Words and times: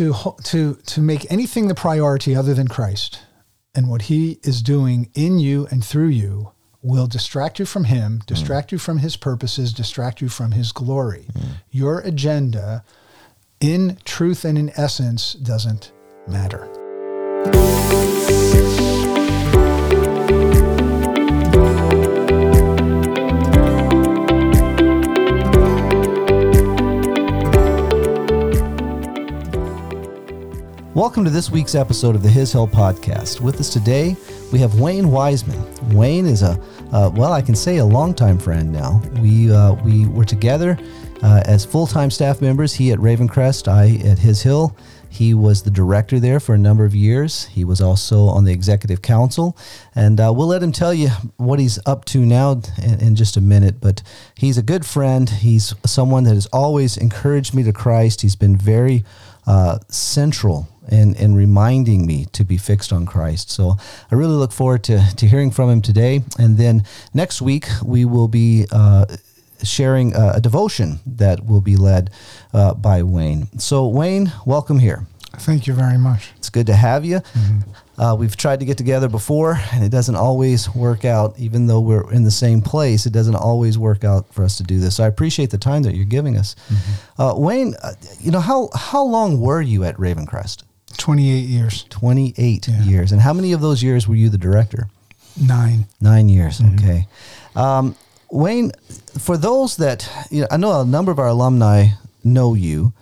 to 0.00 0.34
to 0.44 0.74
to 0.86 1.00
make 1.02 1.30
anything 1.30 1.68
the 1.68 1.74
priority 1.74 2.34
other 2.34 2.54
than 2.54 2.68
Christ 2.68 3.20
and 3.74 3.88
what 3.88 4.02
He 4.02 4.38
is 4.42 4.62
doing 4.62 5.10
in 5.14 5.38
you 5.38 5.66
and 5.70 5.84
through 5.84 6.08
you 6.08 6.52
will 6.82 7.06
distract 7.06 7.58
you 7.58 7.66
from 7.66 7.84
Him, 7.84 8.20
mm. 8.20 8.26
distract 8.26 8.72
you 8.72 8.78
from 8.78 8.98
His 8.98 9.16
purposes, 9.16 9.74
distract 9.74 10.22
you 10.22 10.30
from 10.30 10.52
His 10.52 10.72
glory. 10.72 11.26
Mm. 11.34 11.42
Your 11.70 12.00
agenda, 12.00 12.82
in 13.60 13.98
truth 14.04 14.46
and 14.46 14.56
in 14.56 14.72
essence, 14.74 15.34
doesn't 15.34 15.92
matter. 16.26 16.66
Welcome 31.00 31.24
to 31.24 31.30
this 31.30 31.50
week's 31.50 31.74
episode 31.74 32.14
of 32.14 32.22
the 32.22 32.28
His 32.28 32.52
Hill 32.52 32.68
Podcast. 32.68 33.40
With 33.40 33.58
us 33.58 33.72
today, 33.72 34.18
we 34.52 34.58
have 34.58 34.78
Wayne 34.78 35.10
Weissman. 35.10 35.96
Wayne 35.96 36.26
is 36.26 36.42
a, 36.42 36.62
uh, 36.92 37.10
well, 37.14 37.32
I 37.32 37.40
can 37.40 37.56
say 37.56 37.78
a 37.78 37.84
longtime 37.86 38.38
friend 38.38 38.70
now. 38.70 39.00
We 39.18 39.50
uh, 39.50 39.72
we 39.82 40.06
were 40.08 40.26
together 40.26 40.78
uh, 41.22 41.42
as 41.46 41.64
full 41.64 41.86
time 41.86 42.10
staff 42.10 42.42
members. 42.42 42.74
He 42.74 42.92
at 42.92 42.98
Ravencrest, 42.98 43.66
I 43.66 44.06
at 44.06 44.18
His 44.18 44.42
Hill. 44.42 44.76
He 45.08 45.32
was 45.32 45.62
the 45.62 45.70
director 45.70 46.20
there 46.20 46.38
for 46.38 46.54
a 46.54 46.58
number 46.58 46.84
of 46.84 46.94
years. 46.94 47.46
He 47.46 47.64
was 47.64 47.80
also 47.80 48.26
on 48.26 48.44
the 48.44 48.52
executive 48.52 49.00
council, 49.00 49.56
and 49.94 50.20
uh, 50.20 50.30
we'll 50.36 50.48
let 50.48 50.62
him 50.62 50.70
tell 50.70 50.92
you 50.92 51.08
what 51.38 51.58
he's 51.58 51.78
up 51.86 52.04
to 52.06 52.18
now 52.26 52.60
in, 52.76 53.00
in 53.00 53.16
just 53.16 53.38
a 53.38 53.40
minute. 53.40 53.80
But 53.80 54.02
he's 54.34 54.58
a 54.58 54.62
good 54.62 54.84
friend. 54.84 55.30
He's 55.30 55.72
someone 55.86 56.24
that 56.24 56.34
has 56.34 56.44
always 56.52 56.98
encouraged 56.98 57.54
me 57.54 57.62
to 57.62 57.72
Christ. 57.72 58.20
He's 58.20 58.36
been 58.36 58.54
very 58.54 59.02
uh, 59.46 59.78
central 59.88 60.68
in, 60.88 61.14
in 61.16 61.34
reminding 61.34 62.06
me 62.06 62.26
to 62.32 62.44
be 62.44 62.56
fixed 62.56 62.92
on 62.92 63.06
Christ. 63.06 63.50
So 63.50 63.76
I 64.10 64.14
really 64.14 64.34
look 64.34 64.52
forward 64.52 64.82
to, 64.84 65.02
to 65.16 65.26
hearing 65.26 65.50
from 65.50 65.70
him 65.70 65.82
today. 65.82 66.22
And 66.38 66.56
then 66.56 66.84
next 67.14 67.42
week, 67.42 67.66
we 67.84 68.04
will 68.04 68.28
be 68.28 68.66
uh, 68.72 69.06
sharing 69.62 70.14
a, 70.14 70.32
a 70.36 70.40
devotion 70.40 71.00
that 71.06 71.46
will 71.46 71.60
be 71.60 71.76
led 71.76 72.10
uh, 72.52 72.74
by 72.74 73.02
Wayne. 73.02 73.48
So, 73.58 73.86
Wayne, 73.86 74.32
welcome 74.46 74.78
here. 74.78 75.06
Thank 75.38 75.66
you 75.66 75.74
very 75.74 75.96
much. 75.98 76.30
It's 76.36 76.50
good 76.50 76.66
to 76.66 76.74
have 76.74 77.04
you. 77.04 77.20
Uh, 77.96 78.16
we've 78.18 78.36
tried 78.36 78.60
to 78.60 78.66
get 78.66 78.78
together 78.78 79.08
before, 79.08 79.60
and 79.72 79.84
it 79.84 79.90
doesn't 79.90 80.16
always 80.16 80.74
work 80.74 81.04
out. 81.04 81.38
Even 81.38 81.66
though 81.66 81.80
we're 81.80 82.10
in 82.12 82.24
the 82.24 82.30
same 82.30 82.62
place, 82.62 83.06
it 83.06 83.12
doesn't 83.12 83.36
always 83.36 83.78
work 83.78 84.02
out 84.02 84.32
for 84.32 84.42
us 84.42 84.56
to 84.56 84.62
do 84.64 84.80
this. 84.80 84.96
So 84.96 85.04
I 85.04 85.06
appreciate 85.06 85.50
the 85.50 85.58
time 85.58 85.82
that 85.84 85.94
you're 85.94 86.04
giving 86.06 86.36
us. 86.36 86.56
Uh, 87.18 87.34
Wayne, 87.36 87.74
uh, 87.82 87.92
you 88.18 88.30
know 88.30 88.40
how 88.40 88.70
how 88.74 89.04
long 89.04 89.40
were 89.40 89.60
you 89.60 89.84
at 89.84 89.96
Ravencrest? 89.98 90.62
28 91.00 91.48
years, 91.48 91.84
28 91.90 92.68
Yeah. 92.68 92.82
years. 92.84 93.12
And 93.12 93.20
how 93.22 93.32
many 93.32 93.52
of 93.52 93.60
those 93.60 93.82
years 93.82 94.06
were 94.06 94.14
you 94.14 94.28
the 94.28 94.38
director? 94.38 94.88
nine. 95.40 95.86
Nine 96.00 96.28
years. 96.28 96.60
Okay. 96.74 97.06
Um, 97.56 97.94
Wayne, 98.30 98.72
for 99.18 99.36
those 99.38 99.76
that 99.76 100.08
you 100.30 100.42
know, 100.42 100.46
I 100.50 100.56
know 100.58 100.80
a 100.80 100.84
number 100.84 101.10
of 101.12 101.18
our 101.18 101.28
alumni 101.28 101.88
know 102.22 102.54
you. 102.54 102.92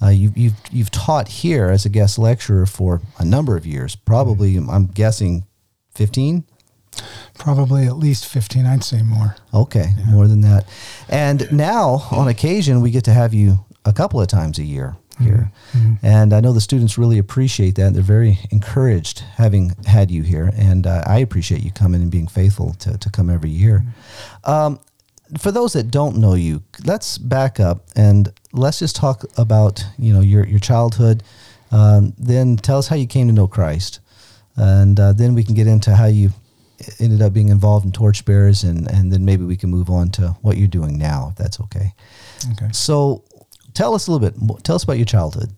Uh, 0.00 0.08
you 0.08 0.32
you've 0.36 0.54
you've 0.70 0.90
taught 0.90 1.28
here 1.28 1.68
as 1.70 1.84
a 1.84 1.88
guest 1.88 2.18
lecturer 2.18 2.66
for 2.66 3.00
a 3.18 3.24
number 3.24 3.56
of 3.56 3.66
years. 3.66 3.96
Probably, 3.96 4.56
I'm 4.56 4.86
guessing, 4.86 5.44
fifteen. 5.94 6.44
Probably 7.34 7.86
at 7.86 7.96
least 7.96 8.26
15, 8.26 8.66
I'd 8.66 8.82
say 8.82 9.02
more. 9.02 9.36
Okay, 9.54 9.94
more 10.08 10.26
than 10.26 10.40
that. 10.40 10.64
And 11.08 11.46
now, 11.52 12.06
on 12.10 12.26
occasion, 12.28 12.80
we 12.80 12.90
get 12.90 13.04
to 13.04 13.12
have 13.12 13.32
you 13.34 13.64
a 13.84 13.92
couple 13.92 14.20
of 14.20 14.26
times 14.26 14.58
a 14.58 14.64
year 14.64 14.96
here. 15.20 15.50
And 16.02 16.32
I 16.32 16.40
know 16.40 16.52
the 16.52 16.60
students 16.60 16.98
really 16.98 17.18
appreciate 17.18 17.74
that. 17.76 17.94
They're 17.94 18.02
very 18.02 18.38
encouraged 18.50 19.20
having 19.20 19.74
had 19.86 20.10
you 20.10 20.22
here. 20.22 20.50
And 20.56 20.86
uh, 20.86 21.02
I 21.06 21.18
appreciate 21.18 21.62
you 21.62 21.70
coming 21.70 22.02
and 22.02 22.10
being 22.10 22.28
faithful 22.28 22.74
to, 22.74 22.96
to 22.98 23.10
come 23.10 23.30
every 23.30 23.50
year. 23.50 23.84
Um, 24.44 24.80
for 25.36 25.52
those 25.52 25.74
that 25.74 25.90
don't 25.90 26.16
know 26.16 26.34
you, 26.34 26.62
let's 26.84 27.18
back 27.18 27.60
up 27.60 27.84
and 27.94 28.32
let's 28.52 28.78
just 28.78 28.96
talk 28.96 29.24
about 29.36 29.84
you 29.98 30.12
know 30.12 30.20
your 30.20 30.46
your 30.46 30.58
childhood. 30.58 31.22
Um, 31.70 32.14
then 32.16 32.56
tell 32.56 32.78
us 32.78 32.88
how 32.88 32.96
you 32.96 33.06
came 33.06 33.26
to 33.26 33.32
know 33.34 33.46
Christ, 33.46 34.00
and 34.56 34.98
uh, 34.98 35.12
then 35.12 35.34
we 35.34 35.44
can 35.44 35.54
get 35.54 35.66
into 35.66 35.94
how 35.94 36.06
you 36.06 36.30
ended 36.98 37.20
up 37.20 37.32
being 37.32 37.48
involved 37.48 37.84
in 37.84 37.92
torchbearers, 37.92 38.64
and 38.64 38.90
and 38.90 39.12
then 39.12 39.24
maybe 39.24 39.44
we 39.44 39.56
can 39.56 39.70
move 39.70 39.90
on 39.90 40.10
to 40.12 40.28
what 40.42 40.56
you're 40.56 40.68
doing 40.68 40.96
now, 40.96 41.28
if 41.32 41.36
that's 41.36 41.60
okay. 41.60 41.92
Okay. 42.52 42.68
So, 42.72 43.24
tell 43.78 43.94
us 43.94 44.08
a 44.08 44.12
little 44.12 44.28
bit. 44.28 44.64
Tell 44.64 44.74
us 44.74 44.82
about 44.82 44.98
your 44.98 45.04
childhood. 45.06 45.50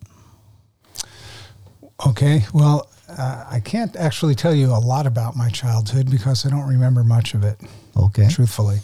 Okay. 2.06 2.44
Well, 2.52 2.86
uh, 3.08 3.46
I 3.50 3.60
can't 3.60 3.96
actually 3.96 4.34
tell 4.34 4.54
you 4.54 4.66
a 4.68 4.78
lot 4.78 5.06
about 5.06 5.36
my 5.36 5.48
childhood 5.48 6.10
because 6.10 6.44
I 6.44 6.50
don't 6.50 6.68
remember 6.68 7.02
much 7.02 7.32
of 7.34 7.42
it, 7.44 7.58
Okay. 7.96 8.28
truthfully. 8.28 8.80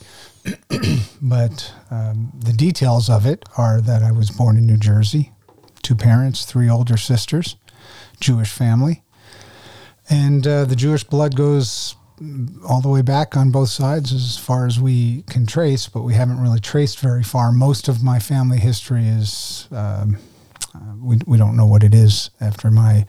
but 1.23 1.73
um, 1.91 2.33
the 2.39 2.53
details 2.53 3.11
of 3.11 3.27
it 3.27 3.45
are 3.59 3.81
that 3.83 4.03
I 4.03 4.11
was 4.11 4.31
born 4.31 4.57
in 4.57 4.67
New 4.67 4.79
Jersey, 4.79 5.33
two 5.83 5.95
parents, 5.95 6.45
three 6.47 6.71
older 6.71 6.97
sisters, 6.97 7.57
Jewish 8.21 8.51
family. 8.51 9.03
And 10.09 10.47
uh, 10.47 10.65
the 10.65 10.77
Jewish 10.77 11.05
blood 11.05 11.37
goes 11.37 11.95
all 12.69 12.81
the 12.81 12.89
way 12.89 13.03
back 13.03 13.37
on 13.37 13.51
both 13.51 13.69
sides 13.69 14.13
as 14.13 14.39
far 14.39 14.67
as 14.67 14.81
we 14.81 15.23
can 15.23 15.47
trace, 15.47 15.89
but 15.89 16.03
we 16.03 16.15
haven't 16.15 16.41
really 16.41 16.61
traced 16.61 16.99
very 17.01 17.23
far. 17.23 17.53
Most 17.53 17.89
of 17.89 18.03
my 18.03 18.19
family 18.19 18.59
history 18.59 19.07
is, 19.07 19.69
um, 19.71 20.19
uh, 20.75 20.79
we, 20.99 21.19
we 21.27 21.37
don't 21.37 21.57
know 21.57 21.67
what 21.67 21.83
it 21.83 21.95
is 21.95 22.31
after 22.41 22.71
my 22.71 23.07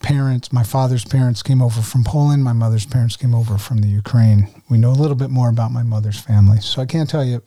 parents, 0.00 0.52
my 0.52 0.64
father's 0.64 1.04
parents 1.04 1.42
came 1.42 1.62
over 1.62 1.80
from 1.80 2.02
Poland, 2.02 2.42
my 2.42 2.52
mother's 2.52 2.86
parents 2.86 3.16
came 3.16 3.34
over 3.34 3.56
from 3.56 3.78
the 3.78 3.88
Ukraine. 3.88 4.48
We 4.68 4.78
know 4.78 4.90
a 4.90 5.00
little 5.00 5.16
bit 5.16 5.30
more 5.30 5.48
about 5.48 5.70
my 5.70 5.84
mother's 5.84 6.20
family, 6.20 6.60
so 6.60 6.82
I 6.82 6.86
can't 6.86 7.08
tell 7.08 7.24
you 7.24 7.42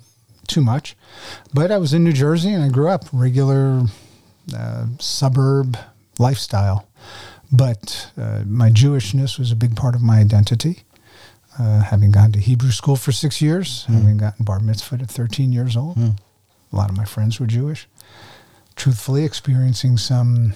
too 0.47 0.61
much. 0.61 0.95
But 1.53 1.71
I 1.71 1.77
was 1.77 1.93
in 1.93 2.03
New 2.03 2.13
Jersey 2.13 2.53
and 2.53 2.63
I 2.63 2.69
grew 2.69 2.87
up 2.87 3.03
regular 3.11 3.83
uh, 4.55 4.85
suburb 4.99 5.77
lifestyle. 6.17 6.87
But 7.51 8.11
uh, 8.17 8.43
my 8.45 8.69
Jewishness 8.69 9.37
was 9.37 9.51
a 9.51 9.55
big 9.55 9.75
part 9.75 9.95
of 9.95 10.01
my 10.01 10.19
identity. 10.19 10.83
Uh, 11.57 11.79
having 11.81 12.11
gone 12.11 12.31
to 12.33 12.39
Hebrew 12.39 12.71
school 12.71 12.97
for 12.97 13.13
six 13.13 13.41
years, 13.41 13.85
having 13.85 14.17
gotten 14.17 14.43
bar 14.43 14.59
mitzvah 14.59 14.95
at 15.01 15.09
13 15.09 15.53
years 15.53 15.77
old, 15.77 15.97
a 15.97 16.75
lot 16.75 16.89
of 16.89 16.97
my 16.97 17.05
friends 17.05 17.39
were 17.39 17.47
Jewish. 17.47 17.87
Truthfully, 18.75 19.23
experiencing 19.23 19.97
some 19.97 20.53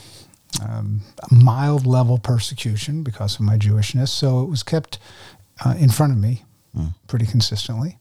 um, 0.61 1.01
mild 1.31 1.85
level 1.85 2.17
persecution 2.17 3.01
because 3.03 3.35
of 3.35 3.41
my 3.41 3.57
Jewishness. 3.57 4.09
So 4.09 4.41
it 4.41 4.49
was 4.49 4.61
kept 4.61 4.99
uh, 5.65 5.75
in 5.79 5.89
front 5.89 6.11
of 6.11 6.17
me 6.19 6.43
pretty 7.07 7.25
consistently. 7.25 7.97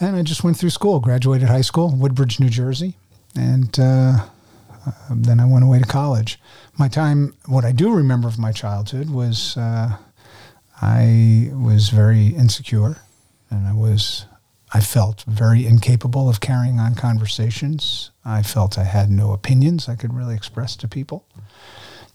And 0.00 0.14
I 0.16 0.22
just 0.22 0.44
went 0.44 0.58
through 0.58 0.70
school, 0.70 1.00
graduated 1.00 1.48
high 1.48 1.62
school, 1.62 1.94
Woodbridge, 1.96 2.38
New 2.40 2.50
Jersey, 2.50 2.96
and 3.36 3.78
uh, 3.80 4.26
uh, 4.86 4.92
then 5.10 5.40
I 5.40 5.46
went 5.46 5.64
away 5.64 5.78
to 5.78 5.86
college. 5.86 6.38
My 6.78 6.88
time, 6.88 7.34
what 7.46 7.64
I 7.64 7.72
do 7.72 7.92
remember 7.94 8.28
of 8.28 8.38
my 8.38 8.52
childhood 8.52 9.08
was 9.08 9.56
uh, 9.56 9.96
I 10.84 11.50
was 11.54 11.88
very 11.88 12.28
insecure, 12.28 12.98
and 13.50 13.66
I 13.66 13.72
was 13.72 14.26
I 14.74 14.80
felt 14.80 15.22
very 15.22 15.66
incapable 15.66 16.28
of 16.28 16.40
carrying 16.40 16.78
on 16.78 16.94
conversations. 16.94 18.10
I 18.24 18.42
felt 18.42 18.76
I 18.76 18.84
had 18.84 19.08
no 19.08 19.32
opinions 19.32 19.88
I 19.88 19.96
could 19.96 20.12
really 20.12 20.34
express 20.34 20.76
to 20.76 20.88
people, 20.88 21.24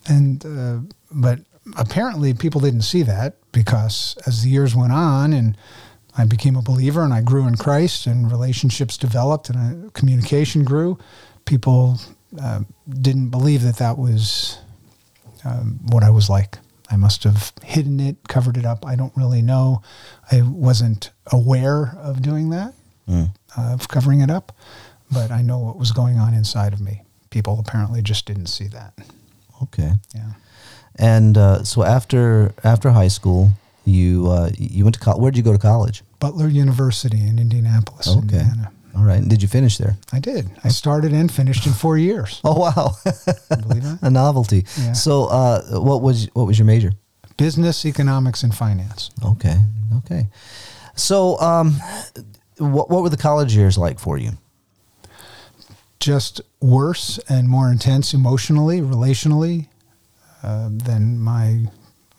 and 0.08 0.46
uh, 0.46 0.94
but 1.10 1.40
apparently 1.78 2.34
people 2.36 2.62
didn't 2.62 2.84
see 2.84 3.02
that 3.04 3.38
because 3.52 4.16
as 4.28 4.44
the 4.44 4.50
years 4.50 4.76
went 4.76 4.94
on 4.94 5.34
and 5.34 5.58
I 6.16 6.26
became 6.26 6.56
a 6.56 6.62
believer 6.62 7.04
and 7.04 7.14
I 7.14 7.22
grew 7.22 7.48
in 7.48 7.56
Christ 7.56 8.06
and 8.06 8.32
relationships 8.32 8.98
developed 8.98 9.50
and 9.50 9.58
I, 9.58 9.90
communication 9.94 10.64
grew. 10.64 11.00
People 11.46 12.00
uh, 12.40 12.62
didn't 12.88 13.30
believe 13.30 13.64
that 13.64 13.78
that 13.78 13.98
was 13.98 14.60
um, 15.44 15.80
what 15.88 16.04
I 16.04 16.12
was 16.12 16.30
like. 16.30 16.60
I 16.92 16.96
must 16.96 17.24
have 17.24 17.52
hidden 17.64 18.00
it, 18.00 18.28
covered 18.28 18.58
it 18.58 18.66
up. 18.66 18.86
I 18.86 18.96
don't 18.96 19.16
really 19.16 19.42
know. 19.42 19.82
I 20.32 20.42
wasn't 20.42 21.12
aware 21.32 21.96
of 22.02 22.22
doing 22.22 22.50
that, 22.50 22.74
uh, 23.08 23.28
of 23.56 23.88
covering 23.88 24.22
it 24.22 24.30
up, 24.32 24.52
but 25.12 25.32
I 25.32 25.42
know 25.42 25.60
what 25.60 25.78
was 25.78 25.92
going 25.92 26.18
on 26.18 26.34
inside 26.34 26.74
of 26.74 26.82
me. 26.82 27.04
People 27.30 27.60
apparently 27.60 28.02
just 28.02 28.26
didn't 28.26 28.48
see 28.48 28.68
that. 28.70 28.94
Okay. 29.64 29.92
Yeah. 30.16 30.32
And 30.96 31.38
uh, 31.38 31.64
so 31.64 31.84
after 31.84 32.54
after 32.64 32.90
high 32.92 33.08
school, 33.10 33.52
you 33.86 34.28
uh, 34.28 34.50
you 34.58 34.84
went 34.84 34.96
to 34.96 35.00
college. 35.00 35.22
Where 35.22 35.32
did 35.32 35.38
you 35.38 35.44
go 35.44 35.54
to 35.54 35.60
college? 35.60 36.04
Butler 36.20 36.48
University 36.50 37.22
in 37.26 37.40
Indianapolis, 37.40 38.08
Okay. 38.08 38.20
Indiana. 38.40 38.72
All 38.96 39.04
right. 39.04 39.18
And 39.20 39.30
did 39.30 39.42
you 39.42 39.48
finish 39.48 39.78
there? 39.78 39.98
I 40.12 40.20
did. 40.20 40.50
I 40.64 40.70
started 40.70 41.14
and 41.14 41.32
finished 41.32 41.66
in 41.68 41.74
four 41.74 41.98
years. 41.98 42.42
Oh 42.46 42.60
wow, 42.60 42.92
Believe 43.50 43.84
that? 43.84 44.00
a 44.02 44.10
novelty. 44.10 44.66
Yeah. 44.78 44.94
So, 44.94 45.26
uh, 45.26 45.80
what 45.80 46.02
was 46.02 46.28
what 46.34 46.48
was 46.48 46.58
your 46.58 46.66
major? 46.66 46.92
Business, 47.38 47.86
economics, 47.86 48.44
and 48.44 48.54
finance. 48.54 49.12
Okay, 49.24 49.58
okay. 50.00 50.28
So, 50.96 51.40
um, 51.40 51.80
what 52.58 52.90
what 52.90 53.02
were 53.04 53.10
the 53.10 53.18
college 53.18 53.56
years 53.56 53.78
like 53.78 54.00
for 54.00 54.18
you? 54.18 54.32
just 56.00 56.42
worse 56.62 57.20
and 57.28 57.50
more 57.50 57.70
intense 57.72 58.14
emotionally, 58.14 58.80
relationally 58.80 59.68
uh, 60.44 60.70
than 60.72 61.20
my 61.20 61.66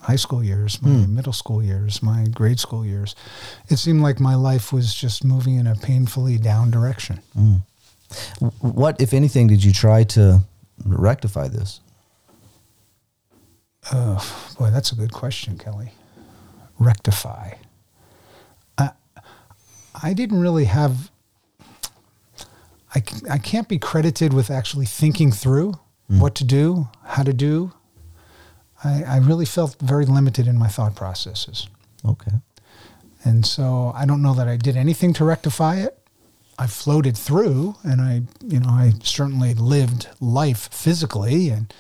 high 0.01 0.17
school 0.17 0.43
years, 0.43 0.81
my 0.83 0.91
hmm. 0.91 1.15
middle 1.15 1.33
school 1.33 1.63
years, 1.63 2.03
my 2.03 2.27
grade 2.33 2.59
school 2.59 2.85
years. 2.85 3.15
It 3.69 3.77
seemed 3.77 4.03
like 4.03 4.19
my 4.19 4.35
life 4.35 4.73
was 4.73 4.95
just 4.95 5.25
moving 5.25 5.57
in 5.57 5.67
a 5.67 5.75
painfully 5.75 6.39
down 6.39 6.71
direction. 6.71 7.21
Hmm. 7.35 7.57
W- 8.41 8.53
What, 8.61 9.01
if 9.01 9.13
anything, 9.13 9.47
did 9.47 9.63
you 9.63 9.73
try 9.73 10.05
to 10.05 10.41
rectify 10.85 11.49
this? 11.49 11.81
Oh, 13.93 14.55
boy, 14.59 14.71
that's 14.71 14.93
a 14.93 14.95
good 14.95 15.13
question, 15.13 15.59
Kelly. 15.59 15.93
Rectify. 16.79 17.55
I, 18.79 18.91
I 20.03 20.13
didn't 20.15 20.41
really 20.41 20.65
have, 20.65 21.11
I, 22.95 23.03
I 23.31 23.39
can't 23.39 23.69
be 23.69 23.79
credited 23.79 24.33
with 24.33 24.51
actually 24.51 24.87
thinking 24.87 25.31
through 25.31 25.75
hmm. 26.09 26.21
what 26.21 26.35
to 26.37 26.45
do, 26.45 26.89
how 27.05 27.23
to 27.23 27.35
do. 27.35 27.73
I, 28.85 29.05
I 29.05 29.17
really 29.19 29.45
felt 29.45 29.77
very 29.81 30.07
limited 30.07 30.47
in 30.47 30.59
my 30.59 30.69
thought 30.69 30.95
processes. 30.95 31.69
Okay. 32.05 32.33
And 33.25 33.45
so 33.45 33.93
I 33.95 34.07
don't 34.07 34.23
know 34.23 34.35
that 34.35 34.49
I 34.49 34.57
did 34.57 34.77
anything 34.77 35.13
to 35.15 35.25
rectify 35.25 35.77
it. 35.77 35.99
I 36.59 36.67
floated 36.67 37.17
through 37.17 37.77
and 37.83 38.01
I, 38.01 38.23
you 38.43 38.61
know, 38.61 38.69
I 38.69 38.93
certainly 39.03 39.55
lived 39.55 40.09
life 40.21 40.69
physically 40.73 41.49
and 41.49 41.73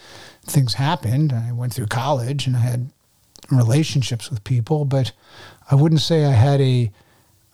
things 0.44 0.74
happened. 0.74 1.32
I 1.32 1.52
went 1.52 1.74
through 1.74 1.86
college 1.86 2.46
and 2.46 2.56
I 2.56 2.60
had 2.60 2.90
relationships 3.50 4.30
with 4.30 4.44
people, 4.44 4.84
but 4.84 5.12
I 5.70 5.74
wouldn't 5.74 6.00
say 6.00 6.24
I 6.24 6.32
had 6.32 6.60
a, 6.60 6.90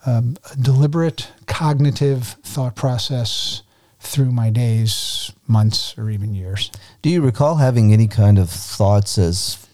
um, 0.04 0.36
a 0.52 0.56
deliberate 0.56 1.28
cognitive 1.46 2.36
thought 2.42 2.76
process 2.76 3.62
through 4.06 4.32
my 4.32 4.50
days, 4.50 5.32
months, 5.46 5.94
or 5.98 6.10
even 6.10 6.34
years. 6.34 6.70
Do 7.02 7.10
you 7.10 7.20
recall 7.22 7.56
having 7.56 7.92
any 7.92 8.06
kind 8.08 8.38
of 8.38 8.48
thoughts 8.50 9.18
as, 9.18 9.66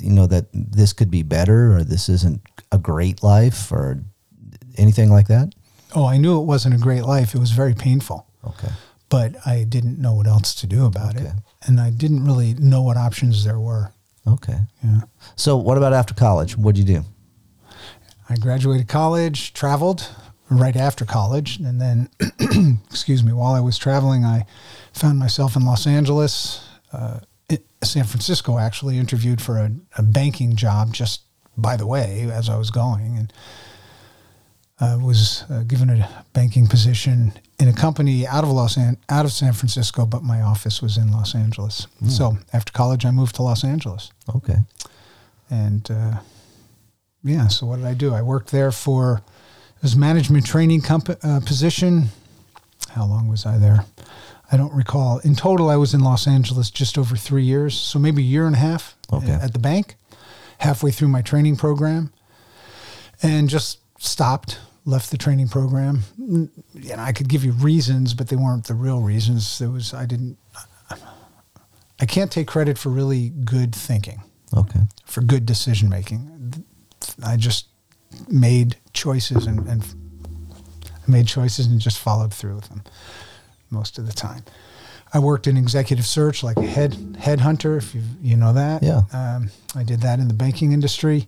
you 0.00 0.10
know, 0.10 0.26
that 0.26 0.46
this 0.52 0.92
could 0.92 1.10
be 1.10 1.22
better 1.22 1.76
or 1.76 1.84
this 1.84 2.08
isn't 2.08 2.40
a 2.70 2.78
great 2.78 3.22
life 3.22 3.72
or 3.72 4.02
anything 4.76 5.10
like 5.10 5.28
that? 5.28 5.52
Oh, 5.94 6.04
I 6.06 6.18
knew 6.18 6.40
it 6.40 6.44
wasn't 6.44 6.74
a 6.74 6.78
great 6.78 7.02
life. 7.04 7.34
It 7.34 7.38
was 7.38 7.50
very 7.50 7.74
painful. 7.74 8.26
Okay. 8.46 8.68
but 9.10 9.34
I 9.46 9.64
didn't 9.64 9.98
know 9.98 10.14
what 10.14 10.26
else 10.26 10.54
to 10.56 10.66
do 10.66 10.86
about 10.86 11.16
it. 11.16 11.32
And 11.66 11.80
I 11.80 11.90
didn't 11.90 12.24
really 12.24 12.54
know 12.54 12.82
what 12.82 12.96
options 12.96 13.44
there 13.44 13.58
were. 13.58 13.92
Okay. 14.26 14.58
Yeah. 14.84 15.00
So, 15.34 15.56
what 15.56 15.76
about 15.76 15.92
after 15.92 16.14
college? 16.14 16.56
What 16.56 16.74
did 16.74 16.88
you 16.88 16.96
do? 16.98 17.04
I 18.28 18.36
graduated 18.36 18.86
college, 18.88 19.52
traveled 19.54 20.06
right 20.50 20.76
after 20.76 21.04
college, 21.04 21.58
and 21.58 21.80
then, 21.80 22.08
excuse 22.90 23.22
me, 23.22 23.32
while 23.32 23.54
I 23.54 23.60
was 23.60 23.78
traveling, 23.78 24.24
I 24.24 24.46
found 24.92 25.18
myself 25.18 25.56
in 25.56 25.64
Los 25.64 25.86
Angeles, 25.86 26.66
uh, 26.92 27.20
San 27.82 28.04
Francisco, 28.04 28.58
actually 28.58 28.98
interviewed 28.98 29.40
for 29.40 29.58
a, 29.58 29.70
a 29.96 30.02
banking 30.02 30.56
job 30.56 30.92
just 30.92 31.22
by 31.56 31.76
the 31.76 31.86
way 31.86 32.28
as 32.32 32.48
I 32.48 32.56
was 32.56 32.70
going, 32.70 33.16
and 33.16 33.32
uh, 34.80 34.98
was 35.02 35.44
uh, 35.50 35.64
given 35.64 35.90
a 35.90 36.24
banking 36.32 36.66
position 36.66 37.32
in 37.58 37.68
a 37.68 37.72
company 37.72 38.26
out 38.26 38.44
of 38.44 38.50
Los 38.50 38.76
An- 38.76 38.98
out 39.08 39.24
of 39.24 39.32
San 39.32 39.52
Francisco, 39.52 40.06
but 40.06 40.22
my 40.22 40.40
office 40.40 40.80
was 40.80 40.96
in 40.96 41.10
Los 41.10 41.34
Angeles. 41.34 41.86
So 42.08 42.38
after 42.52 42.72
college, 42.72 43.04
I 43.04 43.10
moved 43.10 43.34
to 43.36 43.42
Los 43.42 43.64
Angeles. 43.64 44.12
Okay. 44.34 44.58
And 45.50 45.90
uh, 45.90 46.20
yeah, 47.24 47.48
so 47.48 47.66
what 47.66 47.76
did 47.76 47.86
I 47.86 47.94
do? 47.94 48.14
I 48.14 48.22
worked 48.22 48.52
there 48.52 48.70
for 48.70 49.22
was 49.82 49.96
management 49.96 50.46
training 50.46 50.80
comp- 50.82 51.10
uh, 51.22 51.40
position. 51.40 52.08
How 52.90 53.04
long 53.06 53.28
was 53.28 53.46
I 53.46 53.58
there? 53.58 53.84
I 54.50 54.56
don't 54.56 54.72
recall. 54.72 55.18
In 55.18 55.34
total, 55.36 55.68
I 55.68 55.76
was 55.76 55.92
in 55.94 56.00
Los 56.00 56.26
Angeles 56.26 56.70
just 56.70 56.96
over 56.96 57.16
three 57.16 57.44
years, 57.44 57.76
so 57.78 57.98
maybe 57.98 58.22
a 58.22 58.24
year 58.26 58.46
and 58.46 58.54
a 58.56 58.58
half 58.58 58.96
Okay. 59.12 59.32
at 59.32 59.52
the 59.52 59.58
bank. 59.58 59.96
Halfway 60.58 60.90
through 60.90 61.08
my 61.08 61.22
training 61.22 61.56
program, 61.56 62.12
and 63.22 63.48
just 63.48 63.78
stopped. 63.98 64.58
Left 64.84 65.10
the 65.10 65.18
training 65.18 65.48
program. 65.48 66.04
Know, 66.16 66.48
I 66.96 67.12
could 67.12 67.28
give 67.28 67.44
you 67.44 67.52
reasons, 67.52 68.14
but 68.14 68.28
they 68.28 68.36
weren't 68.36 68.64
the 68.66 68.74
real 68.74 69.02
reasons. 69.02 69.58
There 69.58 69.68
was 69.70 69.92
I 69.92 70.06
didn't. 70.06 70.38
I 72.00 72.06
can't 72.06 72.30
take 72.32 72.46
credit 72.46 72.78
for 72.78 72.88
really 72.90 73.28
good 73.28 73.74
thinking 73.74 74.22
Okay. 74.56 74.80
for 75.04 75.20
good 75.20 75.44
decision 75.46 75.88
making. 75.88 76.64
I 77.24 77.36
just 77.36 77.66
made 78.28 78.76
choices 78.98 79.46
and, 79.46 79.66
and 79.68 79.94
made 81.06 81.26
choices 81.26 81.66
and 81.66 81.80
just 81.80 81.98
followed 81.98 82.34
through 82.34 82.56
with 82.56 82.68
them 82.68 82.82
most 83.70 83.98
of 83.98 84.06
the 84.06 84.12
time. 84.12 84.42
I 85.14 85.20
worked 85.20 85.46
in 85.46 85.56
executive 85.56 86.04
search 86.04 86.42
like 86.42 86.58
a 86.58 86.66
head 86.66 86.92
headhunter, 86.92 87.78
if 87.78 87.94
you 87.94 88.02
you 88.20 88.36
know 88.36 88.52
that. 88.52 88.82
Yeah. 88.82 89.02
Um, 89.12 89.50
I 89.74 89.82
did 89.82 90.02
that 90.02 90.18
in 90.18 90.28
the 90.28 90.34
banking 90.34 90.72
industry, 90.72 91.26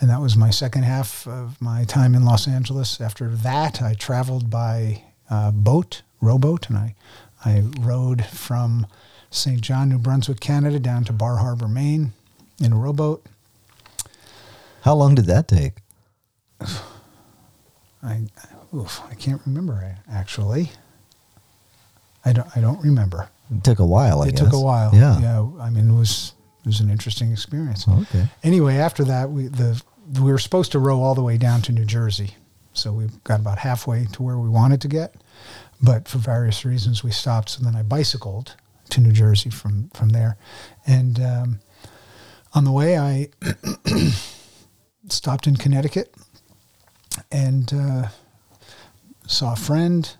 and 0.00 0.08
that 0.10 0.20
was 0.20 0.36
my 0.36 0.50
second 0.50 0.84
half 0.84 1.26
of 1.26 1.60
my 1.60 1.84
time 1.84 2.14
in 2.14 2.24
Los 2.24 2.46
Angeles. 2.46 3.00
After 3.00 3.28
that, 3.28 3.82
I 3.82 3.94
traveled 3.94 4.48
by 4.48 5.02
uh, 5.28 5.50
boat, 5.50 6.02
rowboat, 6.20 6.68
and 6.68 6.78
I 6.78 6.94
I 7.44 7.64
rowed 7.80 8.24
from 8.26 8.86
St. 9.30 9.60
John, 9.60 9.88
New 9.88 9.98
Brunswick, 9.98 10.38
Canada, 10.38 10.78
down 10.78 11.02
to 11.04 11.12
Bar 11.12 11.38
Harbor, 11.38 11.68
Maine, 11.68 12.12
in 12.62 12.72
a 12.72 12.76
rowboat. 12.76 13.26
How 14.82 14.94
long 14.94 15.16
did 15.16 15.26
that 15.26 15.48
take? 15.48 15.74
I 18.02 18.26
oof, 18.74 19.00
I 19.10 19.14
can't 19.14 19.40
remember 19.46 19.96
actually. 20.10 20.70
I 22.24 22.32
don't 22.32 22.48
I 22.56 22.60
don't 22.60 22.82
remember. 22.82 23.28
It 23.54 23.62
took 23.62 23.78
a 23.78 23.86
while, 23.86 24.22
I 24.22 24.28
it 24.28 24.30
guess. 24.32 24.40
took 24.40 24.52
a 24.52 24.60
while. 24.60 24.92
Yeah. 24.94 25.20
Yeah. 25.20 25.48
I 25.60 25.70
mean, 25.70 25.90
it 25.90 25.96
was 25.96 26.32
it 26.60 26.66
was 26.66 26.80
an 26.80 26.90
interesting 26.90 27.30
experience. 27.32 27.86
Okay. 27.88 28.26
Anyway, 28.42 28.76
after 28.76 29.04
that, 29.04 29.30
we 29.30 29.46
the 29.46 29.80
we 30.20 30.30
were 30.30 30.38
supposed 30.38 30.72
to 30.72 30.78
row 30.78 31.00
all 31.02 31.14
the 31.14 31.22
way 31.22 31.36
down 31.38 31.62
to 31.62 31.72
New 31.72 31.84
Jersey, 31.84 32.34
so 32.72 32.92
we 32.92 33.06
got 33.24 33.40
about 33.40 33.58
halfway 33.58 34.04
to 34.06 34.22
where 34.22 34.38
we 34.38 34.48
wanted 34.48 34.80
to 34.82 34.88
get, 34.88 35.14
but 35.82 36.08
for 36.08 36.18
various 36.18 36.64
reasons 36.64 37.02
we 37.04 37.10
stopped. 37.10 37.50
So 37.50 37.62
then 37.62 37.76
I 37.76 37.82
bicycled 37.82 38.54
to 38.90 39.00
New 39.00 39.12
Jersey 39.12 39.50
from 39.50 39.88
from 39.94 40.10
there, 40.10 40.36
and 40.86 41.20
um, 41.20 41.60
on 42.54 42.64
the 42.64 42.72
way 42.72 42.98
I 42.98 43.28
stopped 45.08 45.46
in 45.46 45.56
Connecticut 45.56 46.12
and 47.30 47.72
uh, 47.72 48.08
saw 49.26 49.52
a 49.52 49.56
friend. 49.56 50.14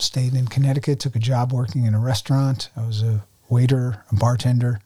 Stayed 0.00 0.34
in 0.34 0.46
Connecticut, 0.46 1.00
took 1.00 1.16
a 1.16 1.18
job 1.18 1.52
working 1.52 1.84
in 1.84 1.92
a 1.92 1.98
restaurant. 1.98 2.70
I 2.76 2.86
was 2.86 3.02
a 3.02 3.24
waiter, 3.48 4.04
a 4.12 4.14
bartender. 4.14 4.80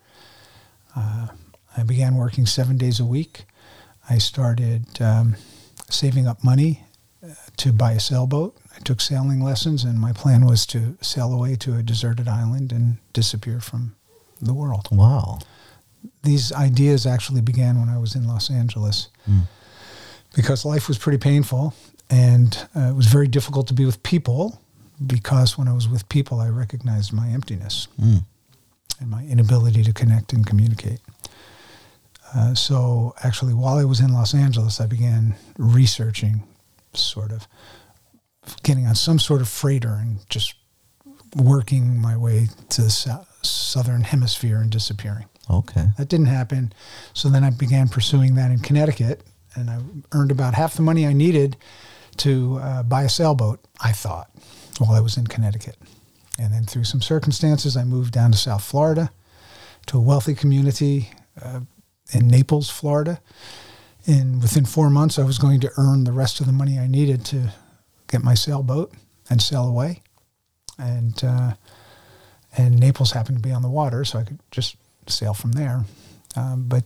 Uh, 0.96 1.28
I 1.76 1.82
began 1.82 2.16
working 2.16 2.46
seven 2.46 2.78
days 2.78 2.98
a 2.98 3.04
week. 3.04 3.44
I 4.08 4.18
started 4.18 5.00
um, 5.02 5.36
saving 5.90 6.26
up 6.26 6.42
money 6.42 6.84
uh, 7.22 7.34
to 7.58 7.72
buy 7.72 7.92
a 7.92 8.00
sailboat. 8.00 8.56
I 8.74 8.78
took 8.80 9.00
sailing 9.00 9.42
lessons, 9.42 9.84
and 9.84 10.00
my 10.00 10.12
plan 10.12 10.46
was 10.46 10.66
to 10.66 10.96
sail 11.02 11.32
away 11.32 11.56
to 11.56 11.76
a 11.76 11.82
deserted 11.82 12.26
island 12.26 12.72
and 12.72 12.96
disappear 13.12 13.60
from 13.60 13.94
the 14.40 14.54
world. 14.54 14.88
Wow. 14.90 15.40
These 16.22 16.52
ideas 16.52 17.06
actually 17.06 17.42
began 17.42 17.78
when 17.78 17.88
I 17.88 17.98
was 17.98 18.14
in 18.14 18.26
Los 18.26 18.50
Angeles 18.50 19.08
because 20.34 20.64
life 20.64 20.88
was 20.88 20.98
pretty 20.98 21.18
painful 21.18 21.74
and 22.10 22.66
uh, 22.76 22.88
it 22.90 22.94
was 22.94 23.06
very 23.06 23.28
difficult 23.28 23.66
to 23.68 23.74
be 23.74 23.84
with 23.84 24.02
people 24.02 24.60
because 25.06 25.56
when 25.58 25.68
I 25.68 25.72
was 25.72 25.88
with 25.88 26.08
people, 26.08 26.40
I 26.40 26.48
recognized 26.48 27.12
my 27.12 27.28
emptiness 27.28 27.88
Mm. 28.00 28.24
and 29.00 29.10
my 29.10 29.24
inability 29.24 29.82
to 29.84 29.92
connect 29.92 30.32
and 30.32 30.46
communicate. 30.46 31.00
Uh, 32.34 32.54
so, 32.54 33.14
actually, 33.22 33.52
while 33.52 33.76
I 33.78 33.84
was 33.84 34.00
in 34.00 34.12
Los 34.12 34.32
Angeles, 34.34 34.80
I 34.80 34.86
began 34.86 35.34
researching, 35.58 36.42
sort 36.94 37.30
of 37.32 37.46
getting 38.62 38.86
on 38.86 38.94
some 38.94 39.18
sort 39.18 39.40
of 39.42 39.48
freighter 39.48 39.98
and 40.00 40.18
just 40.30 40.54
working 41.36 42.00
my 42.00 42.16
way 42.16 42.48
to 42.70 42.82
the 42.82 42.90
sou- 42.90 43.26
southern 43.42 44.02
hemisphere 44.02 44.58
and 44.60 44.70
disappearing. 44.70 45.26
Okay. 45.50 45.86
That 45.98 46.08
didn't 46.08 46.26
happen. 46.26 46.72
So 47.12 47.28
then 47.28 47.44
I 47.44 47.50
began 47.50 47.88
pursuing 47.88 48.34
that 48.36 48.50
in 48.50 48.60
Connecticut, 48.60 49.22
and 49.54 49.70
I 49.70 49.78
earned 50.12 50.30
about 50.30 50.54
half 50.54 50.74
the 50.74 50.82
money 50.82 51.06
I 51.06 51.12
needed 51.12 51.56
to 52.18 52.58
uh, 52.60 52.82
buy 52.82 53.02
a 53.02 53.08
sailboat, 53.08 53.60
I 53.82 53.92
thought, 53.92 54.30
while 54.78 54.92
I 54.92 55.00
was 55.00 55.16
in 55.16 55.26
Connecticut. 55.26 55.76
And 56.38 56.52
then 56.52 56.64
through 56.64 56.84
some 56.84 57.02
circumstances, 57.02 57.76
I 57.76 57.84
moved 57.84 58.12
down 58.12 58.32
to 58.32 58.38
South 58.38 58.64
Florida 58.64 59.10
to 59.86 59.98
a 59.98 60.00
wealthy 60.00 60.34
community 60.34 61.10
uh, 61.42 61.60
in 62.12 62.28
Naples, 62.28 62.70
Florida. 62.70 63.20
And 64.06 64.42
within 64.42 64.64
four 64.64 64.90
months, 64.90 65.18
I 65.18 65.24
was 65.24 65.38
going 65.38 65.60
to 65.60 65.70
earn 65.76 66.04
the 66.04 66.12
rest 66.12 66.40
of 66.40 66.46
the 66.46 66.52
money 66.52 66.78
I 66.78 66.86
needed 66.86 67.24
to 67.26 67.52
get 68.08 68.22
my 68.22 68.34
sailboat 68.34 68.92
and 69.30 69.40
sail 69.40 69.64
away. 69.64 70.02
And 70.78 71.22
uh, 71.22 71.52
and 72.56 72.78
Naples 72.78 73.12
happened 73.12 73.38
to 73.38 73.42
be 73.42 73.52
on 73.52 73.62
the 73.62 73.70
water, 73.70 74.04
so 74.04 74.18
I 74.18 74.24
could 74.24 74.40
just 74.50 74.76
sail 75.06 75.34
from 75.34 75.52
there. 75.52 75.84
Um, 76.36 76.64
but 76.68 76.84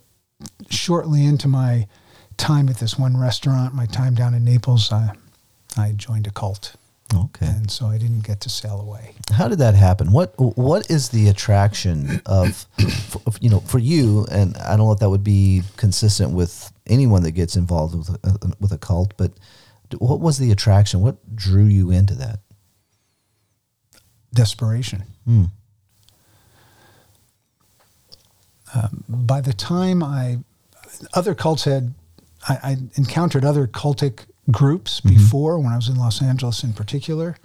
shortly 0.68 1.24
into 1.24 1.48
my 1.48 1.88
time 2.36 2.68
at 2.68 2.76
this 2.78 2.98
one 2.98 3.16
restaurant, 3.16 3.74
my 3.74 3.86
time 3.86 4.14
down 4.14 4.34
in 4.34 4.44
Naples, 4.44 4.92
I, 4.92 5.10
I 5.76 5.92
joined 5.92 6.26
a 6.26 6.30
cult 6.30 6.76
Okay. 7.14 7.46
and 7.46 7.70
so 7.70 7.86
I 7.86 7.98
didn't 7.98 8.24
get 8.26 8.40
to 8.42 8.48
sail 8.48 8.80
away. 8.80 9.14
How 9.32 9.46
did 9.48 9.58
that 9.58 9.74
happen? 9.74 10.10
What 10.12 10.34
What 10.38 10.90
is 10.90 11.10
the 11.10 11.28
attraction 11.28 12.20
of, 12.26 12.66
of, 13.26 13.38
you 13.40 13.48
know, 13.48 13.60
for 13.60 13.78
you? 13.78 14.26
And 14.30 14.56
I 14.56 14.70
don't 14.76 14.86
know 14.86 14.92
if 14.92 14.98
that 14.98 15.10
would 15.10 15.24
be 15.24 15.62
consistent 15.76 16.32
with 16.32 16.72
anyone 16.86 17.22
that 17.22 17.32
gets 17.32 17.56
involved 17.56 17.94
with 17.94 18.08
a, 18.24 18.54
with 18.60 18.72
a 18.72 18.78
cult, 18.78 19.14
but 19.16 19.30
what 19.98 20.20
was 20.20 20.38
the 20.38 20.50
attraction? 20.50 21.00
What 21.00 21.36
drew 21.36 21.64
you 21.66 21.90
into 21.92 22.14
that? 22.16 22.40
Desperation. 24.34 25.04
Mm. 25.28 25.50
Um, 28.74 29.04
by 29.08 29.40
the 29.40 29.52
time 29.52 30.02
I, 30.02 30.38
other 31.14 31.34
cults 31.34 31.64
had, 31.64 31.94
I, 32.48 32.54
I 32.62 32.76
encountered 32.94 33.44
other 33.44 33.66
cultic 33.66 34.26
groups 34.50 35.00
before 35.00 35.58
when 35.58 35.72
I 35.72 35.76
was 35.76 35.88
in 35.88 35.96
Los 35.96 36.22
Angeles 36.22 36.62
in 36.62 36.72
particular. 36.72 37.36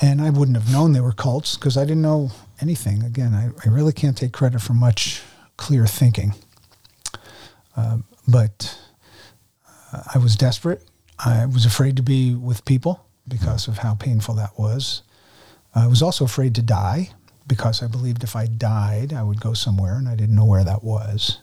And 0.00 0.20
I 0.20 0.30
wouldn't 0.30 0.56
have 0.56 0.72
known 0.72 0.92
they 0.92 1.00
were 1.00 1.12
cults 1.12 1.56
because 1.56 1.76
I 1.76 1.84
didn't 1.84 2.02
know 2.02 2.32
anything. 2.60 3.02
Again, 3.02 3.32
I, 3.32 3.50
I 3.64 3.72
really 3.72 3.92
can't 3.92 4.16
take 4.16 4.32
credit 4.32 4.60
for 4.60 4.74
much 4.74 5.22
clear 5.56 5.86
thinking. 5.86 6.34
Um, 7.76 8.04
but 8.26 8.76
uh, 9.92 10.02
I 10.14 10.18
was 10.18 10.36
desperate. 10.36 10.82
I 11.18 11.46
was 11.46 11.64
afraid 11.64 11.96
to 11.96 12.02
be 12.02 12.34
with 12.34 12.64
people 12.64 13.06
because 13.28 13.68
of 13.68 13.78
how 13.78 13.94
painful 13.94 14.34
that 14.34 14.58
was. 14.58 15.02
I 15.74 15.86
was 15.86 16.02
also 16.02 16.24
afraid 16.24 16.54
to 16.56 16.62
die 16.62 17.10
because 17.46 17.82
I 17.82 17.86
believed 17.86 18.24
if 18.24 18.34
I 18.34 18.46
died, 18.46 19.12
I 19.12 19.22
would 19.22 19.40
go 19.40 19.54
somewhere 19.54 19.96
and 19.96 20.08
I 20.08 20.16
didn't 20.16 20.34
know 20.34 20.44
where 20.44 20.64
that 20.64 20.82
was. 20.82 21.40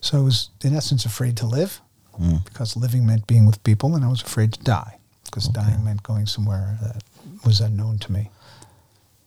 So 0.00 0.18
I 0.18 0.22
was, 0.22 0.50
in 0.62 0.74
essence, 0.74 1.04
afraid 1.04 1.36
to 1.38 1.46
live 1.46 1.80
Mm. 2.20 2.44
because 2.44 2.76
living 2.76 3.04
meant 3.06 3.26
being 3.26 3.44
with 3.46 3.62
people, 3.64 3.96
and 3.96 4.04
I 4.04 4.08
was 4.08 4.22
afraid 4.22 4.52
to 4.52 4.60
die 4.62 4.98
because 5.24 5.48
Okay. 5.48 5.60
dying 5.62 5.82
meant 5.84 6.02
going 6.04 6.26
somewhere 6.26 6.78
that 6.80 7.02
was 7.44 7.60
unknown 7.60 7.98
to 7.98 8.12
me. 8.12 8.30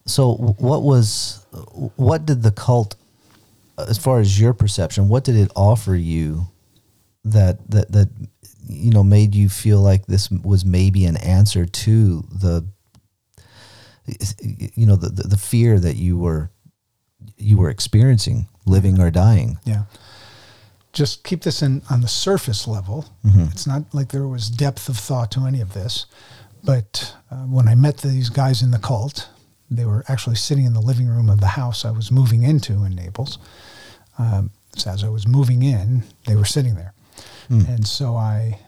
So, 0.05 0.35
what 0.57 0.83
was 0.83 1.45
what 1.97 2.25
did 2.25 2.43
the 2.43 2.51
cult, 2.51 2.95
as 3.77 3.97
far 3.97 4.19
as 4.21 4.39
your 4.39 4.53
perception, 4.53 5.09
what 5.09 5.25
did 5.25 5.35
it 5.35 5.51
offer 5.53 5.95
you 5.95 6.47
that 7.25 7.57
that 7.69 7.91
that 7.91 8.07
you 8.69 8.91
know 8.91 9.03
made 9.03 9.35
you 9.35 9.49
feel 9.49 9.81
like 9.81 10.05
this 10.05 10.29
was 10.31 10.63
maybe 10.63 11.03
an 11.05 11.17
answer 11.17 11.65
to 11.65 12.21
the 12.31 12.65
you 14.41 14.85
know 14.85 14.95
the 14.95 15.09
the, 15.09 15.23
the 15.27 15.37
fear 15.37 15.79
that 15.79 15.95
you 15.97 16.17
were 16.17 16.49
you 17.37 17.57
were 17.57 17.69
experiencing, 17.69 18.47
living 18.65 18.99
or 19.01 19.11
dying. 19.11 19.57
Yeah. 19.65 19.83
Just 20.97 21.23
keep 21.23 21.43
this 21.43 21.61
in 21.61 21.83
on 21.91 22.01
the 22.01 22.07
surface 22.07 22.67
level. 22.67 23.05
Mhm. 23.23 23.51
It's 23.51 23.67
not 23.67 23.83
like 23.93 24.09
there 24.09 24.27
was 24.27 24.49
depth 24.49 24.89
of 24.89 24.97
thought 24.97 25.29
to 25.31 25.45
any 25.45 25.61
of 25.61 25.73
this. 25.73 26.07
But 26.63 27.13
uh, 27.29 27.45
when 27.45 27.67
I 27.67 27.75
met 27.75 27.97
these 27.97 28.29
guys 28.29 28.63
in 28.63 28.71
the 28.71 28.79
cult, 28.79 29.29
they 29.69 29.85
were 29.85 30.03
actually 30.07 30.37
sitting 30.37 30.65
in 30.65 30.73
the 30.73 30.81
living 30.81 31.07
room 31.07 31.29
of 31.29 31.39
the 31.39 31.53
house 31.61 31.85
I 31.85 31.91
was 31.91 32.11
moving 32.11 32.41
into 32.41 32.83
in 32.83 32.95
Naples. 32.95 33.37
Um, 34.17 34.49
so 34.75 34.89
as 34.89 35.03
I 35.03 35.09
was 35.09 35.27
moving 35.27 35.61
in, 35.61 36.03
they 36.25 36.35
were 36.35 36.45
sitting 36.45 36.73
there. 36.73 36.93
Mm. 37.51 37.67
And 37.75 37.87
so 37.87 38.15
I, 38.15 38.59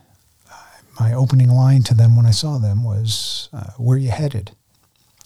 my 0.99 1.13
opening 1.13 1.49
line 1.49 1.81
to 1.83 1.95
them 1.95 2.15
when 2.15 2.27
I 2.27 2.31
saw 2.31 2.59
them 2.59 2.83
was, 2.83 3.49
uh, 3.53 3.71
"Where 3.77 3.95
are 3.95 3.99
you 3.99 4.11
headed?" 4.11 4.51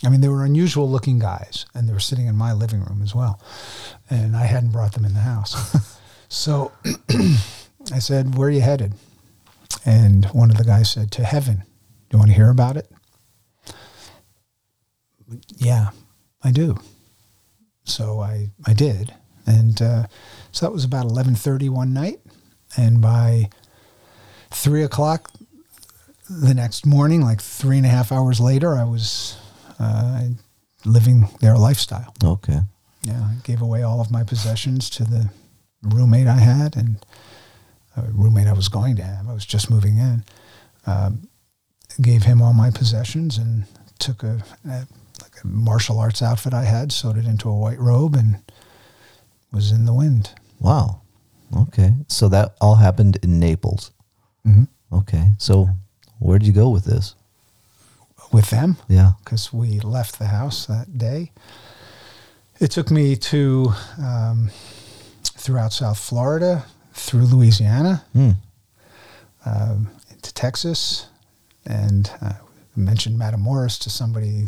I 0.05 0.09
mean, 0.09 0.21
they 0.21 0.29
were 0.29 0.45
unusual 0.45 0.89
looking 0.89 1.19
guys, 1.19 1.65
and 1.73 1.87
they 1.87 1.93
were 1.93 1.99
sitting 1.99 2.27
in 2.27 2.35
my 2.37 2.53
living 2.53 2.81
room 2.85 3.01
as 3.03 3.13
well, 3.13 3.41
and 4.09 4.37
I 4.37 4.45
hadn't 4.45 4.71
brought 4.71 4.93
them 4.93 5.03
in 5.05 5.13
the 5.13 5.19
house. 5.33 5.53
so 6.33 6.71
I 7.93 7.99
said, 7.99 8.35
"Where 8.35 8.47
are 8.47 8.51
you 8.51 8.61
headed?" 8.61 8.93
And 9.85 10.25
one 10.27 10.49
of 10.49 10.57
the 10.57 10.63
guys 10.63 10.89
said, 10.89 11.11
"To 11.11 11.23
heaven." 11.23 11.57
Do 12.09 12.17
you 12.17 12.19
want 12.19 12.31
to 12.31 12.35
hear 12.35 12.49
about 12.49 12.75
it? 12.77 12.91
Yeah, 15.55 15.89
I 16.43 16.51
do. 16.51 16.77
So 17.85 18.19
I 18.19 18.49
I 18.65 18.73
did, 18.73 19.13
and 19.45 19.81
uh, 19.81 20.07
so 20.51 20.65
that 20.65 20.71
was 20.71 20.83
about 20.83 21.05
eleven 21.05 21.35
thirty 21.35 21.69
one 21.69 21.93
night, 21.93 22.19
and 22.75 22.99
by 22.99 23.49
three 24.49 24.83
o'clock 24.83 25.31
the 26.29 26.53
next 26.53 26.85
morning, 26.85 27.21
like 27.21 27.41
three 27.41 27.77
and 27.77 27.85
a 27.85 27.89
half 27.89 28.11
hours 28.11 28.39
later, 28.39 28.75
I 28.75 28.85
was 28.85 29.37
uh, 29.79 30.29
living 30.85 31.29
their 31.41 31.57
lifestyle. 31.57 32.13
Okay. 32.23 32.61
Yeah, 33.03 33.19
I 33.19 33.35
gave 33.43 33.61
away 33.61 33.83
all 33.83 33.99
of 34.01 34.09
my 34.09 34.23
possessions 34.23 34.89
to 34.91 35.03
the 35.03 35.29
roommate 35.83 36.27
I 36.27 36.37
had 36.39 36.75
and 36.75 36.97
a 37.95 38.01
roommate 38.11 38.47
I 38.47 38.53
was 38.53 38.69
going 38.69 38.95
to 38.97 39.03
have. 39.03 39.27
I 39.29 39.33
was 39.33 39.45
just 39.45 39.69
moving 39.69 39.97
in. 39.97 40.23
Um, 40.85 41.27
gave 42.01 42.23
him 42.23 42.41
all 42.41 42.53
my 42.53 42.71
possessions 42.71 43.37
and 43.37 43.65
took 43.99 44.23
a, 44.23 44.43
a 44.67 44.87
like 45.21 45.35
a 45.43 45.47
martial 45.47 45.99
arts 45.99 46.21
outfit 46.21 46.53
I 46.53 46.63
had, 46.63 46.91
sewed 46.91 47.17
it 47.17 47.25
into 47.25 47.49
a 47.49 47.55
white 47.57 47.79
robe, 47.79 48.15
and 48.15 48.39
was 49.51 49.71
in 49.71 49.85
the 49.85 49.93
wind. 49.93 50.31
Wow. 50.59 51.01
Okay. 51.55 51.93
So 52.07 52.29
that 52.29 52.55
all 52.59 52.75
happened 52.75 53.17
in 53.21 53.39
Naples. 53.39 53.91
hmm 54.43 54.63
Okay. 54.91 55.29
So 55.37 55.69
where 56.19 56.39
did 56.39 56.47
you 56.47 56.53
go 56.53 56.69
with 56.69 56.85
this? 56.85 57.15
With 58.31 58.49
them, 58.49 58.77
Yeah. 58.89 59.11
because 59.23 59.53
we 59.53 59.79
left 59.79 60.17
the 60.17 60.25
house 60.27 60.65
that 60.65 60.97
day. 60.97 61.31
It 62.59 62.71
took 62.71 62.89
me 62.89 63.15
to 63.15 63.73
um, 63.99 64.49
throughout 65.43 65.73
South 65.73 65.99
Florida, 65.99 66.65
through 66.93 67.25
Louisiana, 67.25 68.03
to 70.21 70.33
Texas, 70.33 71.07
and 71.65 72.09
uh, 72.21 72.33
mentioned 72.75 73.19
Matamoros 73.19 73.77
to 73.81 73.89
somebody 73.89 74.47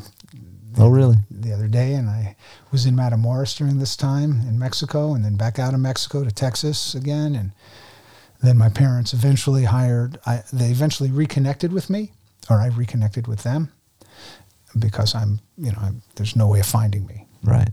Oh, 0.77 0.89
really? 0.89 1.17
the 1.31 1.53
other 1.53 1.67
day, 1.67 1.93
and 1.93 2.09
I 2.09 2.35
was 2.71 2.85
in 2.85 2.95
Matamoros 2.95 3.57
during 3.57 3.79
this 3.79 3.95
time 3.95 4.41
in 4.47 4.57
Mexico, 4.59 5.13
and 5.13 5.23
then 5.23 5.35
back 5.35 5.57
out 5.59 5.73
of 5.73 5.79
Mexico 5.79 6.23
to 6.23 6.31
Texas 6.31 6.95
again, 6.95 7.35
and 7.35 7.51
then 8.43 8.57
my 8.57 8.69
parents 8.69 9.13
eventually 9.13 9.63
hired. 9.65 10.17
I, 10.25 10.43
they 10.51 10.69
eventually 10.71 11.11
reconnected 11.11 11.71
with 11.71 11.89
me, 11.89 12.11
or 12.49 12.59
I 12.61 12.67
reconnected 12.67 13.27
with 13.27 13.43
them, 13.43 13.71
because 14.77 15.15
I'm, 15.15 15.39
you 15.57 15.71
know, 15.71 15.79
I'm, 15.81 16.01
there's 16.15 16.35
no 16.35 16.47
way 16.47 16.59
of 16.59 16.65
finding 16.65 17.05
me. 17.05 17.25
Right. 17.43 17.69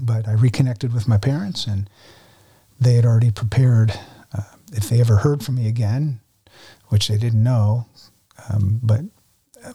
But 0.00 0.26
I 0.28 0.32
reconnected 0.32 0.92
with 0.94 1.08
my 1.08 1.18
parents, 1.18 1.66
and 1.66 1.90
they 2.80 2.94
had 2.94 3.04
already 3.04 3.30
prepared. 3.30 3.92
Uh, 4.36 4.42
if 4.72 4.88
they 4.88 5.00
ever 5.00 5.16
heard 5.16 5.42
from 5.42 5.56
me 5.56 5.68
again, 5.68 6.20
which 6.88 7.08
they 7.08 7.16
didn't 7.16 7.42
know, 7.42 7.86
um, 8.50 8.80
but 8.82 9.00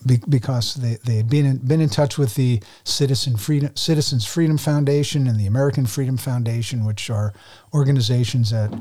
be, 0.05 0.19
because 0.29 0.75
they, 0.75 0.98
they 1.05 1.17
had 1.17 1.29
been 1.29 1.45
in, 1.45 1.57
been 1.57 1.81
in 1.81 1.89
touch 1.89 2.17
with 2.17 2.36
the 2.36 2.62
Citizen 2.83 3.38
Freedom, 3.38 3.75
Citizens 3.75 4.25
Freedom 4.25 4.57
Foundation 4.57 5.27
and 5.27 5.39
the 5.39 5.45
American 5.45 5.86
Freedom 5.86 6.17
Foundation, 6.17 6.86
which 6.86 7.10
are 7.10 7.33
organizations 7.74 8.51
that 8.51 8.74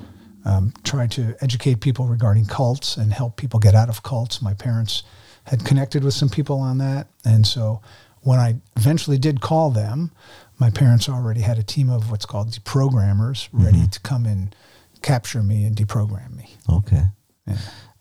um, 0.44 0.72
try 0.84 1.06
to 1.08 1.34
educate 1.40 1.80
people 1.80 2.06
regarding 2.06 2.46
cults 2.46 2.96
and 2.96 3.12
help 3.12 3.36
people 3.36 3.60
get 3.60 3.74
out 3.74 3.88
of 3.88 4.02
cults. 4.02 4.42
My 4.42 4.54
parents 4.54 5.02
had 5.44 5.64
connected 5.64 6.04
with 6.04 6.14
some 6.14 6.28
people 6.28 6.58
on 6.60 6.78
that. 6.78 7.08
And 7.24 7.46
so 7.46 7.80
when 8.20 8.38
I 8.38 8.56
eventually 8.76 9.18
did 9.18 9.40
call 9.40 9.70
them, 9.70 10.12
my 10.59 10.71
parents 10.71 11.09
already 11.09 11.40
had 11.40 11.59
a 11.59 11.62
team 11.62 11.90
of 11.90 12.11
what's 12.11 12.26
called 12.26 12.50
deprogrammers 12.50 13.49
ready 13.52 13.87
to 13.88 14.00
come 14.00 14.26
and 14.26 14.54
capture 15.02 15.42
me 15.42 15.64
and 15.64 15.76
deprogram 15.76 16.37
me. 16.37 16.50
Okay. 16.68 17.04
Yeah. 17.47 17.56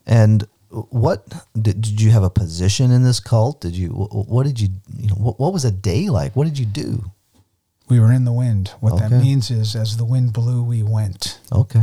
And 0.06 0.46
what 0.70 1.28
did, 1.54 1.80
did 1.82 2.00
you 2.00 2.10
have 2.10 2.22
a 2.22 2.30
position 2.30 2.90
in 2.90 3.02
this 3.02 3.20
cult? 3.20 3.60
Did 3.60 3.76
you 3.76 3.90
what 3.90 4.46
did 4.46 4.60
you 4.60 4.68
you 4.96 5.08
know 5.08 5.14
what, 5.16 5.38
what 5.38 5.52
was 5.52 5.64
a 5.64 5.70
day 5.70 6.08
like? 6.08 6.34
What 6.34 6.44
did 6.44 6.58
you 6.58 6.66
do? 6.66 7.10
We 7.88 8.00
were 8.00 8.12
in 8.12 8.24
the 8.24 8.32
wind. 8.32 8.72
What 8.80 8.98
that 9.00 9.10
means 9.10 9.50
is, 9.50 9.76
as 9.76 9.96
the 9.96 10.04
wind 10.04 10.32
blew, 10.32 10.62
we 10.62 10.82
went. 10.82 11.40
Okay. 11.52 11.82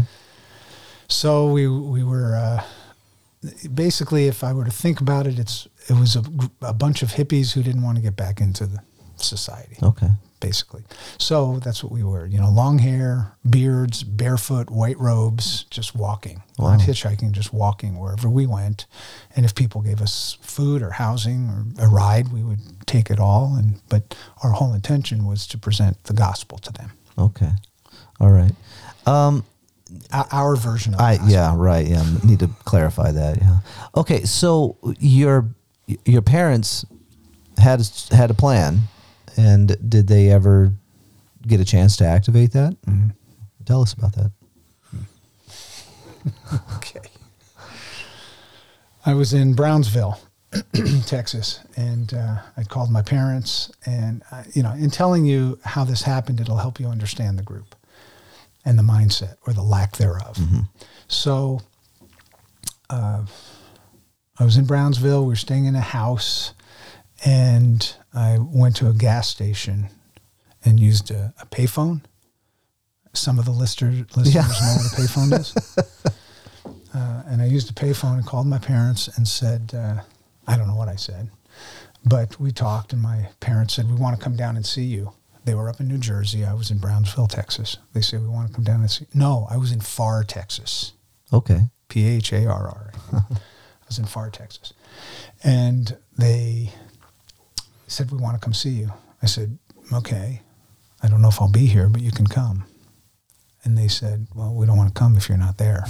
So 1.08 1.52
we 1.52 1.68
we 1.68 2.04
were 2.04 2.36
uh, 2.36 2.64
basically, 3.74 4.28
if 4.28 4.44
I 4.44 4.54
were 4.54 4.66
to 4.66 4.72
think 4.72 5.02
about 5.02 5.28
it, 5.28 5.40
it's 5.40 5.68
it 5.88 5.94
was 5.94 6.16
a, 6.16 6.24
a 6.62 6.74
bunch 6.74 7.04
of 7.04 7.10
hippies 7.12 7.54
who 7.54 7.64
didn't 7.64 7.84
want 7.84 7.98
to 7.98 8.02
get 8.02 8.16
back 8.16 8.42
into 8.42 8.66
the 8.66 8.82
society, 9.18 9.78
Okay. 9.84 10.10
Basically. 10.40 10.84
So 11.18 11.60
that's 11.64 11.84
what 11.84 11.92
we 11.92 12.04
were. 12.04 12.26
You 12.26 12.40
know, 12.40 12.50
long 12.50 12.80
hair, 12.80 13.34
beards, 13.50 14.04
barefoot, 14.04 14.70
white 14.70 14.98
robes, 15.00 15.64
just 15.70 15.96
walking, 15.96 16.42
Wow. 16.58 16.72
not 16.78 16.82
hitchhiking, 16.82 17.32
just 17.32 17.54
walking 17.54 17.98
wherever 18.00 18.30
we 18.30 18.46
went. 18.46 18.86
And 19.36 19.46
if 19.46 19.54
people 19.56 19.82
gave 19.82 20.02
us 20.02 20.38
food 20.42 20.82
or 20.82 20.92
housing 20.92 21.50
or 21.50 21.66
a 21.86 21.88
ride, 21.88 22.32
we 22.32 22.44
would 22.44 22.60
take 22.88 23.10
it 23.10 23.20
all. 23.20 23.56
And 23.56 23.82
but 23.90 24.16
our 24.44 24.52
whole 24.52 24.74
intention 24.74 25.26
was 25.26 25.48
to 25.48 25.58
present 25.58 26.04
the 26.06 26.14
gospel 26.14 26.58
to 26.60 26.72
them, 26.74 26.92
Okay. 27.18 27.52
All 28.20 28.32
right. 28.32 28.52
Um, 29.06 29.44
our, 30.12 30.56
version 30.56 30.94
of 30.94 31.00
I 31.00 31.18
yeah 31.26 31.54
right 31.58 31.88
yeah 31.88 32.06
need 32.24 32.40
to 32.40 32.48
clarify 32.64 33.12
that 33.12 33.38
yeah 33.42 33.58
okay 33.96 34.24
so 34.24 34.78
your 35.00 35.50
your 36.06 36.22
parents 36.22 36.86
had 37.58 37.82
had 38.12 38.30
a 38.30 38.36
plan 38.36 38.82
and 39.40 39.78
did 39.90 40.08
they 40.08 40.30
ever 40.30 40.74
get 41.48 41.60
a 41.60 41.66
chance 41.66 41.96
to 41.98 42.06
activate 42.06 42.52
that 42.52 42.74
Mhm. 42.86 43.14
tell 43.66 43.82
us 43.82 43.94
about 43.94 44.14
that 44.14 44.32
Okay. 46.78 47.00
I 49.06 49.14
was 49.14 49.34
in 49.34 49.54
Brownsville 49.54 50.20
Texas, 51.06 51.60
and 51.78 52.14
uh, 52.14 52.38
I 52.58 52.64
called 52.64 52.92
my 52.92 53.02
parents, 53.04 53.72
and 53.86 54.24
uh, 54.32 54.44
you 54.54 54.64
know, 54.64 54.74
in 54.74 54.90
telling 54.90 55.26
you 55.26 55.60
how 55.64 55.84
this 55.86 56.02
happened, 56.02 56.42
it'll 56.42 56.58
help 56.58 56.80
you 56.80 56.88
understand 56.88 57.38
the 57.40 57.44
group 57.44 57.76
and 58.66 58.78
the 58.78 58.84
mindset 58.84 59.36
or 59.46 59.54
the 59.54 59.62
lack 59.64 59.96
thereof. 59.98 60.38
So, 61.08 61.62
uh, 62.90 63.26
I 64.40 64.44
was 64.44 64.58
in 64.58 64.66
Brownsville. 64.66 65.22
We 65.24 65.30
were 65.30 65.36
staying 65.36 65.66
in 65.66 65.76
a 65.76 65.82
house, 65.82 66.54
and 67.26 67.96
I 68.14 68.38
went 68.40 68.76
to 68.78 68.90
a 68.90 68.94
gas 68.94 69.28
station 69.30 69.90
and 70.66 70.80
used 70.80 71.12
a, 71.12 71.34
a 71.42 71.46
payphone. 71.46 72.02
Some 73.14 73.40
of 73.40 73.46
the 73.46 73.52
lister, 73.52 73.92
listeners 74.16 74.34
Yeah. 74.36 74.42
know 74.42 74.48
what 74.48 74.86
a 74.86 74.96
payphone 75.02 75.40
is. 75.40 75.56
Uh, 76.94 77.24
and 77.28 77.42
I 77.42 77.46
used 77.46 77.70
a 77.70 77.74
payphone 77.74 78.16
and 78.16 78.26
called 78.26 78.48
my 78.48 78.58
parents 78.58 79.08
and 79.16 79.28
said, 79.28 79.72
uh, 79.76 80.02
I 80.48 80.58
don't 80.58 80.68
know 80.68 80.76
what 80.76 80.88
I 80.88 80.96
said, 80.96 81.30
but 82.04 82.40
we 82.40 82.52
talked, 82.52 82.94
and 82.94 83.02
my 83.02 83.30
parents 83.40 83.76
said, 83.76 83.88
We 83.90 83.96
want 83.96 84.18
to 84.18 84.24
come 84.24 84.36
down 84.36 84.56
and 84.56 84.66
see 84.66 84.84
you. 84.84 85.14
They 85.46 85.54
were 85.54 85.70
up 85.70 85.80
in 85.80 85.88
New 85.88 85.98
Jersey. 86.00 86.44
I 86.46 86.54
was 86.54 86.72
in 86.72 86.78
Brownsville, 86.80 87.28
Texas. 87.28 87.78
They 87.94 88.02
said, 88.02 88.22
We 88.22 88.28
want 88.28 88.48
to 88.48 88.54
come 88.54 88.64
down 88.64 88.80
and 88.82 88.90
see. 88.90 89.06
You. 89.14 89.20
No, 89.20 89.48
I 89.52 89.58
was 89.58 89.72
in 89.72 89.80
Pharr, 89.80 90.26
Texas. 90.26 90.94
Okay. 91.32 91.70
P 91.90 92.06
H 92.08 92.34
A 92.34 92.46
R 92.48 92.68
R. 92.68 92.94
I 93.14 93.86
was 93.88 94.00
in 94.00 94.06
Pharr, 94.06 94.32
Texas. 94.32 94.74
And 95.44 95.98
they 96.18 96.72
said, 97.90 98.12
We 98.12 98.18
want 98.18 98.40
to 98.40 98.44
come 98.44 98.54
see 98.54 98.72
you. 98.72 98.92
I 99.22 99.26
said, 99.26 99.58
Okay. 99.92 100.42
I 101.02 101.08
don't 101.08 101.22
know 101.22 101.30
if 101.30 101.42
I'll 101.42 101.52
be 101.52 101.66
here, 101.66 101.88
but 101.88 102.02
you 102.02 102.12
can 102.12 102.28
come. 102.28 102.66
And 103.64 103.78
they 103.78 103.88
said, 103.88 104.28
Well, 104.34 104.54
we 104.54 104.66
don't 104.66 104.78
want 104.78 104.94
to 104.94 105.00
come 105.00 105.18
if 105.18 105.30
you're 105.30 105.38
not 105.38 105.58
there. 105.58 105.86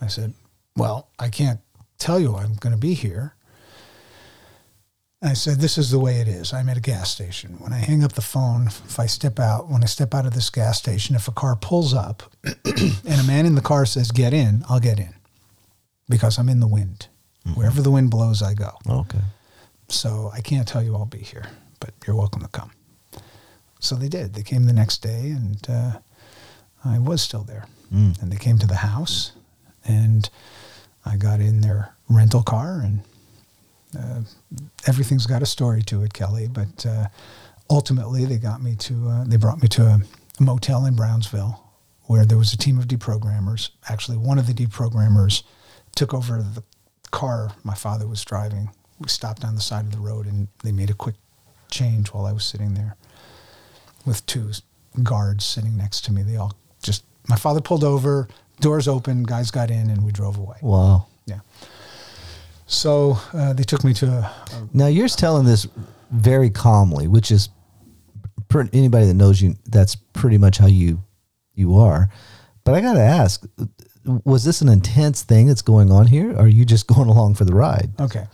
I 0.00 0.06
said, 0.06 0.34
Well, 0.76 1.08
I 1.18 1.28
can't 1.28 1.60
tell 1.98 2.18
you 2.18 2.36
I'm 2.36 2.54
going 2.54 2.74
to 2.74 2.80
be 2.80 2.94
here. 2.94 3.34
I 5.22 5.34
said, 5.34 5.58
This 5.58 5.78
is 5.78 5.90
the 5.90 6.00
way 6.00 6.20
it 6.20 6.28
is. 6.28 6.52
I'm 6.52 6.68
at 6.68 6.76
a 6.76 6.80
gas 6.80 7.10
station. 7.10 7.56
When 7.58 7.72
I 7.72 7.78
hang 7.78 8.02
up 8.02 8.12
the 8.12 8.22
phone, 8.22 8.66
if 8.66 8.98
I 8.98 9.06
step 9.06 9.38
out, 9.38 9.68
when 9.68 9.82
I 9.82 9.86
step 9.86 10.14
out 10.14 10.26
of 10.26 10.34
this 10.34 10.50
gas 10.50 10.78
station, 10.78 11.14
if 11.14 11.28
a 11.28 11.32
car 11.32 11.56
pulls 11.56 11.94
up 11.94 12.22
and 12.44 13.20
a 13.20 13.24
man 13.24 13.46
in 13.46 13.54
the 13.54 13.60
car 13.60 13.86
says, 13.86 14.10
Get 14.10 14.32
in, 14.34 14.64
I'll 14.68 14.80
get 14.80 14.98
in 14.98 15.14
because 16.08 16.38
I'm 16.38 16.48
in 16.48 16.60
the 16.60 16.66
wind. 16.66 17.06
Mm-hmm. 17.46 17.58
Wherever 17.58 17.82
the 17.82 17.90
wind 17.90 18.10
blows, 18.10 18.42
I 18.42 18.54
go. 18.54 18.70
Okay. 18.88 19.20
So 19.92 20.30
I 20.32 20.40
can't 20.40 20.66
tell 20.66 20.82
you 20.82 20.96
I'll 20.96 21.04
be 21.04 21.18
here, 21.18 21.46
but 21.78 21.90
you're 22.06 22.16
welcome 22.16 22.40
to 22.42 22.48
come. 22.48 22.70
So 23.78 23.94
they 23.94 24.08
did. 24.08 24.34
They 24.34 24.42
came 24.42 24.64
the 24.64 24.72
next 24.72 24.98
day, 24.98 25.30
and 25.30 25.58
uh, 25.68 25.98
I 26.84 26.98
was 26.98 27.20
still 27.20 27.42
there. 27.42 27.66
Mm. 27.92 28.20
And 28.22 28.32
they 28.32 28.36
came 28.36 28.58
to 28.58 28.66
the 28.66 28.76
house, 28.76 29.32
and 29.84 30.28
I 31.04 31.16
got 31.16 31.40
in 31.40 31.60
their 31.60 31.94
rental 32.08 32.42
car, 32.42 32.80
and 32.80 33.00
uh, 33.98 34.20
everything's 34.86 35.26
got 35.26 35.42
a 35.42 35.46
story 35.46 35.82
to 35.82 36.02
it, 36.02 36.14
Kelly. 36.14 36.48
But 36.48 36.86
uh, 36.86 37.08
ultimately, 37.68 38.24
they 38.24 38.38
got 38.38 38.62
me 38.62 38.76
to. 38.76 39.08
Uh, 39.08 39.24
they 39.24 39.36
brought 39.36 39.60
me 39.60 39.68
to 39.68 39.82
a, 39.82 40.00
a 40.38 40.42
motel 40.42 40.86
in 40.86 40.94
Brownsville, 40.94 41.62
where 42.04 42.24
there 42.24 42.38
was 42.38 42.52
a 42.52 42.56
team 42.56 42.78
of 42.78 42.86
deprogrammers. 42.86 43.70
Actually, 43.88 44.16
one 44.16 44.38
of 44.38 44.46
the 44.46 44.54
deprogrammers 44.54 45.42
took 45.94 46.14
over 46.14 46.38
the 46.38 46.62
car 47.10 47.52
my 47.62 47.74
father 47.74 48.06
was 48.08 48.24
driving. 48.24 48.70
We 49.02 49.08
stopped 49.08 49.44
on 49.44 49.54
the 49.54 49.60
side 49.60 49.84
of 49.84 49.92
the 49.92 49.98
road, 49.98 50.26
and 50.26 50.48
they 50.62 50.72
made 50.72 50.90
a 50.90 50.94
quick 50.94 51.16
change 51.70 52.08
while 52.12 52.26
I 52.26 52.32
was 52.32 52.44
sitting 52.44 52.74
there 52.74 52.96
with 54.06 54.24
two 54.26 54.50
guards 55.02 55.44
sitting 55.44 55.76
next 55.76 56.04
to 56.06 56.12
me. 56.12 56.22
They 56.22 56.36
all 56.36 56.56
just. 56.82 57.04
My 57.28 57.36
father 57.36 57.60
pulled 57.60 57.84
over, 57.84 58.28
doors 58.60 58.88
open, 58.88 59.22
guys 59.22 59.50
got 59.50 59.70
in, 59.70 59.90
and 59.90 60.04
we 60.04 60.12
drove 60.12 60.38
away. 60.38 60.56
Wow. 60.60 61.06
Yeah. 61.26 61.40
So 62.66 63.18
uh, 63.32 63.52
they 63.52 63.62
took 63.62 63.84
me 63.84 63.92
to 63.94 64.06
a, 64.06 64.18
a 64.20 64.68
Now 64.72 64.86
you're 64.86 65.08
telling 65.08 65.44
this 65.44 65.66
very 66.10 66.50
calmly, 66.50 67.06
which 67.06 67.30
is 67.30 67.48
per, 68.48 68.68
anybody 68.72 69.06
that 69.06 69.14
knows 69.14 69.40
you. 69.40 69.56
That's 69.66 69.94
pretty 69.94 70.38
much 70.38 70.58
how 70.58 70.66
you 70.66 71.02
you 71.54 71.76
are. 71.78 72.08
But 72.64 72.74
I 72.74 72.80
got 72.80 72.94
to 72.94 73.00
ask, 73.00 73.44
was 74.24 74.44
this 74.44 74.60
an 74.62 74.68
intense 74.68 75.22
thing 75.22 75.46
that's 75.46 75.62
going 75.62 75.90
on 75.90 76.06
here? 76.06 76.32
Or 76.32 76.42
are 76.42 76.48
you 76.48 76.64
just 76.64 76.86
going 76.94 77.08
along 77.08 77.34
for 77.34 77.44
the 77.44 77.54
ride? 77.54 77.90
Okay. 78.00 78.26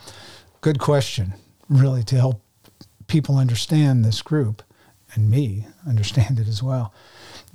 Good 0.61 0.79
question. 0.79 1.35
Really, 1.69 2.03
to 2.05 2.17
help 2.17 2.43
people 3.07 3.37
understand 3.39 4.05
this 4.05 4.23
group 4.23 4.63
and 5.15 5.31
me 5.31 5.67
understand 5.87 6.39
it 6.39 6.49
as 6.49 6.63
well. 6.63 6.93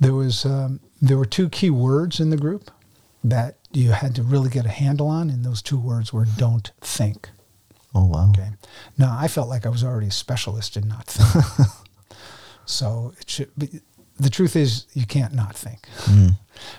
There 0.00 0.14
was 0.14 0.44
um, 0.44 0.80
there 1.00 1.16
were 1.18 1.24
two 1.26 1.48
key 1.48 1.70
words 1.70 2.20
in 2.20 2.30
the 2.30 2.36
group 2.36 2.70
that 3.22 3.56
you 3.72 3.92
had 3.92 4.14
to 4.16 4.22
really 4.22 4.50
get 4.50 4.66
a 4.66 4.70
handle 4.70 5.08
on, 5.08 5.30
and 5.30 5.44
those 5.44 5.62
two 5.62 5.78
words 5.78 6.12
were 6.12 6.24
"don't 6.24 6.70
think." 6.80 7.30
Oh 7.94 8.06
wow. 8.06 8.28
Okay. 8.30 8.50
Now 8.98 9.16
I 9.18 9.28
felt 9.28 9.48
like 9.48 9.66
I 9.66 9.68
was 9.68 9.84
already 9.84 10.08
a 10.08 10.12
specialist 10.12 10.76
in 10.76 10.88
not 10.88 11.06
think. 11.06 11.68
so 12.66 13.12
it 13.20 13.28
should. 13.30 13.50
Be, 13.56 13.80
the 14.18 14.30
truth 14.30 14.54
is, 14.54 14.86
you 14.94 15.06
can't 15.06 15.34
not 15.34 15.56
think, 15.56 15.88
Mm. 16.04 16.36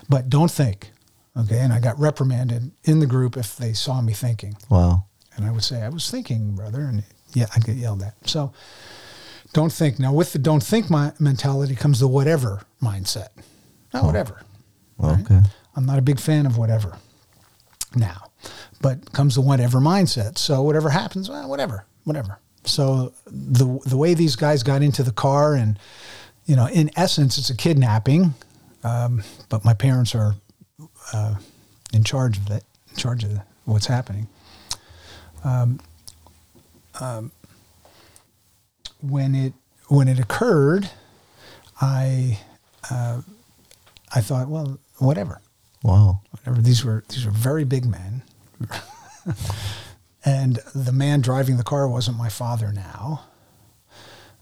but 0.08 0.30
don't 0.30 0.50
think. 0.50 0.90
Okay. 1.36 1.58
And 1.58 1.70
I 1.72 1.80
got 1.80 1.98
reprimanded 1.98 2.70
in 2.84 3.00
the 3.00 3.06
group 3.06 3.36
if 3.36 3.56
they 3.56 3.74
saw 3.74 4.00
me 4.00 4.14
thinking. 4.14 4.56
Wow. 4.70 5.04
And 5.36 5.44
I 5.44 5.50
would 5.50 5.62
say, 5.62 5.82
I 5.82 5.88
was 5.88 6.10
thinking, 6.10 6.54
brother. 6.54 6.80
And 6.80 7.04
yeah, 7.34 7.46
I'd 7.54 7.64
get 7.64 7.76
yelled 7.76 8.02
at. 8.02 8.14
So 8.28 8.52
don't 9.52 9.72
think. 9.72 9.98
Now, 9.98 10.12
with 10.12 10.32
the 10.32 10.38
don't 10.38 10.62
think 10.62 10.90
my 10.90 11.12
mentality 11.18 11.74
comes 11.74 12.00
the 12.00 12.08
whatever 12.08 12.62
mindset. 12.82 13.28
Oh, 13.94 14.06
whatever. 14.06 14.42
right? 14.98 15.20
Okay. 15.20 15.40
I'm 15.74 15.86
not 15.86 15.98
a 15.98 16.02
big 16.02 16.18
fan 16.18 16.46
of 16.46 16.56
whatever 16.58 16.96
now, 17.94 18.30
but 18.80 19.12
comes 19.12 19.34
the 19.34 19.40
whatever 19.40 19.78
mindset. 19.78 20.38
So 20.38 20.62
whatever 20.62 20.90
happens, 20.90 21.28
well, 21.28 21.48
whatever, 21.48 21.84
whatever. 22.04 22.38
So 22.64 23.12
the 23.26 23.78
the 23.86 23.96
way 23.96 24.14
these 24.14 24.36
guys 24.36 24.62
got 24.62 24.82
into 24.82 25.02
the 25.02 25.12
car, 25.12 25.54
and 25.54 25.78
you 26.46 26.56
know, 26.56 26.66
in 26.66 26.90
essence, 26.96 27.38
it's 27.38 27.50
a 27.50 27.56
kidnapping. 27.56 28.34
Um, 28.84 29.22
but 29.48 29.64
my 29.64 29.74
parents 29.74 30.14
are 30.14 30.34
uh, 31.12 31.36
in 31.92 32.04
charge 32.04 32.38
of 32.38 32.50
it, 32.50 32.64
in 32.90 32.96
charge 32.96 33.24
of 33.24 33.38
what's 33.64 33.86
happening. 33.86 34.28
Um, 35.46 35.78
um, 37.00 37.30
when 39.00 39.34
it 39.34 39.52
when 39.88 40.08
it 40.08 40.18
occurred, 40.18 40.90
I 41.80 42.40
uh, 42.90 43.22
I 44.14 44.20
thought, 44.20 44.48
well, 44.48 44.78
whatever 44.98 45.40
Wow. 45.82 46.20
whatever. 46.30 46.60
These 46.60 46.84
were 46.84 47.04
these 47.08 47.24
were 47.24 47.30
very 47.30 47.64
big 47.64 47.84
men, 47.86 48.22
and 50.24 50.56
the 50.74 50.92
man 50.92 51.20
driving 51.20 51.56
the 51.58 51.62
car 51.64 51.88
wasn't 51.88 52.16
my 52.16 52.28
father 52.28 52.72
now. 52.72 53.24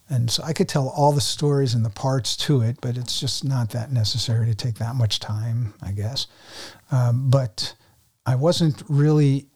And 0.09 0.31
so 0.31 0.43
I 0.43 0.53
could 0.53 0.69
tell 0.69 0.89
all 0.89 1.13
the 1.13 1.21
stories 1.21 1.75
and 1.75 1.85
the 1.85 1.91
parts 1.91 2.37
to 2.39 2.61
it, 2.61 2.79
but 2.83 2.97
it's 2.99 3.19
just 3.19 3.43
not 3.43 3.71
that 3.71 3.91
necessary 3.91 4.47
to 4.47 4.55
take 4.55 4.75
that 4.77 4.95
much 4.95 5.19
time, 5.19 5.73
I 5.83 5.93
guess. 5.93 6.27
Um, 6.93 7.31
but 7.31 7.75
I 8.27 8.35
wasn't 8.35 8.83
really 8.89 9.47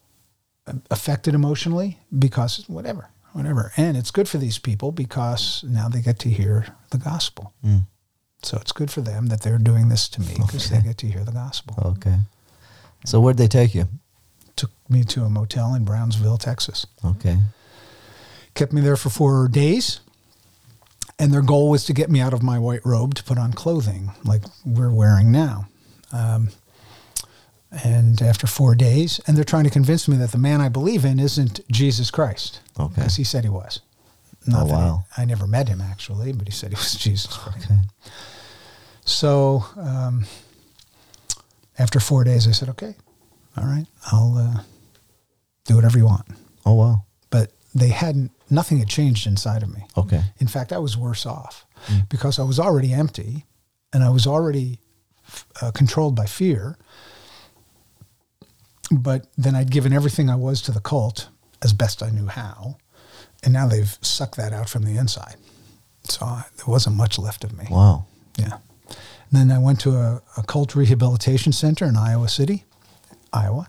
affected 0.90 1.35
emotionally 1.35 1.98
because 2.16 2.64
whatever, 2.68 3.11
whatever. 3.33 3.72
And 3.76 3.96
it's 3.96 4.11
good 4.11 4.28
for 4.28 4.38
these 4.38 4.59
people 4.59 4.92
because 4.92 5.64
now 5.66 5.88
they 5.88 6.00
get 6.00 6.18
to 6.20 6.31
hear 6.31 6.74
the 6.90 6.98
gospel. 6.98 7.52
Mm. 7.64 7.87
So 8.42 8.59
it's 8.59 8.72
good 8.72 8.90
for 8.90 9.00
them 9.00 9.26
that 9.26 9.42
they're 9.42 9.59
doing 9.59 9.88
this 9.88 10.09
to 10.11 10.20
me 10.20 10.35
because 10.46 10.70
they 10.70 10.81
get 10.81 10.98
to 10.98 11.07
hear 11.07 11.24
the 11.24 11.33
gospel. 11.33 11.76
Okay. 11.96 12.18
So 13.04 13.20
where'd 13.20 13.37
they 13.37 13.48
take 13.48 13.74
you? 13.74 13.88
Took 14.57 14.70
me 14.88 15.04
to 15.04 15.24
a 15.24 15.31
motel 15.31 15.74
in 15.74 15.85
Brownsville, 15.85 16.38
Texas. 16.38 16.87
Okay. 17.04 17.38
Kept 18.54 18.72
me 18.72 18.81
there 18.81 18.96
for 18.96 19.11
four 19.11 19.48
days. 19.48 20.00
And 21.20 21.33
their 21.33 21.42
goal 21.42 21.70
was 21.70 21.85
to 21.87 21.92
get 21.92 22.11
me 22.11 22.20
out 22.20 22.33
of 22.33 22.44
my 22.44 22.59
white 22.59 22.85
robe 22.85 23.14
to 23.16 23.24
put 23.24 23.38
on 23.38 23.52
clothing 23.52 24.12
like 24.24 24.42
we're 24.64 24.92
wearing 24.92 25.33
now. 25.33 25.66
Um, 26.12 26.50
and 27.70 28.20
after 28.22 28.46
four 28.46 28.74
days, 28.74 29.20
and 29.26 29.37
they're 29.37 29.44
trying 29.44 29.64
to 29.64 29.70
convince 29.70 30.09
me 30.09 30.16
that 30.16 30.33
the 30.33 30.38
man 30.38 30.61
I 30.61 30.68
believe 30.68 31.04
in 31.04 31.18
isn't 31.18 31.61
Jesus 31.70 32.11
Christ. 32.11 32.61
Okay. 32.78 32.94
Because 32.94 33.16
he 33.16 33.24
said 33.24 33.44
he 33.44 33.50
was. 33.50 33.81
Oh, 34.54 34.64
wow. 34.64 35.04
I 35.16 35.24
never 35.24 35.46
met 35.46 35.68
him 35.68 35.81
actually, 35.81 36.33
but 36.33 36.46
he 36.46 36.52
said 36.52 36.70
he 36.70 36.76
was 36.76 36.94
Jesus 36.98 37.37
Christ. 37.37 37.66
Okay. 37.66 37.81
So 39.04 39.64
um, 39.76 40.24
after 41.78 42.00
four 42.00 42.24
days, 42.24 42.48
I 42.48 42.52
said, 42.52 42.68
okay, 42.70 42.94
all 43.57 43.64
right, 43.64 43.87
I'll 44.12 44.37
uh, 44.38 44.62
do 45.64 45.76
whatever 45.76 45.98
you 45.98 46.07
want. 46.07 46.26
Oh 46.64 46.74
wow. 46.74 47.04
But 47.31 47.52
they 47.74 47.88
hadn't, 47.88 48.31
nothing 48.50 48.78
had 48.78 48.88
changed 48.88 49.26
inside 49.26 49.62
of 49.62 49.74
me. 49.74 49.85
Okay. 49.96 50.22
In 50.38 50.46
fact, 50.46 50.72
I 50.72 50.78
was 50.78 50.96
worse 50.96 51.26
off 51.26 51.66
because 52.09 52.38
I 52.38 52.42
was 52.42 52.59
already 52.59 52.92
empty 52.92 53.44
and 53.92 54.02
I 54.02 54.11
was 54.11 54.26
already 54.26 54.78
uh, 55.62 55.70
controlled 55.72 56.14
by 56.14 56.26
fear. 56.26 56.76
But 58.90 59.27
then 59.37 59.55
I'd 59.55 59.70
given 59.70 59.92
everything 59.92 60.31
I 60.31 60.37
was 60.37 60.62
to 60.62 60.72
the 60.72 60.81
cult 60.81 61.29
as 61.62 61.72
best 61.72 62.03
I 62.03 62.11
knew 62.11 62.27
how. 62.27 62.79
And 63.42 63.53
now 63.53 63.68
they've 63.68 63.98
sucked 64.01 64.37
that 64.37 64.53
out 64.53 64.68
from 64.68 64.85
the 64.85 64.96
inside. 64.96 65.37
So 66.05 66.24
I, 66.24 66.44
there 66.57 66.66
wasn't 66.66 66.96
much 66.96 67.18
left 67.18 67.44
of 67.44 67.57
me. 67.57 67.66
Wow. 67.70 68.07
Yeah. 68.37 68.59
And 68.88 69.51
then 69.51 69.51
I 69.51 69.59
went 69.59 69.81
to 69.81 69.90
a, 69.90 70.22
a 70.37 70.42
cult 70.42 70.74
rehabilitation 70.74 71.53
center 71.53 71.85
in 71.85 71.96
Iowa 71.96 72.29
City, 72.29 72.64
Iowa, 73.33 73.68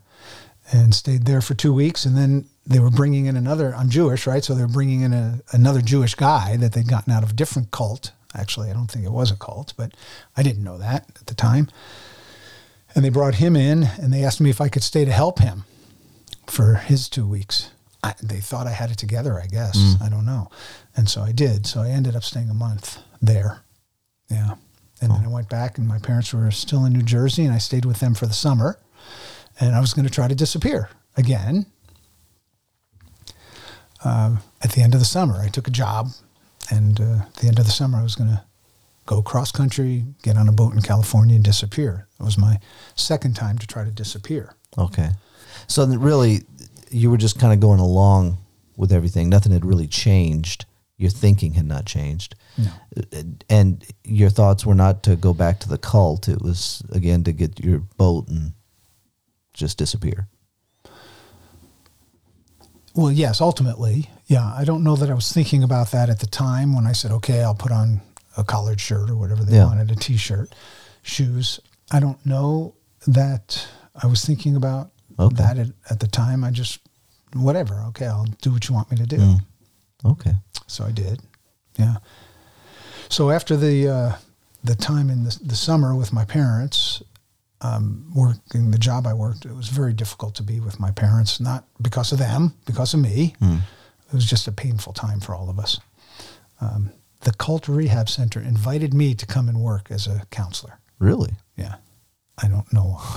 and 0.71 0.95
stayed 0.95 1.25
there 1.25 1.41
for 1.41 1.53
two 1.53 1.73
weeks. 1.73 2.05
And 2.05 2.17
then 2.17 2.45
they 2.65 2.79
were 2.79 2.91
bringing 2.91 3.25
in 3.25 3.35
another. 3.35 3.75
I'm 3.75 3.89
Jewish, 3.89 4.25
right? 4.25 4.43
So 4.43 4.55
they're 4.55 4.67
bringing 4.67 5.01
in 5.01 5.11
a, 5.11 5.41
another 5.51 5.81
Jewish 5.81 6.15
guy 6.15 6.55
that 6.57 6.73
they'd 6.73 6.87
gotten 6.87 7.11
out 7.11 7.23
of 7.23 7.31
a 7.31 7.33
different 7.33 7.71
cult. 7.71 8.11
Actually, 8.33 8.69
I 8.69 8.73
don't 8.73 8.89
think 8.89 9.05
it 9.05 9.11
was 9.11 9.31
a 9.31 9.35
cult, 9.35 9.73
but 9.75 9.93
I 10.37 10.43
didn't 10.43 10.63
know 10.63 10.77
that 10.77 11.07
at 11.19 11.25
the 11.25 11.33
time. 11.35 11.67
And 12.95 13.05
they 13.05 13.09
brought 13.09 13.35
him 13.35 13.55
in, 13.55 13.83
and 13.83 14.11
they 14.11 14.23
asked 14.23 14.41
me 14.41 14.49
if 14.49 14.59
I 14.59 14.69
could 14.69 14.83
stay 14.83 15.05
to 15.05 15.11
help 15.11 15.39
him 15.39 15.63
for 16.47 16.75
his 16.75 17.07
two 17.07 17.27
weeks. 17.27 17.69
I, 18.03 18.15
they 18.23 18.39
thought 18.39 18.65
I 18.65 18.71
had 18.71 18.91
it 18.91 18.97
together, 18.97 19.39
I 19.39 19.45
guess. 19.47 19.77
I 20.01 20.09
don't 20.09 20.25
know. 20.25 20.49
And 20.95 21.09
so 21.09 21.21
I 21.21 21.31
did. 21.31 21.67
So 21.67 21.81
I 21.81 21.89
ended 21.89 22.15
up 22.15 22.23
staying 22.23 22.49
a 22.49 22.53
month 22.53 22.99
there. 23.21 23.61
Yeah. 24.29 24.55
And 25.01 25.11
then 25.11 25.23
I 25.23 25.27
went 25.27 25.49
back, 25.49 25.77
and 25.77 25.87
my 25.87 25.99
parents 25.99 26.33
were 26.33 26.49
still 26.51 26.85
in 26.85 26.93
New 26.93 27.03
Jersey, 27.03 27.45
and 27.45 27.53
I 27.53 27.57
stayed 27.57 27.85
with 27.85 27.99
them 27.99 28.15
for 28.15 28.25
the 28.25 28.33
summer. 28.33 28.79
And 29.59 29.75
I 29.75 29.79
was 29.79 29.93
going 29.93 30.07
to 30.07 30.13
try 30.13 30.27
to 30.27 30.35
disappear 30.35 30.89
again. 31.15 31.65
Um, 34.03 34.39
at 34.63 34.71
the 34.71 34.81
end 34.81 34.93
of 34.93 34.99
the 34.99 35.05
summer, 35.05 35.41
I 35.41 35.49
took 35.49 35.67
a 35.67 35.71
job, 35.71 36.09
and 36.69 36.99
uh, 36.99 37.25
at 37.27 37.35
the 37.35 37.47
end 37.47 37.59
of 37.59 37.65
the 37.65 37.71
summer, 37.71 37.97
I 37.97 38.03
was 38.03 38.15
going 38.15 38.29
to 38.29 38.43
go 39.09 39.23
cross 39.23 39.51
country, 39.51 40.05
get 40.21 40.37
on 40.37 40.47
a 40.47 40.51
boat 40.51 40.71
in 40.71 40.81
California, 40.81 41.35
and 41.35 41.43
disappear. 41.43 42.07
It 42.19 42.23
was 42.23 42.37
my 42.37 42.59
second 42.93 43.35
time 43.35 43.57
to 43.57 43.65
try 43.65 43.83
to 43.83 43.89
disappear. 43.89 44.53
Okay. 44.77 45.09
So 45.65 45.83
really, 45.87 46.43
you 46.91 47.09
were 47.09 47.17
just 47.17 47.39
kind 47.39 47.51
of 47.51 47.59
going 47.59 47.79
along 47.79 48.37
with 48.77 48.91
everything. 48.91 49.27
Nothing 49.27 49.51
had 49.51 49.65
really 49.65 49.87
changed. 49.87 50.65
Your 50.97 51.09
thinking 51.09 51.53
had 51.53 51.65
not 51.65 51.85
changed. 51.85 52.35
No. 52.55 52.71
And 53.49 53.83
your 54.03 54.29
thoughts 54.29 54.63
were 54.63 54.75
not 54.75 55.01
to 55.03 55.15
go 55.15 55.33
back 55.33 55.59
to 55.61 55.69
the 55.69 55.79
cult. 55.79 56.29
It 56.29 56.41
was, 56.43 56.83
again, 56.91 57.23
to 57.23 57.31
get 57.31 57.59
your 57.59 57.79
boat 57.79 58.27
and 58.27 58.53
just 59.53 59.79
disappear. 59.79 60.27
Well, 62.93 63.11
yes, 63.11 63.41
ultimately, 63.41 64.11
yeah. 64.27 64.53
I 64.55 64.65
don't 64.65 64.83
know 64.83 64.95
that 64.97 65.09
I 65.09 65.13
was 65.13 65.31
thinking 65.31 65.63
about 65.63 65.91
that 65.91 66.09
at 66.09 66.19
the 66.19 66.27
time 66.27 66.75
when 66.75 66.85
I 66.85 66.91
said, 66.91 67.11
okay, 67.11 67.41
I'll 67.41 67.55
put 67.55 67.71
on 67.71 68.01
a 68.39 68.43
collared 68.43 68.79
shirt 68.79 69.09
or 69.09 69.15
whatever 69.15 69.43
they 69.43 69.55
Yeah. 69.57 69.65
wanted, 69.65 69.91
a 69.91 69.95
t 69.95 70.17
shirt, 70.17 70.53
shoes. 71.01 71.59
I 71.91 71.99
don't 71.99 72.23
know 72.25 72.75
that 73.07 73.67
I 74.01 74.07
was 74.07 74.23
thinking 74.25 74.55
about 74.55 74.91
Okay. 75.19 75.35
that 75.35 75.57
at, 75.57 75.67
at 75.89 75.99
the 75.99 76.07
time. 76.07 76.43
I 76.43 76.51
just, 76.51 76.79
whatever, 77.33 77.83
okay, 77.89 78.05
I'll 78.07 78.25
do 78.41 78.51
what 78.51 78.67
you 78.69 78.75
want 78.75 78.89
me 78.91 78.97
to 78.97 79.05
do. 79.05 79.17
Mm. 79.17 79.39
Okay. 80.05 80.33
So 80.67 80.85
I 80.85 80.91
did. 80.91 81.21
Yeah. 81.77 81.97
So 83.09 83.29
after 83.31 83.57
the 83.57 83.87
uh, 83.89 84.15
the 84.63 84.75
time 84.75 85.09
in 85.09 85.23
the, 85.23 85.37
the 85.43 85.55
summer 85.55 85.95
with 85.95 86.13
my 86.13 86.25
parents, 86.25 87.01
um, 87.61 88.11
working 88.15 88.71
the 88.71 88.77
job 88.77 89.07
I 89.07 89.13
worked, 89.13 89.45
it 89.45 89.53
was 89.55 89.67
very 89.67 89.93
difficult 89.93 90.35
to 90.35 90.43
be 90.43 90.59
with 90.59 90.79
my 90.79 90.91
parents. 90.91 91.39
Not 91.39 91.65
because 91.81 92.11
of 92.13 92.19
them, 92.19 92.53
because 92.65 92.93
of 92.93 92.99
me. 93.01 93.35
It 93.41 94.13
was 94.15 94.25
just 94.25 94.47
a 94.47 94.51
painful 94.51 94.93
time 94.93 95.19
for 95.19 95.35
all 95.35 95.49
of 95.49 95.59
us. 95.59 95.79
Um, 96.61 96.91
the 97.21 97.33
cult 97.33 97.67
rehab 97.67 98.09
center 98.09 98.39
invited 98.39 98.93
me 98.93 99.13
to 99.15 99.25
come 99.25 99.49
and 99.49 99.59
work 99.61 99.91
as 99.91 100.07
a 100.07 100.23
counselor. 100.31 100.79
Really? 100.99 101.33
Yeah, 101.57 101.75
I 102.41 102.47
don't 102.47 102.71
know. 102.73 102.97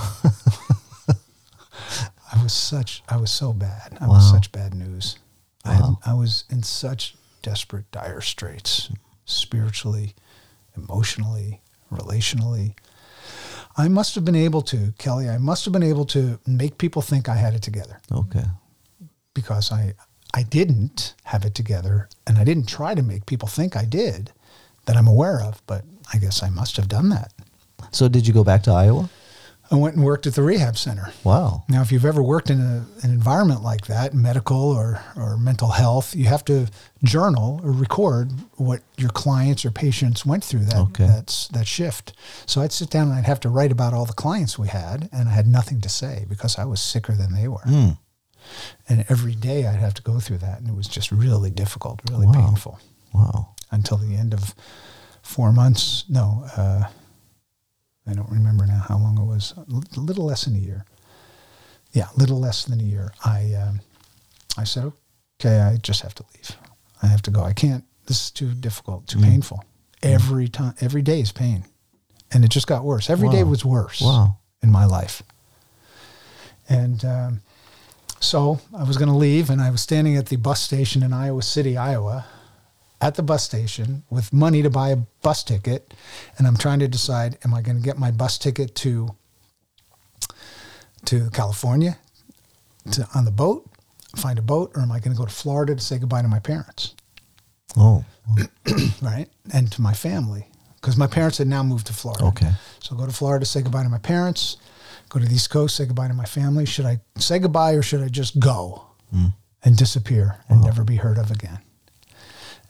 I 2.35 2.41
was 2.41 2.53
such, 2.53 3.03
I 3.07 3.17
was 3.17 3.31
so 3.31 3.53
bad. 3.53 3.97
I 4.01 4.07
was 4.07 4.29
such 4.29 4.51
bad 4.51 4.73
news. 4.73 5.17
I, 5.63 5.73
had, 5.73 5.81
Wow. 5.81 5.99
I 6.05 6.13
was 6.13 6.45
in 6.49 6.63
such 6.63 7.15
desperate, 7.41 7.89
dire 7.91 8.21
straits, 8.21 8.89
spiritually, 9.25 10.15
emotionally, 10.75 11.61
relationally. 11.91 12.75
I 13.77 13.87
must 13.87 14.15
have 14.15 14.25
been 14.25 14.35
able 14.35 14.61
to, 14.63 14.93
Kelly. 14.97 15.29
I 15.29 15.37
must 15.37 15.63
have 15.65 15.71
been 15.71 15.83
able 15.83 16.05
to 16.07 16.39
make 16.47 16.77
people 16.77 17.01
think 17.01 17.29
I 17.29 17.35
had 17.35 17.53
it 17.53 17.61
together 17.61 17.99
Okay. 18.11 18.45
because 19.33 19.71
I, 19.71 19.93
I 20.33 20.43
didn't 20.43 21.13
have 21.25 21.45
it 21.45 21.53
together, 21.55 22.09
and 22.25 22.37
I 22.37 22.43
didn't 22.43 22.67
try 22.67 22.95
to 22.95 23.03
make 23.03 23.25
people 23.25 23.47
think 23.47 23.75
I 23.77 23.85
did, 23.85 24.31
that 24.85 24.95
I'm 24.97 25.07
aware 25.07 25.39
of. 25.41 25.61
But 25.67 25.85
I 26.13 26.17
guess 26.17 26.41
I 26.43 26.49
must 26.49 26.77
have 26.77 26.87
done 26.87 27.09
that. 27.09 27.31
So 27.91 28.07
did 28.07 28.25
you 28.27 28.33
go 28.33 28.43
back 28.43 28.63
to 28.63 28.71
Iowa? 28.71 29.09
I 29.71 29.75
went 29.75 29.95
and 29.95 30.03
worked 30.03 30.27
at 30.27 30.35
the 30.35 30.43
rehab 30.43 30.77
center. 30.77 31.11
Wow. 31.23 31.63
Now, 31.69 31.81
if 31.81 31.91
you've 31.91 32.05
ever 32.05 32.21
worked 32.21 32.49
in 32.49 32.59
a, 32.59 32.85
an 33.01 33.09
environment 33.09 33.63
like 33.63 33.87
that, 33.87 34.13
medical 34.13 34.57
or, 34.71 35.01
or 35.15 35.37
mental 35.37 35.69
health, 35.69 36.13
you 36.15 36.25
have 36.25 36.43
to 36.45 36.67
journal 37.03 37.59
or 37.63 37.71
record 37.71 38.31
what 38.57 38.81
your 38.97 39.09
clients 39.09 39.65
or 39.65 39.71
patients 39.71 40.25
went 40.25 40.43
through 40.43 40.65
that 40.65 40.75
Okay. 40.77 41.07
that's 41.07 41.47
that 41.49 41.65
shift. 41.65 42.13
So 42.45 42.61
I'd 42.61 42.73
sit 42.73 42.89
down 42.89 43.07
and 43.07 43.17
I'd 43.17 43.25
have 43.25 43.39
to 43.41 43.49
write 43.49 43.71
about 43.71 43.93
all 43.93 44.05
the 44.05 44.13
clients 44.13 44.59
we 44.59 44.67
had, 44.67 45.09
and 45.11 45.29
I 45.29 45.31
had 45.31 45.47
nothing 45.47 45.81
to 45.81 45.89
say 45.89 46.25
because 46.29 46.59
I 46.59 46.65
was 46.65 46.81
sicker 46.81 47.13
than 47.13 47.33
they 47.33 47.47
were. 47.47 47.63
Mm. 47.65 47.97
And 48.89 49.05
every 49.09 49.35
day 49.35 49.65
I'd 49.67 49.79
have 49.79 49.93
to 49.95 50.01
go 50.01 50.19
through 50.19 50.39
that, 50.39 50.59
and 50.59 50.67
it 50.69 50.75
was 50.75 50.87
just 50.87 51.11
really 51.11 51.49
difficult, 51.49 52.01
really 52.09 52.25
Wow. 52.27 52.33
painful 52.33 52.79
Wow. 53.13 53.55
until 53.71 53.97
the 53.97 54.15
end 54.15 54.33
of 54.33 54.53
four 55.21 55.51
months. 55.51 56.03
No, 56.09 56.45
uh, 56.57 56.83
I 58.07 58.13
don't 58.13 58.29
remember 58.29 58.65
now 58.65 58.83
how 58.87 58.97
long 58.97 59.17
it 59.17 59.23
was. 59.25 59.53
A 59.57 59.99
little 59.99 60.25
less 60.25 60.45
than 60.45 60.55
a 60.55 60.59
year. 60.59 60.85
Yeah, 61.93 62.07
a 62.15 62.19
little 62.19 62.39
less 62.39 62.65
than 62.65 62.79
a 62.81 62.83
year. 62.83 63.13
I 63.23 63.53
um, 63.53 63.79
I 64.57 64.63
said, 64.65 64.91
okay, 65.39 65.59
I 65.61 65.77
just 65.77 66.01
have 66.01 66.13
to 66.15 66.23
leave. 66.35 66.51
I 67.01 67.07
have 67.07 67.21
to 67.23 67.31
go. 67.31 67.43
I 67.43 67.53
can't. 67.53 67.85
This 68.07 68.25
is 68.25 68.31
too 68.31 68.53
difficult, 68.53 69.07
too 69.07 69.19
painful. 69.19 69.63
Every 70.01 70.47
time, 70.49 70.73
every 70.81 71.01
day 71.01 71.21
is 71.21 71.31
pain, 71.31 71.63
and 72.31 72.43
it 72.43 72.49
just 72.49 72.67
got 72.67 72.83
worse. 72.83 73.09
Every 73.09 73.29
day 73.29 73.43
Wow. 73.43 73.49
was 73.49 73.63
worse 73.63 74.01
Wow. 74.01 74.37
in 74.61 74.69
my 74.71 74.85
life. 74.85 75.23
And 76.67 77.03
um, 77.05 77.41
so 78.23 78.59
I 78.75 78.83
was 78.83 78.97
going 78.97 79.09
to 79.09 79.15
leave, 79.15 79.49
and 79.49 79.61
I 79.61 79.69
was 79.69 79.81
standing 79.81 80.15
at 80.15 80.27
the 80.27 80.37
bus 80.37 80.61
station 80.61 81.03
in 81.03 81.13
Iowa 81.13 81.41
City, 81.41 81.77
Iowa, 81.77 82.25
at 83.01 83.15
the 83.15 83.23
bus 83.23 83.43
station 83.43 84.03
with 84.09 84.31
money 84.31 84.61
to 84.61 84.69
buy 84.69 84.89
a 84.89 84.95
bus 84.95 85.43
ticket. 85.43 85.93
And 86.37 86.47
I'm 86.47 86.55
trying 86.55 86.79
to 86.79 86.87
decide 86.87 87.37
am 87.43 87.53
I 87.53 87.61
going 87.61 87.77
to 87.77 87.83
get 87.83 87.99
my 87.99 88.11
bus 88.11 88.37
ticket 88.37 88.75
to, 88.75 89.13
to 91.05 91.29
California 91.31 91.97
to, 92.91 93.07
on 93.13 93.25
the 93.25 93.31
boat, 93.31 93.69
find 94.15 94.39
a 94.39 94.41
boat, 94.41 94.71
or 94.75 94.81
am 94.81 94.91
I 94.91 94.99
going 94.99 95.15
to 95.15 95.19
go 95.19 95.25
to 95.25 95.33
Florida 95.33 95.75
to 95.75 95.81
say 95.81 95.97
goodbye 95.97 96.21
to 96.21 96.27
my 96.29 96.39
parents? 96.39 96.95
Oh. 97.75 98.05
right? 99.01 99.27
And 99.53 99.69
to 99.73 99.81
my 99.81 99.93
family, 99.93 100.47
because 100.75 100.95
my 100.95 101.07
parents 101.07 101.39
had 101.39 101.47
now 101.47 101.63
moved 101.63 101.87
to 101.87 101.93
Florida. 101.93 102.25
Okay. 102.25 102.51
So 102.79 102.95
go 102.95 103.05
to 103.05 103.11
Florida, 103.11 103.43
to 103.43 103.51
say 103.51 103.61
goodbye 103.61 103.83
to 103.83 103.89
my 103.89 103.97
parents, 103.97 104.57
go 105.13 105.19
to 105.19 105.25
the 105.27 105.35
East 105.35 105.49
Coast, 105.51 105.75
say 105.75 105.85
goodbye 105.85 106.07
to 106.07 106.13
my 106.13 106.25
family. 106.25 106.65
Should 106.65 106.85
I 106.85 106.99
say 107.17 107.37
goodbye 107.39 107.73
or 107.73 107.83
should 107.83 108.01
I 108.01 108.07
just 108.09 108.39
go 108.39 108.87
and 109.63 109.77
disappear 109.77 110.37
and 110.49 110.61
never 110.63 110.83
be 110.83 110.95
heard 110.95 111.17
of 111.19 111.29
again? 111.29 111.59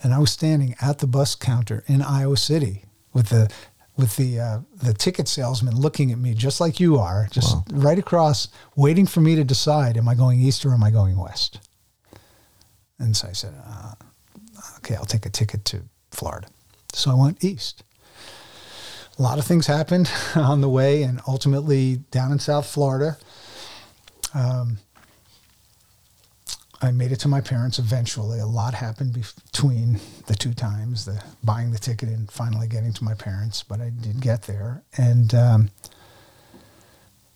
And 0.03 0.13
I 0.13 0.19
was 0.19 0.31
standing 0.31 0.75
at 0.81 0.99
the 0.99 1.07
bus 1.07 1.35
counter 1.35 1.83
in 1.87 2.01
Iowa 2.01 2.35
City 2.37 2.83
with 3.13 3.29
the 3.29 3.49
with 3.95 4.17
the 4.17 4.39
uh, 4.39 4.59
the 4.75 4.93
ticket 4.93 5.27
salesman 5.29 5.75
looking 5.75 6.11
at 6.11 6.17
me 6.17 6.33
just 6.33 6.59
like 6.59 6.79
you 6.81 6.97
are, 6.97 7.27
just 7.31 7.55
Wow. 7.55 7.63
right 7.71 7.97
across, 7.99 8.49
waiting 8.75 9.05
for 9.05 9.21
me 9.21 9.35
to 9.35 9.43
decide: 9.45 9.95
am 9.97 10.09
I 10.09 10.15
going 10.15 10.41
east 10.41 10.65
or 10.65 10.73
am 10.73 10.83
I 10.83 10.91
going 10.91 11.15
west? 11.17 11.59
And 12.99 13.15
so 13.15 13.29
I 13.29 13.33
said, 13.33 13.53
uh, 13.65 13.93
"Okay, 14.77 14.95
I'll 14.95 15.05
take 15.05 15.25
a 15.25 15.29
ticket 15.29 15.63
to 15.65 15.83
Florida." 16.11 16.47
So 16.93 17.11
I 17.11 17.13
went 17.13 17.43
east 17.43 17.83
a 19.17 19.21
lot 19.21 19.39
of 19.39 19.45
things 19.45 19.67
happened 19.67 20.11
on 20.35 20.61
the 20.61 20.69
way, 20.69 21.03
and 21.03 21.21
ultimately 21.27 21.97
down 22.11 22.31
in 22.31 22.39
South 22.39 22.65
Florida, 22.65 23.17
um, 24.33 24.77
I 26.81 26.91
made 26.91 27.13
it 27.13 27.19
to 27.21 27.29
my 27.29 27.39
parents 27.39 27.79
eventually. 27.79 28.39
A 28.39 28.45
lot 28.45 28.73
happened 28.73 29.13
between 29.13 30.01
the 30.27 30.35
two 30.35 30.53
times, 30.53 31.05
the 31.05 31.23
buying 31.41 31.71
the 31.71 31.79
ticket 31.79 32.09
and 32.09 32.29
finally 32.29 32.67
getting 32.67 32.91
to 32.93 33.03
my 33.05 33.13
parents, 33.13 33.63
but 33.63 33.79
I 33.79 33.89
did 33.89 34.19
get 34.19 34.43
there. 34.43 34.83
And 34.97 35.33
um, 35.33 35.69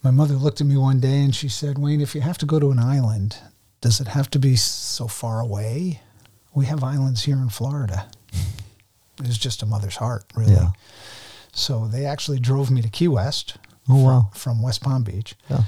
my 0.03 0.11
mother 0.11 0.33
looked 0.33 0.59
at 0.59 0.67
me 0.67 0.75
one 0.75 0.99
day 0.99 1.21
and 1.21 1.33
she 1.33 1.47
said, 1.47 1.77
Wayne, 1.77 2.01
if 2.01 2.13
you 2.13 2.19
have 2.21 2.37
to 2.39 2.45
go 2.45 2.59
to 2.59 2.71
an 2.71 2.79
island, 2.79 3.37
does 3.79 4.01
it 4.01 4.07
have 4.07 4.29
to 4.31 4.39
be 4.39 4.57
so 4.57 5.07
far 5.07 5.39
away? 5.39 6.01
We 6.53 6.65
have 6.65 6.83
islands 6.83 7.23
here 7.23 7.37
in 7.37 7.49
Florida. 7.49 8.09
It 9.19 9.27
was 9.27 9.37
just 9.37 9.63
a 9.63 9.65
mother's 9.65 9.95
heart, 9.95 10.25
really. 10.35 10.53
Yeah. 10.53 10.71
So 11.51 11.88
they 11.88 12.05
actually 12.05 12.39
drove 12.39 12.69
me 12.71 12.81
to 12.81 12.89
Key 12.89 13.07
West 13.07 13.57
Oh, 13.89 13.93
from, 13.95 14.03
wow. 14.03 14.29
from 14.33 14.62
West 14.62 14.81
Palm 14.81 15.03
Beach. 15.03 15.36
Yeah. 15.49 15.62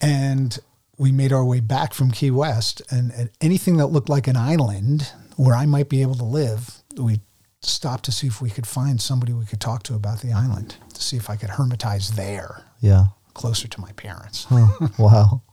And 0.00 0.58
we 0.98 1.12
made 1.12 1.32
our 1.32 1.44
way 1.44 1.60
back 1.60 1.94
from 1.94 2.10
Key 2.10 2.30
West. 2.30 2.82
And 2.90 3.30
anything 3.40 3.76
that 3.78 3.86
looked 3.88 4.08
like 4.08 4.26
an 4.28 4.36
island 4.36 5.10
where 5.36 5.54
I 5.56 5.66
might 5.66 5.88
be 5.88 6.02
able 6.02 6.14
to 6.16 6.24
live, 6.24 6.82
we 6.96 7.20
stopped 7.62 8.04
to 8.04 8.12
see 8.12 8.26
if 8.26 8.40
we 8.40 8.50
could 8.50 8.66
find 8.66 9.00
somebody 9.00 9.32
we 9.32 9.44
could 9.46 9.60
talk 9.60 9.82
to 9.84 9.94
about 9.94 10.20
the 10.20 10.32
island, 10.32 10.76
to 10.94 11.02
see 11.02 11.16
if 11.16 11.28
I 11.30 11.36
could 11.36 11.50
hermitize 11.50 12.14
there, 12.14 12.62
Yeah. 12.80 13.06
closer 13.34 13.66
to 13.68 13.80
my 13.80 13.92
parents. 13.92 14.44
Huh. 14.48 14.68
wow. 14.98 15.42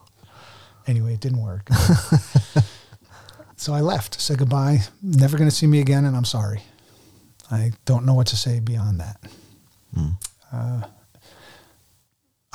Anyway, 0.86 1.14
it 1.14 1.22
didn't 1.22 1.42
work. 1.42 1.70
so 3.56 3.74
I 3.74 3.80
left, 3.80 4.20
said 4.20 4.38
goodbye. 4.38 4.80
Never 5.02 5.38
going 5.38 5.50
to 5.50 5.56
see 5.56 5.66
me 5.68 5.80
again, 5.80 6.04
and 6.04 6.14
I'm 6.16 6.26
sorry. 6.26 6.62
I 7.52 7.72
don't 7.86 8.06
know 8.06 8.14
what 8.14 8.28
to 8.28 8.38
say 8.38 8.60
beyond 8.60 9.00
that. 9.00 9.18
Uh, 10.52 10.82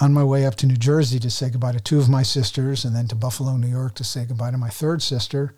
on 0.01 0.13
my 0.13 0.25
way 0.25 0.47
up 0.47 0.55
to 0.57 0.67
New 0.67 0.77
Jersey 0.77 1.19
to 1.19 1.31
say 1.31 1.51
goodbye 1.51 1.73
to 1.73 1.81
two 1.81 1.99
of 1.99 2.09
my 2.09 2.23
sisters, 2.23 2.85
and 2.85 2.95
then 2.95 3.09
to 3.09 3.15
Buffalo, 3.15 3.57
New 3.57 3.69
York 3.69 3.95
to 3.97 4.05
say 4.05 4.25
goodbye 4.25 4.51
to 4.51 4.59
my 4.59 4.71
third 4.71 5.03
sister 5.03 5.55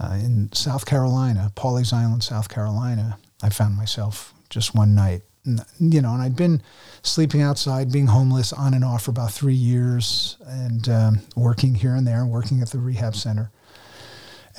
uh, 0.00 0.14
in 0.14 0.50
South 0.52 0.86
Carolina, 0.86 1.52
Pawleys 1.54 1.92
Island, 1.92 2.22
South 2.22 2.48
Carolina, 2.48 3.18
I 3.42 3.48
found 3.50 3.76
myself 3.76 4.34
just 4.48 4.74
one 4.74 4.94
night. 4.94 5.22
And, 5.44 5.64
you 5.78 6.02
know, 6.02 6.12
and 6.12 6.22
I'd 6.22 6.36
been 6.36 6.62
sleeping 7.02 7.40
outside, 7.40 7.90
being 7.90 8.08
homeless 8.08 8.52
on 8.52 8.74
and 8.74 8.84
off 8.84 9.04
for 9.04 9.10
about 9.10 9.32
three 9.32 9.54
years, 9.54 10.36
and 10.46 10.88
um, 10.88 11.20
working 11.36 11.74
here 11.74 11.94
and 11.94 12.06
there, 12.06 12.26
working 12.26 12.60
at 12.60 12.70
the 12.70 12.78
rehab 12.78 13.14
center. 13.14 13.50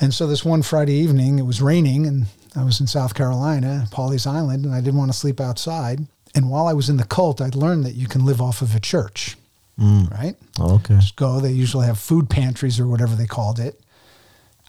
And 0.00 0.12
so 0.12 0.26
this 0.26 0.44
one 0.44 0.62
Friday 0.62 0.94
evening, 0.94 1.38
it 1.38 1.42
was 1.42 1.62
raining, 1.62 2.06
and 2.06 2.26
I 2.54 2.64
was 2.64 2.80
in 2.80 2.86
South 2.86 3.14
Carolina, 3.14 3.86
Pawleys 3.90 4.26
Island, 4.26 4.64
and 4.66 4.74
I 4.74 4.80
didn't 4.80 4.98
want 4.98 5.10
to 5.12 5.16
sleep 5.18 5.40
outside. 5.40 6.06
And 6.34 6.50
while 6.50 6.66
I 6.66 6.72
was 6.74 6.88
in 6.88 6.96
the 6.98 7.04
cult, 7.04 7.40
I'd 7.40 7.54
learned 7.54 7.84
that 7.84 7.94
you 7.94 8.06
can 8.08 8.24
live 8.24 8.40
off 8.40 8.62
of 8.62 8.74
a 8.74 8.80
church, 8.80 9.36
right? 9.78 10.34
Oh, 10.60 10.74
okay. 10.76 10.94
Just 10.96 11.16
go. 11.16 11.40
They 11.40 11.50
usually 11.52 11.86
have 11.86 11.98
food 11.98 12.28
pantries 12.30 12.78
or 12.78 12.86
whatever 12.86 13.14
they 13.16 13.26
called 13.26 13.58
it. 13.58 13.80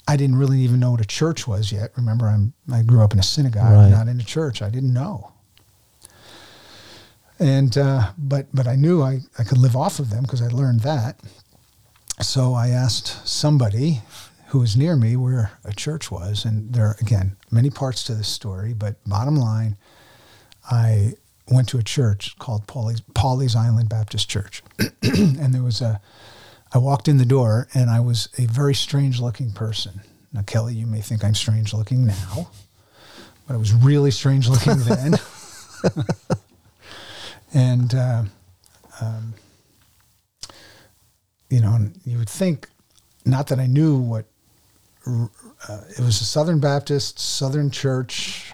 I 0.08 0.18
didn't 0.18 0.36
really 0.38 0.60
even 0.60 0.80
know 0.80 0.92
what 0.92 1.02
a 1.02 1.06
church 1.06 1.48
was 1.48 1.72
yet. 1.72 1.92
Remember, 1.96 2.28
I'm 2.28 2.54
I 2.72 2.82
grew 2.84 3.02
up 3.02 3.14
in 3.14 3.20
a 3.20 3.24
synagogue, 3.24 3.72
Right. 3.72 3.90
not 3.90 4.08
in 4.10 4.20
a 4.20 4.24
church. 4.24 4.62
I 4.62 4.70
didn't 4.70 4.94
know. 4.94 5.32
And 7.40 7.78
uh, 7.78 8.12
but 8.18 8.48
but 8.54 8.68
I 8.68 8.76
knew 8.76 9.02
I, 9.02 9.20
I 9.40 9.44
could 9.44 9.58
live 9.58 9.76
off 9.76 10.00
of 10.00 10.10
them 10.10 10.24
because 10.24 10.42
I 10.42 10.48
learned 10.48 10.82
that. 10.82 11.20
So 12.22 12.54
I 12.54 12.70
asked 12.70 13.28
somebody 13.28 14.02
who 14.54 14.60
was 14.60 14.78
near 14.78 14.96
me 14.96 15.16
where 15.16 15.50
a 15.66 15.74
church 15.74 16.12
was, 16.12 16.46
and 16.46 16.72
there 16.74 16.86
are, 16.86 16.96
again 17.02 17.36
many 17.50 17.72
parts 17.72 18.04
to 18.04 18.14
this 18.14 18.28
story. 18.28 18.72
But 18.72 19.04
bottom 19.04 19.36
line, 19.36 19.78
I 20.70 21.14
went 21.50 21.68
to 21.70 21.80
a 21.80 21.84
church 21.84 22.38
called 22.38 22.68
Pawleys 22.68 23.56
Island 23.56 23.90
Baptist 23.90 24.30
Church, 24.30 24.62
and 25.02 25.56
there 25.56 25.64
was 25.64 25.82
a. 25.82 26.00
I 26.72 26.78
walked 26.78 27.08
in 27.08 27.18
the 27.18 27.26
door, 27.26 27.68
and 27.74 27.90
I 27.90 28.00
was 28.00 28.30
a 28.38 28.46
very 28.46 28.76
strange 28.76 29.20
looking 29.20 29.54
person. 29.54 30.02
Now, 30.32 30.44
Kelly, 30.44 30.76
you 30.76 30.86
may 30.86 31.02
think 31.02 31.24
I'm 31.24 31.34
strange 31.34 31.74
looking 31.74 32.06
now, 32.06 32.52
but 33.48 33.56
I 33.56 33.58
was 33.58 33.74
really 33.74 34.12
strange 34.12 34.48
looking 34.48 34.78
then. 34.84 35.16
and 37.56 37.96
uh, 37.96 38.24
um, 39.02 39.34
you 41.50 41.60
know, 41.60 41.74
and 41.74 42.00
you 42.06 42.20
would 42.20 42.30
think, 42.30 42.70
not 43.26 43.48
that 43.48 43.60
I 43.60 43.66
knew 43.66 43.98
what 43.98 44.28
uh, 45.08 45.82
it 45.90 46.00
was 46.00 46.22
a 46.22 46.26
Southern 46.26 46.60
Baptist, 46.60 47.20
Southern 47.20 47.70
church, 47.72 48.54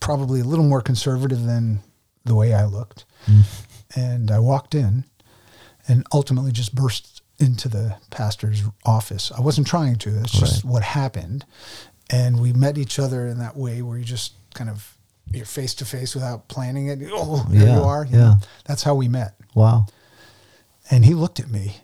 probably 0.00 0.40
a 0.40 0.44
little 0.44 0.64
more 0.64 0.80
conservative 0.80 1.44
than 1.44 1.80
the 2.24 2.34
way 2.34 2.54
I 2.54 2.64
looked. 2.64 3.04
And 3.96 4.30
I 4.30 4.38
walked 4.38 4.74
in 4.74 5.04
and 5.88 6.06
ultimately 6.12 6.52
just 6.52 6.74
burst 6.74 7.22
into 7.38 7.68
the 7.68 7.96
pastor's 8.10 8.62
office. 8.84 9.32
I 9.36 9.40
wasn't 9.40 9.66
trying 9.66 9.96
to, 9.96 10.10
that's 10.10 10.32
just 10.32 10.64
Right. 10.64 10.72
what 10.72 10.82
happened. 10.82 11.44
And 12.10 12.40
we 12.40 12.52
met 12.52 12.78
each 12.78 12.98
other 12.98 13.26
in 13.26 13.38
that 13.38 13.56
way 13.56 13.82
where 13.82 13.98
you 13.98 14.04
just 14.04 14.34
kind 14.54 14.70
of, 14.70 14.96
you're 15.32 15.44
face 15.46 15.74
to 15.74 15.84
face 15.84 16.14
without 16.14 16.48
planning 16.48 16.88
it. 16.88 17.00
Oh, 17.12 17.44
there 17.48 17.66
Yeah, 17.66 17.76
you 17.78 17.82
are. 17.82 18.04
you 18.04 18.12
yeah. 18.12 18.18
know. 18.18 18.34
That's 18.66 18.82
how 18.84 18.94
we 18.94 19.08
met. 19.08 19.34
Wow. 19.54 19.86
And 20.90 21.04
he 21.04 21.14
looked 21.14 21.40
at 21.40 21.50
me. 21.50 21.78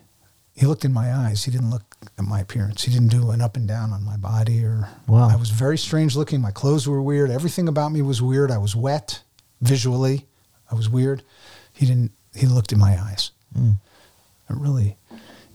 He 0.60 0.66
looked 0.66 0.84
in 0.84 0.92
my 0.92 1.10
eyes. 1.10 1.44
He 1.44 1.50
didn't 1.50 1.70
look 1.70 1.96
at 2.18 2.24
my 2.26 2.40
appearance. 2.40 2.82
He 2.82 2.92
didn't 2.92 3.08
do 3.08 3.30
an 3.30 3.40
up 3.40 3.56
and 3.56 3.66
down 3.66 3.94
on 3.94 4.04
my 4.04 4.18
body 4.18 4.62
or 4.62 4.90
Wow. 5.06 5.30
I 5.30 5.36
was 5.36 5.48
very 5.48 5.78
strange 5.78 6.14
looking. 6.14 6.42
My 6.42 6.50
clothes 6.50 6.86
were 6.86 7.00
weird. 7.00 7.30
Everything 7.30 7.66
about 7.66 7.92
me 7.92 8.02
was 8.02 8.20
weird. 8.20 8.50
I 8.50 8.58
was 8.58 8.76
wet 8.76 9.22
visually. 9.62 10.26
I 10.70 10.74
was 10.74 10.86
weird. 10.86 11.22
He 11.72 11.86
didn't 11.86 12.12
he 12.34 12.46
looked 12.46 12.72
in 12.72 12.78
my 12.78 13.00
eyes. 13.00 13.30
Mm. 13.58 13.76
It 14.50 14.56
really 14.56 14.98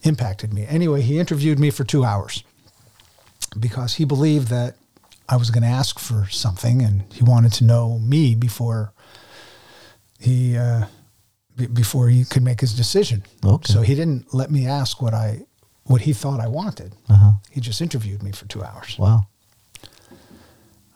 impacted 0.01 0.51
me. 0.51 0.65
Anyway, 0.67 1.01
he 1.01 1.19
interviewed 1.19 1.59
me 1.59 1.69
for 1.69 1.83
2 1.83 2.03
hours 2.03 2.43
because 3.59 3.93
he 3.93 4.05
believed 4.05 4.47
that 4.47 4.75
I 5.29 5.37
was 5.37 5.51
going 5.51 5.61
to 5.61 5.69
ask 5.69 5.99
for 5.99 6.25
something 6.31 6.81
and 6.81 7.03
he 7.13 7.23
wanted 7.23 7.53
to 7.53 7.63
know 7.63 7.99
me 7.99 8.33
before 8.33 8.91
he 10.19 10.57
uh, 10.57 10.85
b- 11.55 11.67
before 11.67 12.09
he 12.09 12.25
could 12.25 12.43
make 12.43 12.61
his 12.61 12.73
decision. 12.73 13.23
Okay. 13.43 13.73
So 13.73 13.81
he 13.81 13.95
didn't 13.95 14.33
let 14.33 14.51
me 14.51 14.67
ask 14.67 15.01
what 15.01 15.13
I 15.13 15.45
what 15.83 16.01
he 16.01 16.13
thought 16.13 16.39
I 16.39 16.47
wanted. 16.47 16.93
Uh 17.09 17.15
huh. 17.15 17.31
He 17.51 17.61
just 17.61 17.81
interviewed 17.81 18.23
me 18.23 18.31
for 18.31 18.45
two 18.45 18.63
hours. 18.63 18.97
Wow. 18.97 19.27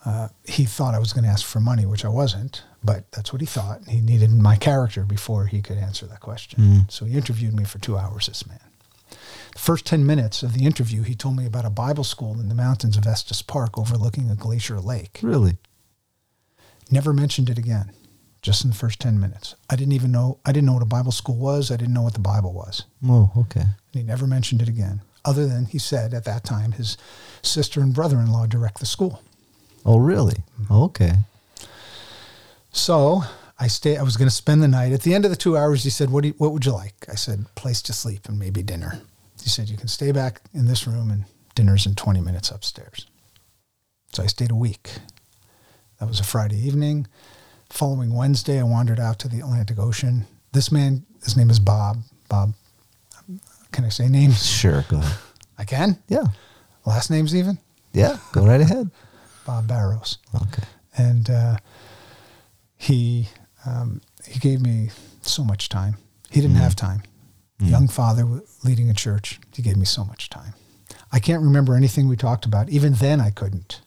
Uh, 0.04 0.28
he 0.44 0.64
thought 0.64 0.94
I 0.94 0.98
was 0.98 1.12
going 1.12 1.24
to 1.24 1.30
ask 1.30 1.44
for 1.44 1.60
money, 1.60 1.84
which 1.84 2.06
I 2.06 2.08
wasn't, 2.08 2.62
but 2.82 3.12
that's 3.12 3.34
what 3.34 3.42
he 3.42 3.46
thought. 3.46 3.82
He 3.86 4.00
needed 4.00 4.30
my 4.30 4.56
character 4.56 5.02
before 5.04 5.44
he 5.44 5.60
could 5.60 5.76
answer 5.76 6.06
that 6.06 6.20
question. 6.20 6.58
Mm. 6.58 6.90
So 6.90 7.04
he 7.04 7.16
interviewed 7.16 7.54
me 7.54 7.64
for 7.64 7.78
two 7.78 7.98
hours. 7.98 8.26
This 8.26 8.46
man. 8.46 8.60
The 9.52 9.58
first 9.58 9.84
ten 9.84 10.06
minutes 10.06 10.42
of 10.42 10.54
the 10.54 10.64
interview, 10.64 11.02
he 11.02 11.14
told 11.14 11.36
me 11.36 11.44
about 11.44 11.66
a 11.66 11.70
Bible 11.70 12.04
school 12.04 12.40
in 12.40 12.48
the 12.48 12.54
mountains 12.54 12.96
of 12.96 13.06
Estes 13.06 13.42
Park 13.42 13.76
overlooking 13.76 14.30
a 14.30 14.36
glacier 14.36 14.80
lake. 14.80 15.18
Really? 15.22 15.58
Never 16.90 17.12
mentioned 17.12 17.50
it 17.50 17.58
again. 17.58 17.92
Just 18.42 18.64
in 18.64 18.70
the 18.70 18.76
first 18.76 19.00
ten 19.00 19.20
minutes, 19.20 19.54
I 19.68 19.76
didn't 19.76 19.92
even 19.92 20.12
know. 20.12 20.38
I 20.46 20.52
didn't 20.52 20.66
know 20.66 20.72
what 20.72 20.82
a 20.82 20.86
Bible 20.86 21.12
school 21.12 21.36
was. 21.36 21.70
I 21.70 21.76
didn't 21.76 21.92
know 21.92 22.02
what 22.02 22.14
the 22.14 22.20
Bible 22.20 22.54
was. 22.54 22.84
Oh, 23.04 23.30
okay. 23.36 23.60
And 23.60 23.68
he 23.92 24.02
never 24.02 24.26
mentioned 24.26 24.62
it 24.62 24.68
again, 24.68 25.02
other 25.24 25.46
than 25.46 25.66
he 25.66 25.78
said 25.78 26.14
at 26.14 26.24
that 26.24 26.42
time 26.44 26.72
his 26.72 26.96
sister 27.42 27.80
and 27.80 27.92
brother 27.92 28.18
in 28.18 28.32
law 28.32 28.46
direct 28.46 28.80
the 28.80 28.86
school. 28.86 29.22
Oh, 29.84 29.98
really? 29.98 30.42
Mm-hmm. 30.60 30.72
Okay. 30.74 31.12
So 32.72 33.22
I 33.58 33.66
stay. 33.66 33.98
I 33.98 34.02
was 34.02 34.16
going 34.16 34.28
to 34.28 34.34
spend 34.34 34.62
the 34.62 34.68
night. 34.68 34.92
At 34.92 35.02
the 35.02 35.12
end 35.12 35.24
of 35.26 35.30
the 35.30 35.36
two 35.36 35.56
hours, 35.56 35.84
he 35.84 35.90
said, 35.90 36.08
"What 36.08 36.22
do 36.22 36.28
you, 36.28 36.34
What 36.38 36.52
would 36.52 36.64
you 36.64 36.72
like?" 36.72 37.06
I 37.10 37.16
said, 37.16 37.44
"Place 37.56 37.82
to 37.82 37.92
sleep 37.92 38.26
and 38.28 38.38
maybe 38.38 38.62
dinner." 38.62 39.02
He 39.42 39.50
said, 39.50 39.68
"You 39.68 39.76
can 39.76 39.88
stay 39.88 40.12
back 40.12 40.40
in 40.54 40.66
this 40.66 40.86
room, 40.86 41.10
and 41.10 41.24
dinner's 41.54 41.84
in 41.84 41.94
twenty 41.94 42.20
minutes 42.20 42.50
upstairs." 42.50 43.06
So 44.12 44.22
I 44.22 44.26
stayed 44.26 44.50
a 44.50 44.56
week. 44.56 44.92
That 45.98 46.08
was 46.08 46.20
a 46.20 46.24
Friday 46.24 46.56
evening. 46.56 47.06
Following 47.70 48.12
Wednesday, 48.14 48.58
I 48.58 48.64
wandered 48.64 48.98
out 49.00 49.18
to 49.20 49.28
the 49.28 49.38
Atlantic 49.40 49.78
Ocean. 49.78 50.26
This 50.52 50.72
man, 50.72 51.06
his 51.24 51.36
name 51.36 51.50
is 51.50 51.58
Bob. 51.60 51.98
Bob, 52.28 52.52
can 53.72 53.84
I 53.84 53.88
say 53.88 54.08
names? 54.08 54.44
Sure. 54.44 54.84
Go 54.88 54.98
ahead. 54.98 55.18
I 55.56 55.64
can. 55.64 55.98
Yeah. 56.08 56.24
Last 56.84 57.10
names 57.10 57.34
even. 57.34 57.58
Yeah. 57.92 58.18
Go 58.32 58.44
right 58.44 58.60
ahead. 58.60 58.90
Bob 59.46 59.68
Barrows. 59.68 60.18
Okay. 60.34 60.62
and 60.96 61.30
uh, 61.30 61.56
he 62.76 63.28
um, 63.66 64.00
he 64.26 64.38
gave 64.40 64.60
me 64.60 64.90
so 65.22 65.44
much 65.44 65.68
time. 65.68 65.96
He 66.30 66.40
didn't 66.40 66.56
have 66.56 66.74
time. 66.76 67.02
Young 67.62 67.88
father 67.88 68.26
leading 68.64 68.88
a 68.88 68.94
church. 68.94 69.38
He 69.52 69.60
gave 69.60 69.76
me 69.76 69.84
so 69.84 70.02
much 70.02 70.30
time. 70.30 70.54
I 71.12 71.18
can't 71.20 71.42
remember 71.42 71.74
anything 71.74 72.08
we 72.08 72.16
talked 72.16 72.46
about. 72.46 72.70
Even 72.70 72.94
then, 72.94 73.20
I 73.20 73.28
couldn't. 73.28 73.82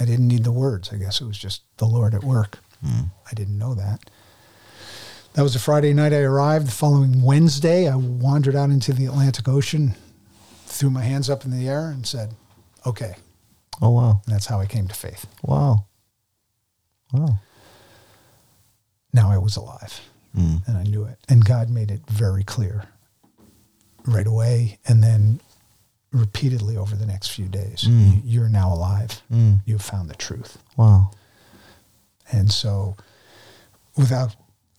I 0.00 0.04
didn't 0.04 0.26
need 0.26 0.42
the 0.42 0.50
words. 0.50 0.92
I 0.92 0.96
guess 0.96 1.20
it 1.20 1.24
was 1.24 1.38
just 1.38 1.62
the 1.76 1.84
Lord 1.86 2.14
at 2.14 2.24
work. 2.24 2.58
I 2.86 3.34
didn't 3.34 3.58
know 3.58 3.74
that. 3.74 4.10
That 5.34 5.42
was 5.42 5.56
a 5.56 5.58
Friday 5.58 5.92
night 5.94 6.12
I 6.12 6.18
arrived. 6.20 6.68
The 6.68 6.72
following 6.72 7.22
Wednesday, 7.22 7.88
I 7.88 7.96
wandered 7.96 8.54
out 8.54 8.70
into 8.70 8.92
the 8.92 9.06
Atlantic 9.06 9.48
Ocean, 9.48 9.94
threw 10.66 10.90
my 10.90 11.02
hands 11.02 11.28
up 11.30 11.44
in 11.44 11.50
the 11.50 11.68
air, 11.68 11.88
and 11.90 12.06
said, 12.06 12.34
"Okay." 12.86 13.14
Oh, 13.82 13.90
wow. 13.90 14.20
And 14.26 14.34
that's 14.34 14.46
how 14.46 14.60
I 14.60 14.66
came 14.66 14.86
to 14.88 14.94
faith. 14.94 15.26
Wow. 15.42 15.86
Wow. 17.12 17.38
Now 19.12 19.30
I 19.30 19.38
was 19.38 19.56
alive. 19.56 20.00
Mm. 20.36 20.66
and 20.66 20.76
I 20.76 20.82
knew 20.82 21.04
it. 21.04 21.16
And 21.28 21.44
God 21.44 21.70
made 21.70 21.92
it 21.92 22.00
very 22.10 22.42
clear 22.42 22.86
right 24.04 24.26
away 24.26 24.80
and 24.84 25.00
then 25.00 25.40
repeatedly 26.10 26.76
over 26.76 26.96
the 26.96 27.06
next 27.06 27.28
few 27.28 27.44
days. 27.46 27.84
Mm. 27.84 28.16
You- 28.16 28.22
You're 28.24 28.48
now 28.48 28.72
alive. 28.74 29.22
Mm. 29.32 29.60
You've 29.64 29.80
found 29.82 30.10
the 30.10 30.16
truth. 30.16 30.58
Wow. 30.76 31.12
And 32.32 32.50
so, 32.50 32.96
without, 33.96 34.34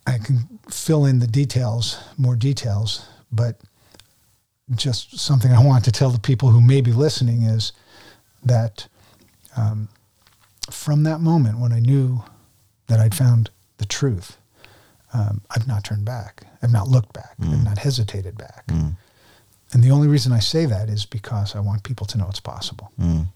I 0.08 0.18
can 0.18 0.60
fill 0.70 1.06
in 1.06 1.20
the 1.20 1.28
details, 1.28 1.98
more 2.18 2.36
details, 2.36 3.08
but 3.32 3.60
just 4.74 5.20
something 5.20 5.52
I 5.52 5.64
want 5.64 5.86
to 5.86 5.92
tell 5.92 6.10
the 6.10 6.20
people 6.20 6.50
who 6.50 6.62
may 6.62 6.82
be 6.82 6.92
listening 6.92 7.44
is 7.44 7.72
that 8.44 8.88
um, 9.56 9.90
from 10.72 11.04
that 11.04 11.20
moment 11.22 11.60
when 11.60 11.72
I 11.72 11.80
knew 11.80 12.24
that 12.88 13.00
I'd 13.00 13.16
found 13.16 13.52
the 13.78 13.86
truth, 13.86 14.38
um, 15.14 15.42
I've 15.52 15.68
not 15.68 15.84
turned 15.84 16.06
back. 16.06 16.46
I've 16.62 16.72
not 16.72 16.88
looked 16.88 17.14
back. 17.14 17.36
I've 17.42 17.64
not 17.64 17.78
hesitated 17.78 18.38
back. 18.38 18.66
Mm. 18.68 18.96
And 19.72 19.84
the 19.84 19.92
only 19.92 20.08
reason 20.08 20.32
I 20.32 20.40
say 20.40 20.66
that 20.66 20.90
is 20.90 21.06
because 21.06 21.56
I 21.56 21.60
want 21.60 21.84
people 21.84 22.06
to 22.08 22.18
know 22.18 22.28
it's 22.30 22.40
possible. 22.40 22.92
Mm. 23.00 23.28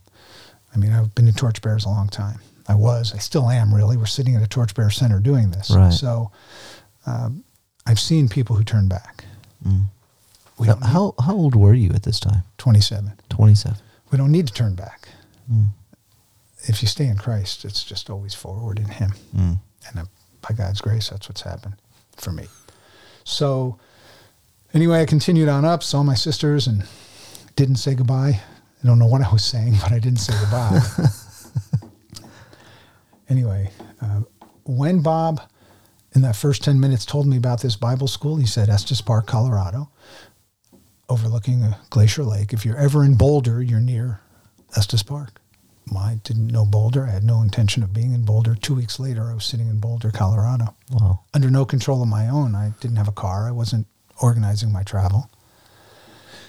I 0.74 0.78
mean, 0.78 0.92
I've 0.92 1.14
been 1.16 1.28
in 1.28 1.34
torchbearers 1.34 1.86
a 1.86 1.90
long 1.90 2.10
time. 2.10 2.40
I 2.70 2.76
was, 2.76 3.14
I 3.14 3.18
still 3.18 3.50
am 3.50 3.74
really. 3.74 3.98
We're 3.98 4.06
sitting 4.06 4.36
at 4.36 4.42
a 4.44 4.48
torchbearer 4.48 4.92
center 4.92 5.20
doing 5.20 5.52
this. 5.52 5.72
Right. 5.72 5.92
So 5.92 6.32
um, 7.06 7.44
I've 7.86 8.00
seen 8.00 8.30
people 8.30 8.56
who 8.56 8.64
turn 8.64 8.88
back. 8.88 9.26
Mm. 9.68 9.86
We 10.60 10.68
Now, 10.68 10.74
don't 10.74 10.82
need, 10.84 10.90
how 10.90 11.16
how 11.20 11.34
old 11.36 11.56
were 11.56 11.74
you 11.74 11.90
at 11.92 12.04
this 12.04 12.20
time? 12.20 12.44
27. 12.60 13.12
Twenty 13.30 13.56
seven. 13.56 13.78
We 14.12 14.18
don't 14.18 14.32
need 14.32 14.48
to 14.48 14.54
turn 14.54 14.76
back. 14.76 15.08
Mm. 15.52 15.68
If 16.68 16.82
you 16.82 16.88
stay 16.88 17.08
in 17.08 17.18
Christ, 17.18 17.66
it's 17.66 17.84
just 17.84 18.10
always 18.10 18.36
forward 18.36 18.78
in 18.80 18.86
Him. 18.90 19.14
Mm. 19.36 19.58
And 19.90 20.00
uh, 20.00 20.06
by 20.48 20.54
God's 20.56 20.82
grace, 20.82 21.10
that's 21.10 21.28
what's 21.28 21.42
happened 21.42 21.76
for 22.18 22.32
me. 22.32 22.46
So 23.24 23.78
anyway, 24.74 25.02
I 25.02 25.06
continued 25.06 25.50
on 25.50 25.66
up, 25.66 25.82
saw 25.84 26.04
my 26.04 26.16
sisters, 26.16 26.68
and 26.68 26.84
didn't 27.56 27.78
say 27.78 27.96
goodbye. 27.96 28.42
I 28.84 28.88
don't 28.88 29.00
know 29.00 29.08
what 29.08 29.22
I 29.22 29.32
was 29.32 29.44
saying, 29.44 29.76
but 29.82 29.92
I 29.92 30.00
didn't 30.00 30.20
say 30.20 30.34
goodbye. 30.40 30.82
anyway, 33.30 33.72
uh, 34.02 34.22
when 34.66 35.02
Bob, 35.02 35.42
in 36.16 36.22
that 36.22 36.36
first 36.36 36.64
10 36.64 36.80
minutes, 36.80 37.06
told 37.06 37.28
me 37.28 37.38
about 37.38 37.62
this 37.62 37.76
Bible 37.76 38.08
school, 38.08 38.38
he 38.38 38.46
said 38.46 38.70
Estes 38.70 39.02
Park, 39.02 39.28
Colorado, 39.28 39.90
overlooking 41.08 41.64
a 41.64 41.80
glacier 41.90 42.24
lake. 42.24 42.54
If 42.54 42.66
you're 42.66 42.78
ever 42.78 43.04
in 43.04 43.16
Boulder, 43.16 43.62
you're 43.62 43.80
near 43.80 44.22
Estes 44.76 45.04
Park. 45.04 45.42
I 45.98 46.20
didn't 46.24 46.48
know 46.48 46.66
Boulder. 46.66 47.06
I 47.08 47.10
had 47.10 47.24
no 47.24 47.42
intention 47.42 47.82
of 47.82 47.94
being 47.94 48.14
in 48.14 48.24
Boulder. 48.24 48.54
Two 48.54 48.76
weeks 48.76 49.00
later, 49.00 49.24
I 49.24 49.34
was 49.34 49.44
sitting 49.44 49.68
in 49.70 49.80
Boulder, 49.80 50.12
Colorado, 50.12 50.76
Wow. 50.92 51.22
under 51.34 51.50
no 51.50 51.66
control 51.66 52.04
of 52.04 52.08
my 52.08 52.28
own. 52.30 52.54
I 52.54 52.74
didn't 52.80 52.98
have 52.98 53.08
a 53.08 53.12
car. 53.12 53.48
I 53.48 53.52
wasn't 53.52 53.88
organizing 54.22 54.72
my 54.72 54.84
travel. 54.84 55.32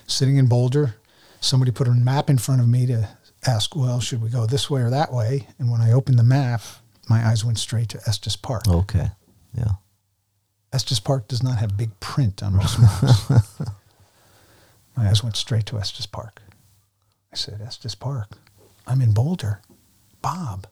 Sitting 0.07 0.37
in 0.37 0.47
Boulder, 0.47 0.97
somebody 1.41 1.71
put 1.71 1.89
a 1.89 1.93
map 1.93 2.29
in 2.29 2.37
front 2.37 2.61
of 2.61 2.69
me 2.69 2.85
to 2.87 3.09
ask, 3.47 3.75
well, 3.75 4.01
should 4.01 4.23
we 4.23 4.29
go 4.29 4.47
this 4.47 4.69
way 4.69 4.83
or 4.83 4.91
that 4.91 5.13
way? 5.13 5.47
And 5.59 5.71
when 5.71 5.81
I 5.81 5.93
opened 5.93 6.19
the 6.19 6.25
map, 6.25 6.63
my 7.09 7.27
eyes 7.27 7.45
went 7.45 7.59
straight 7.59 7.89
to 7.91 8.01
Estes 8.07 8.37
Park. 8.37 8.69
Okay. 8.69 9.11
Yeah. 9.55 9.73
Estes 10.73 11.01
Park 11.01 11.27
does 11.29 11.43
not 11.43 11.59
have 11.59 11.77
big 11.77 11.99
print 12.01 12.43
on 12.43 12.55
most 12.55 12.79
maps. 12.79 13.31
my 14.97 15.09
eyes 15.09 15.23
went 15.23 15.37
straight 15.37 15.67
to 15.67 15.79
Estes 15.79 16.07
Park. 16.07 16.43
I 17.33 17.37
said, 17.37 17.61
Estes 17.61 17.95
Park. 17.95 18.39
I'm 18.87 19.01
in 19.01 19.13
Boulder. 19.13 19.61
Bob, 20.23 20.67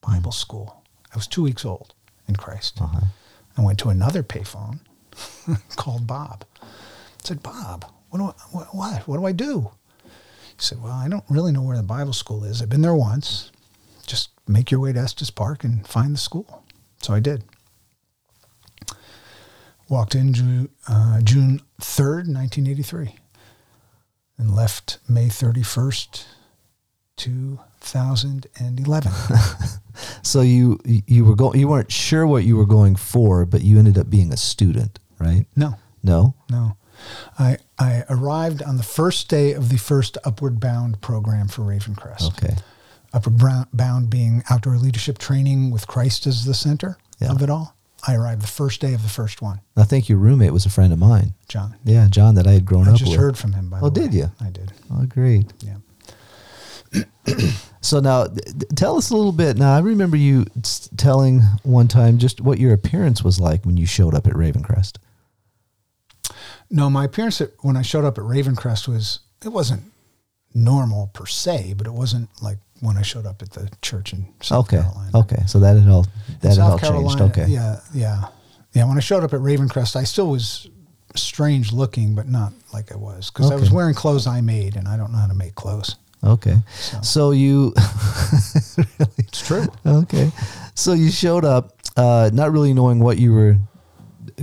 Bible 0.00 0.32
school. 0.32 0.82
I 1.12 1.16
was 1.16 1.26
two 1.26 1.42
weeks 1.42 1.64
old 1.64 1.94
in 2.28 2.36
Christ. 2.36 2.80
Uh-huh. 2.80 3.06
I 3.56 3.62
went 3.62 3.78
to 3.80 3.88
another 3.88 4.22
payphone 4.22 4.80
called 5.76 6.06
Bob. 6.06 6.44
I 6.62 6.66
said, 7.24 7.42
Bob, 7.42 7.84
what 8.10 8.18
do 8.18 8.24
I, 8.26 8.32
what, 8.52 8.74
what? 8.74 9.08
What 9.08 9.16
do 9.18 9.26
I 9.26 9.32
do? 9.32 9.70
He 10.58 10.64
said, 10.64 10.82
Well, 10.82 10.92
I 10.92 11.08
don't 11.08 11.24
really 11.28 11.52
know 11.52 11.62
where 11.62 11.76
the 11.76 11.82
Bible 11.82 12.12
school 12.12 12.44
is. 12.44 12.60
I've 12.62 12.68
been 12.68 12.82
there 12.82 12.94
once. 12.94 13.50
Just 14.06 14.30
make 14.46 14.70
your 14.70 14.80
way 14.80 14.92
to 14.92 14.98
Estes 15.00 15.30
Park 15.30 15.64
and 15.64 15.86
find 15.86 16.14
the 16.14 16.18
school. 16.18 16.64
So 17.02 17.12
I 17.14 17.20
did. 17.20 17.44
Walked 19.88 20.14
in 20.14 20.32
Ju- 20.34 20.68
uh, 20.88 21.20
June 21.22 21.60
3rd, 21.80 22.26
1983, 22.34 23.14
and 24.36 24.54
left 24.54 24.98
May 25.08 25.28
31st, 25.28 26.24
2011. 27.16 29.12
So 30.22 30.42
you 30.42 30.78
you 30.84 31.24
were 31.24 31.34
going 31.34 31.58
you 31.58 31.66
weren't 31.66 31.90
sure 31.90 32.24
what 32.24 32.44
you 32.44 32.56
were 32.56 32.66
going 32.66 32.94
for, 32.94 33.44
but 33.44 33.62
you 33.62 33.80
ended 33.80 33.98
up 33.98 34.08
being 34.08 34.32
a 34.32 34.36
student, 34.36 35.00
right? 35.18 35.44
no, 35.56 35.74
No. 36.04 36.34
no. 36.48 36.76
I, 37.38 37.58
I 37.78 38.04
arrived 38.10 38.62
on 38.62 38.76
the 38.76 38.82
first 38.82 39.28
day 39.28 39.52
of 39.52 39.68
the 39.68 39.76
first 39.78 40.18
Upward 40.24 40.60
Bound 40.60 41.00
program 41.00 41.48
for 41.48 41.62
Ravencrest. 41.62 42.28
Okay. 42.28 42.56
Upward 43.12 43.66
Bound 43.72 44.10
being 44.10 44.42
outdoor 44.50 44.76
leadership 44.76 45.18
training 45.18 45.70
with 45.70 45.86
Christ 45.86 46.26
as 46.26 46.44
the 46.44 46.54
center 46.54 46.98
Yeah. 47.20 47.30
of 47.32 47.42
it 47.42 47.50
all. 47.50 47.74
I 48.06 48.14
arrived 48.14 48.42
the 48.42 48.46
first 48.46 48.80
day 48.80 48.94
of 48.94 49.02
the 49.02 49.08
first 49.08 49.42
one, 49.42 49.60
I 49.76 49.82
think 49.82 50.08
your 50.08 50.18
roommate 50.18 50.52
was 50.52 50.64
a 50.64 50.70
friend 50.70 50.92
of 50.92 50.98
mine. 51.00 51.34
John. 51.48 51.74
Yeah, 51.84 52.06
John, 52.08 52.36
that 52.36 52.46
I 52.46 52.52
had 52.52 52.64
grown 52.64 52.86
I 52.86 52.90
up 52.90 52.94
I 52.94 52.98
just 52.98 53.10
with. 53.10 53.18
heard 53.20 53.36
from 53.36 53.54
him, 53.54 53.68
by 53.70 53.80
Oh, 53.80 53.90
the 53.90 54.00
way. 54.00 54.06
did 54.06 54.14
you? 54.14 54.30
I 54.40 54.50
did. 54.50 54.72
Oh, 54.92 55.04
great. 55.06 55.52
Yeah. 55.60 55.76
So 57.80 58.00
now, 58.00 58.26
th- 58.26 58.42
tell 58.74 58.96
us 58.98 59.10
a 59.10 59.16
little 59.16 59.32
bit. 59.32 59.56
Now, 59.56 59.74
I 59.74 59.78
remember 59.78 60.16
you 60.16 60.46
telling 60.96 61.40
one 61.62 61.86
time 61.86 62.18
just 62.18 62.40
what 62.40 62.58
your 62.58 62.72
appearance 62.72 63.22
was 63.22 63.38
like 63.38 63.64
when 63.64 63.76
you 63.76 63.86
showed 63.86 64.14
up 64.14 64.26
at 64.26 64.32
Ravencrest. 64.32 64.96
No, 66.70 66.90
my 66.90 67.04
appearance 67.04 67.40
at, 67.40 67.50
when 67.60 67.76
I 67.76 67.82
showed 67.82 68.04
up 68.04 68.18
at 68.18 68.24
Ravencrest 68.24 68.88
was, 68.88 69.20
it 69.44 69.48
wasn't 69.48 69.82
normal 70.54 71.08
per 71.08 71.26
se, 71.26 71.74
but 71.76 71.86
it 71.86 71.92
wasn't 71.92 72.28
like 72.42 72.58
when 72.80 72.96
I 72.96 73.02
showed 73.02 73.26
up 73.26 73.42
at 73.42 73.52
the 73.52 73.70
church 73.82 74.12
in 74.12 74.26
South 74.40 74.66
okay. 74.66 74.82
Carolina. 74.82 75.10
Okay. 75.14 75.42
So 75.46 75.60
that 75.60 75.76
had 75.78 75.88
all 75.88 76.06
that 76.42 76.48
had 76.50 76.58
all 76.58 76.78
South 76.78 76.90
changed. 76.90 77.20
Okay. 77.20 77.46
Yeah, 77.48 77.80
yeah, 77.94 78.24
yeah. 78.72 78.86
When 78.86 78.96
I 78.96 79.00
showed 79.00 79.24
up 79.24 79.32
at 79.32 79.40
Ravencrest, 79.40 79.96
I 79.96 80.04
still 80.04 80.28
was 80.28 80.68
strange 81.16 81.72
looking, 81.72 82.14
but 82.14 82.28
not 82.28 82.52
like 82.72 82.92
I 82.92 82.96
was 82.96 83.30
because 83.30 83.50
I 83.50 83.56
was 83.56 83.70
wearing 83.70 83.94
clothes 83.94 84.26
I 84.26 84.40
made, 84.40 84.76
and 84.76 84.86
I 84.86 84.96
don't 84.96 85.12
know 85.12 85.18
how 85.18 85.26
to 85.26 85.34
make 85.34 85.54
clothes. 85.54 85.96
Okay. 86.22 86.56
So. 86.70 87.00
So 87.02 87.30
you 87.30 87.72
It's 89.18 89.46
true. 89.46 89.66
okay. 89.86 90.32
So 90.74 90.92
you 90.92 91.10
showed 91.10 91.44
up, 91.44 91.76
uh, 91.96 92.30
not 92.32 92.52
really 92.52 92.74
knowing 92.74 92.98
what 92.98 93.18
you 93.18 93.32
were 93.32 93.56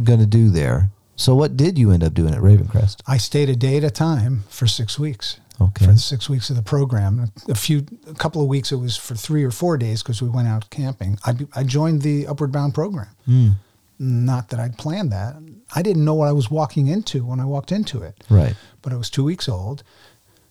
going 0.04 0.20
to 0.20 0.26
do 0.26 0.50
there. 0.50 0.90
So 1.16 1.36
what 1.36 1.56
did 1.56 1.78
you 1.78 1.92
end 1.92 2.04
up 2.04 2.14
doing 2.14 2.34
at 2.34 2.42
Ravencrest? 2.42 3.02
I 3.08 3.18
stayed 3.18 3.50
a 3.50 3.56
day 3.56 3.78
at 3.78 3.84
a 3.84 3.90
time 3.90 4.44
for 4.50 4.68
six 4.68 5.00
weeks. 5.00 5.40
Okay. 5.62 5.86
For 5.86 5.94
the 5.94 5.98
six 5.98 6.30
weeks 6.30 6.50
of 6.50 6.58
the 6.58 6.62
program, 6.62 7.32
a 7.48 7.56
few, 7.56 7.86
a 8.08 8.14
couple 8.14 8.42
of 8.42 8.48
weeks, 8.50 8.74
it 8.74 8.76
was 8.76 8.98
for 8.98 9.16
three 9.16 9.44
or 9.44 9.52
four 9.52 9.78
days 9.78 10.04
because 10.04 10.22
we 10.22 10.28
went 10.28 10.50
out 10.50 10.70
camping. 10.70 11.18
I, 11.24 11.34
I 11.56 11.64
joined 11.64 12.02
the 12.02 12.28
Upward 12.28 12.52
Bound 12.52 12.74
program. 12.74 13.08
Hmm. 13.26 13.50
Not 13.98 14.50
that 14.50 14.60
I'd 14.60 14.78
planned 14.78 15.14
that. 15.14 15.36
I 15.74 15.82
didn't 15.82 16.04
know 16.04 16.14
what 16.14 16.28
I 16.28 16.34
was 16.34 16.52
walking 16.52 16.88
into 16.88 17.26
when 17.26 17.40
I 17.40 17.46
walked 17.46 17.72
into 17.72 18.02
it. 18.02 18.22
Right. 18.30 18.54
But 18.82 18.92
I 18.92 18.98
was 18.98 19.10
two 19.10 19.24
weeks 19.24 19.48
old 19.48 19.84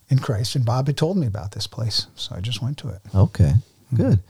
in 0.09 0.19
Christ, 0.19 0.57
and 0.57 0.65
Bob 0.65 0.87
had 0.87 0.97
told 0.97 1.19
me 1.19 1.27
about 1.27 1.53
this 1.53 1.67
place, 1.67 2.07
so 2.15 2.35
I 2.35 2.41
just 2.41 2.63
went 2.63 2.79
to 2.79 2.89
it. 2.89 3.01
Okay. 3.15 3.53
Good. 3.95 4.21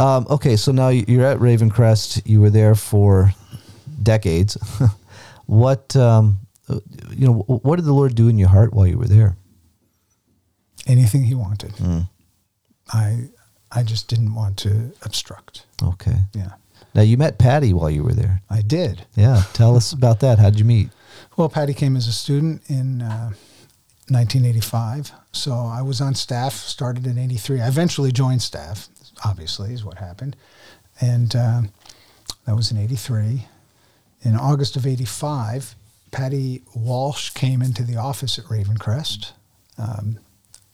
Um, 0.00 0.26
okay. 0.28 0.56
So 0.56 0.72
now 0.72 0.88
you're 0.88 1.24
at 1.24 1.38
Ravencrest. 1.38 2.22
You 2.26 2.40
were 2.40 2.50
there 2.50 2.74
for 2.74 3.32
decades. 4.02 4.58
what 5.48 5.96
um, 5.96 6.38
uh, 6.68 6.78
you 7.10 7.26
know? 7.26 7.32
What 7.46 7.76
did 7.76 7.86
the 7.86 7.92
Lord 7.94 8.14
do 8.14 8.28
in 8.28 8.38
your 8.38 8.50
heart 8.50 8.74
while 8.74 8.86
you 8.86 8.98
were 8.98 9.06
there? 9.08 9.36
Anything 10.86 11.24
he 11.24 11.34
wanted. 11.34 11.72
Mm. 11.76 12.08
I 12.92 13.28
I 13.72 13.82
just 13.82 14.08
didn't 14.08 14.34
want 14.34 14.58
to 14.58 14.92
obstruct. 15.02 15.64
Okay. 15.82 16.16
Yeah, 16.34 16.52
Now 16.94 17.00
you 17.02 17.16
met 17.16 17.38
Patty 17.38 17.72
while 17.72 17.90
you 17.90 18.02
were 18.04 18.12
there. 18.14 18.42
I 18.50 18.60
did. 18.62 19.06
Yeah. 19.16 19.42
Tell 19.54 19.74
us 19.74 19.92
about 19.92 20.20
that. 20.20 20.38
How'd 20.38 20.58
you 20.58 20.64
meet? 20.64 20.90
Well, 21.36 21.48
Patty 21.48 21.72
came 21.74 21.96
as 21.96 22.06
a 22.08 22.12
student 22.12 22.62
in 22.68 23.00
uh, 23.02 23.30
1985. 24.08 25.12
So 25.32 25.52
I 25.52 25.82
was 25.82 26.00
on 26.00 26.14
staff, 26.14 26.52
started 26.54 27.06
in 27.06 27.16
83. 27.18 27.60
I 27.60 27.68
eventually 27.68 28.12
joined 28.12 28.42
staff, 28.42 28.88
obviously, 29.24 29.72
is 29.72 29.84
what 29.84 29.98
happened. 29.98 30.36
And 31.00 31.34
um 31.36 31.70
that 32.44 32.54
was 32.56 32.70
in 32.70 32.76
83. 32.78 33.46
In 34.22 34.34
August 34.34 34.76
of 34.76 34.86
85, 34.86 35.74
Patty 36.10 36.62
Walsh 36.74 37.30
came 37.30 37.62
into 37.62 37.82
the 37.82 37.96
office 37.96 38.38
at 38.38 38.46
Ravencrest, 38.46 39.32
um, 39.76 40.18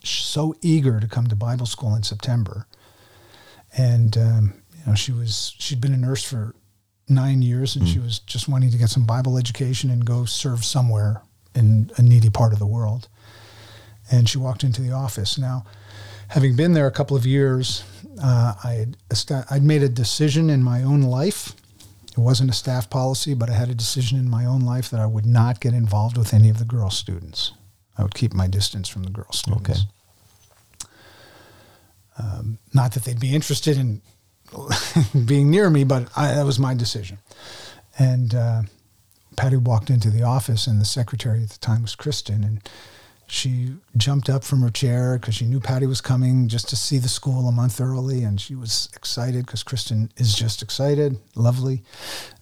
so 0.02 0.54
eager 0.62 1.00
to 1.00 1.06
come 1.06 1.26
to 1.26 1.36
Bible 1.36 1.66
school 1.66 1.94
in 1.94 2.02
September. 2.02 2.66
And, 3.76 4.16
um, 4.16 4.54
you 4.72 4.86
know, 4.86 4.94
she 4.94 5.12
was, 5.12 5.54
she'd 5.58 5.80
been 5.80 5.94
a 5.94 5.98
nurse 5.98 6.22
for 6.22 6.54
nine 7.08 7.42
years 7.42 7.76
and 7.76 7.86
she 7.86 7.98
was 7.98 8.18
just 8.20 8.48
wanting 8.48 8.70
to 8.70 8.78
get 8.78 8.88
some 8.88 9.04
Bible 9.04 9.36
education 9.36 9.90
and 9.90 10.04
go 10.04 10.24
serve 10.24 10.64
somewhere 10.64 11.22
in 11.54 11.90
a 11.96 12.02
needy 12.02 12.30
part 12.30 12.52
of 12.52 12.58
the 12.58 12.66
world. 12.66 13.08
And 14.10 14.28
she 14.28 14.38
walked 14.38 14.64
into 14.64 14.80
the 14.80 14.92
office. 14.92 15.38
Now, 15.38 15.64
having 16.28 16.56
been 16.56 16.72
there 16.72 16.86
a 16.86 16.92
couple 16.92 17.16
of 17.16 17.26
years, 17.26 17.84
uh, 18.22 18.54
I 18.62 18.72
had 18.72 18.96
I'd 19.50 19.62
made 19.62 19.82
a 19.82 19.88
decision 19.88 20.50
in 20.50 20.62
my 20.62 20.82
own 20.82 21.02
life. 21.02 21.54
It 22.16 22.20
wasn't 22.20 22.50
a 22.50 22.54
staff 22.54 22.88
policy, 22.88 23.34
but 23.34 23.50
I 23.50 23.54
had 23.54 23.68
a 23.68 23.74
decision 23.74 24.18
in 24.18 24.30
my 24.30 24.44
own 24.44 24.60
life 24.60 24.88
that 24.90 25.00
I 25.00 25.06
would 25.06 25.26
not 25.26 25.60
get 25.60 25.74
involved 25.74 26.16
with 26.16 26.32
any 26.32 26.48
of 26.48 26.58
the 26.58 26.64
girl 26.64 26.90
students. 26.90 27.52
I 27.98 28.02
would 28.02 28.14
keep 28.14 28.32
my 28.32 28.46
distance 28.46 28.88
from 28.88 29.02
the 29.02 29.10
girl 29.10 29.32
students. 29.32 29.70
Okay. 29.70 29.80
Um, 32.18 32.58
not 32.72 32.92
that 32.92 33.04
they'd 33.04 33.18
be 33.18 33.34
interested 33.34 33.76
in 33.76 34.00
being 35.26 35.50
near 35.50 35.68
me, 35.70 35.82
but 35.82 36.08
I, 36.16 36.34
that 36.34 36.46
was 36.46 36.60
my 36.60 36.74
decision. 36.74 37.18
And 37.98 38.34
uh, 38.34 38.62
Patty 39.36 39.56
walked 39.56 39.90
into 39.90 40.10
the 40.10 40.22
office, 40.22 40.66
and 40.66 40.80
the 40.80 40.84
secretary 40.84 41.42
at 41.42 41.50
the 41.50 41.58
time 41.58 41.82
was 41.82 41.96
Kristen, 41.96 42.44
and 42.44 42.68
she 43.26 43.74
jumped 43.96 44.28
up 44.28 44.44
from 44.44 44.60
her 44.62 44.70
chair 44.70 45.18
because 45.18 45.34
she 45.34 45.44
knew 45.46 45.60
Patty 45.60 45.86
was 45.86 46.00
coming 46.00 46.48
just 46.48 46.68
to 46.68 46.76
see 46.76 46.98
the 46.98 47.08
school 47.08 47.48
a 47.48 47.52
month 47.52 47.80
early, 47.80 48.22
and 48.22 48.40
she 48.40 48.54
was 48.54 48.88
excited 48.94 49.46
because 49.46 49.62
Kristen 49.62 50.10
is 50.16 50.34
just 50.34 50.62
excited, 50.62 51.16
lovely, 51.34 51.82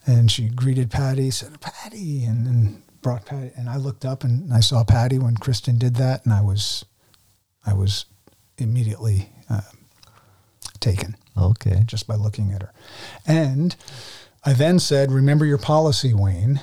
and 0.07 0.31
she 0.31 0.49
greeted 0.49 0.91
Patty, 0.91 1.31
said 1.31 1.61
Patty, 1.61 2.25
and 2.25 2.47
then 2.47 2.83
brought 3.01 3.25
Patty, 3.27 3.51
and 3.57 3.69
I 3.69 3.77
looked 3.77 4.05
up 4.05 4.25
and 4.25 4.53
I 4.53 4.61
saw 4.61 4.85
Patty 4.85 5.19
when 5.19 5.37
Kristen 5.37 5.79
did 5.79 5.97
that, 5.97 6.25
and 6.25 6.33
I 6.33 6.41
was, 6.43 6.85
I 7.67 7.75
was 7.75 8.05
immediately 8.59 9.31
uh, 9.51 9.61
taken 10.81 11.17
Okay. 11.37 11.83
just 11.87 12.07
by 12.07 12.15
looking 12.15 12.53
at 12.53 12.63
her. 12.63 12.73
And 13.27 13.75
I 14.45 14.53
then 14.53 14.79
said, 14.79 15.11
Remember 15.11 15.47
your 15.47 15.59
policy, 15.59 16.13
Wayne. 16.13 16.61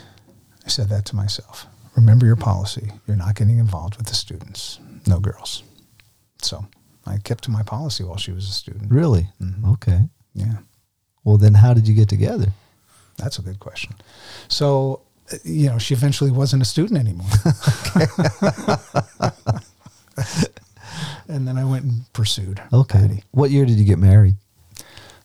I 0.65 0.69
said 0.69 0.89
that 0.89 1.05
to 1.05 1.15
myself. 1.15 1.65
Remember 1.99 2.25
your 2.25 2.37
policy. 2.37 2.91
You're 3.07 3.17
not 3.17 3.35
getting 3.35 3.59
involved 3.59 3.97
with 3.97 4.07
the 4.07 4.15
students, 4.15 4.79
no 5.05 5.19
girls. 5.19 5.63
So 6.41 6.65
I 7.05 7.17
kept 7.17 7.43
to 7.45 7.51
my 7.51 7.61
policy 7.63 8.03
while 8.05 8.17
she 8.17 8.31
was 8.31 8.47
a 8.47 8.51
student. 8.51 8.89
Really? 8.91 9.27
Mhm. 9.41 9.65
Okay. 9.73 10.07
Yeah, 10.33 10.59
Well, 11.25 11.37
then 11.37 11.55
how 11.55 11.73
did 11.73 11.87
you 11.87 11.93
get 11.95 12.07
together? 12.09 12.53
that's 13.17 13.37
a 13.37 13.41
good 13.41 13.59
question. 13.59 13.93
So 14.47 15.01
you 15.43 15.67
know, 15.69 15.77
she 15.77 15.93
eventually 15.93 16.31
wasn't 16.31 16.61
a 16.61 16.65
student 16.65 16.97
anymore. 16.99 17.27
and 21.27 21.47
then 21.47 21.57
I 21.57 21.65
went 21.65 21.83
and 21.85 22.13
pursued 22.13 22.61
Okay. 22.73 22.99
Patty. 22.99 23.23
What 23.31 23.51
year 23.51 23.65
did 23.65 23.77
you 23.77 23.85
get 23.85 23.99
married? 23.99 24.35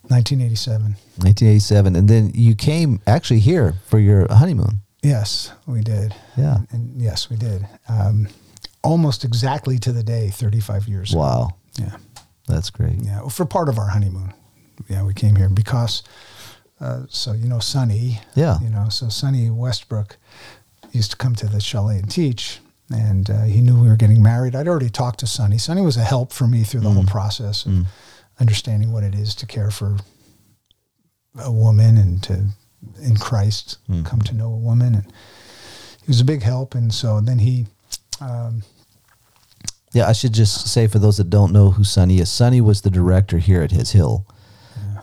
1987. 0.09 0.97
1987. 1.17 1.97
And 1.97 2.09
then 2.09 2.33
you 2.35 2.55
came 2.55 3.01
actually 3.07 3.41
here 3.41 3.75
for 3.87 3.99
your 3.99 4.27
honeymoon. 4.33 4.81
Yes, 5.05 5.53
we 5.67 5.83
did. 5.83 6.15
Yeah. 6.37 6.59
And 6.71 7.01
yes, 7.01 7.29
we 7.31 7.37
did. 7.37 7.67
Um, 7.89 8.29
almost 8.83 9.25
exactly 9.25 9.79
to 9.79 9.93
the 9.93 10.03
day, 10.03 10.31
35 10.31 10.89
years 10.89 11.13
ago. 11.13 11.21
Wow. 11.21 11.55
Yeah. 11.79 11.97
That's 12.49 12.71
great. 12.71 12.97
Yeah. 13.03 13.29
For 13.29 13.45
part 13.45 13.69
of 13.69 13.79
our 13.79 13.89
honeymoon. 13.89 14.33
Yeah, 14.89 15.05
we 15.05 15.15
came 15.15 15.37
here 15.37 15.49
because, 15.49 16.03
uh, 16.81 17.03
so, 17.09 17.33
you 17.33 17.49
know, 17.49 17.59
Sonny. 17.59 18.21
Yeah. 18.35 18.59
You 18.61 18.71
know, 18.71 18.89
so 18.89 19.09
Sonny 19.09 19.51
Westbrook 19.51 20.17
used 20.93 21.11
to 21.13 21.17
come 21.17 21.35
to 21.37 21.47
the 21.47 21.61
chalet 21.61 21.99
and 21.99 22.11
teach. 22.11 22.61
And 22.91 23.31
uh, 23.31 23.43
he 23.43 23.61
knew 23.61 23.81
we 23.81 23.89
were 23.89 23.97
getting 23.97 24.23
married. 24.23 24.55
I'd 24.55 24.69
already 24.69 24.91
talked 24.91 25.21
to 25.21 25.27
Sonny. 25.27 25.59
Sonny 25.59 25.81
was 25.81 25.97
a 25.97 26.05
help 26.05 26.33
for 26.33 26.47
me 26.47 26.65
through 26.65 26.81
the 26.81 26.91
whole 26.91 27.05
process 27.05 27.65
of 27.67 27.87
understanding 28.41 28.93
what 28.93 29.05
it 29.05 29.15
is 29.15 29.35
to 29.37 29.47
care 29.47 29.71
for 29.71 29.97
a 31.39 31.51
woman 31.51 31.97
and 31.97 32.23
to, 32.25 32.49
in 33.03 33.17
Christ, 33.17 33.79
come 34.05 34.21
to 34.23 34.35
know 34.35 34.53
a 34.53 34.57
woman. 34.57 34.95
And 34.95 35.05
he 36.01 36.09
was 36.09 36.21
a 36.21 36.25
big 36.25 36.43
help. 36.43 36.75
And 36.75 36.93
so 36.93 37.21
then 37.21 37.39
he, 37.39 37.67
um, 38.21 38.63
Yeah, 39.93 40.09
I 40.09 40.13
should 40.13 40.33
just 40.33 40.69
say 40.69 40.87
for 40.87 40.99
those 40.99 41.17
that 41.19 41.31
don't 41.31 41.53
know 41.53 41.71
who 41.71 41.85
Sonny 41.85 42.19
is, 42.19 42.31
Sonny 42.31 42.61
was 42.61 42.81
the 42.83 42.91
director 42.91 43.39
here 43.39 43.63
at 43.63 43.71
His 43.71 43.93
Hill 43.93 44.27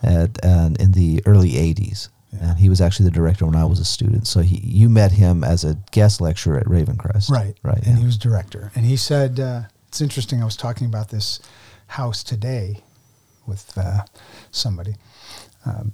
at 0.02 0.44
and 0.44 0.80
in 0.80 0.92
the 0.92 1.22
early 1.26 1.52
'80s, 1.52 2.08
and 2.40 2.58
he 2.58 2.68
was 2.68 2.80
actually 2.80 3.04
the 3.04 3.12
director 3.14 3.46
when 3.46 3.54
I 3.56 3.64
was 3.64 3.78
a 3.78 3.84
student. 3.84 4.26
So 4.26 4.40
he, 4.40 4.56
you 4.58 4.88
met 4.88 5.12
him 5.12 5.44
as 5.44 5.64
a 5.64 5.76
guest 5.92 6.20
lecturer 6.20 6.58
at 6.58 6.66
Ravencrest, 6.66 7.30
Right. 7.30 7.56
Right. 7.62 7.78
And 7.78 7.86
yeah. 7.94 8.00
he 8.00 8.04
was 8.04 8.16
director. 8.18 8.72
And 8.74 8.84
he 8.84 8.96
said, 8.96 9.38
uh, 9.38 9.62
it's 9.88 10.00
interesting. 10.00 10.42
I 10.42 10.44
was 10.44 10.56
talking 10.56 10.86
about 10.86 11.10
this 11.10 11.40
house 11.86 12.24
today 12.24 12.80
with 13.46 13.76
uh, 13.76 14.00
somebody, 14.50 14.94
um, 15.66 15.92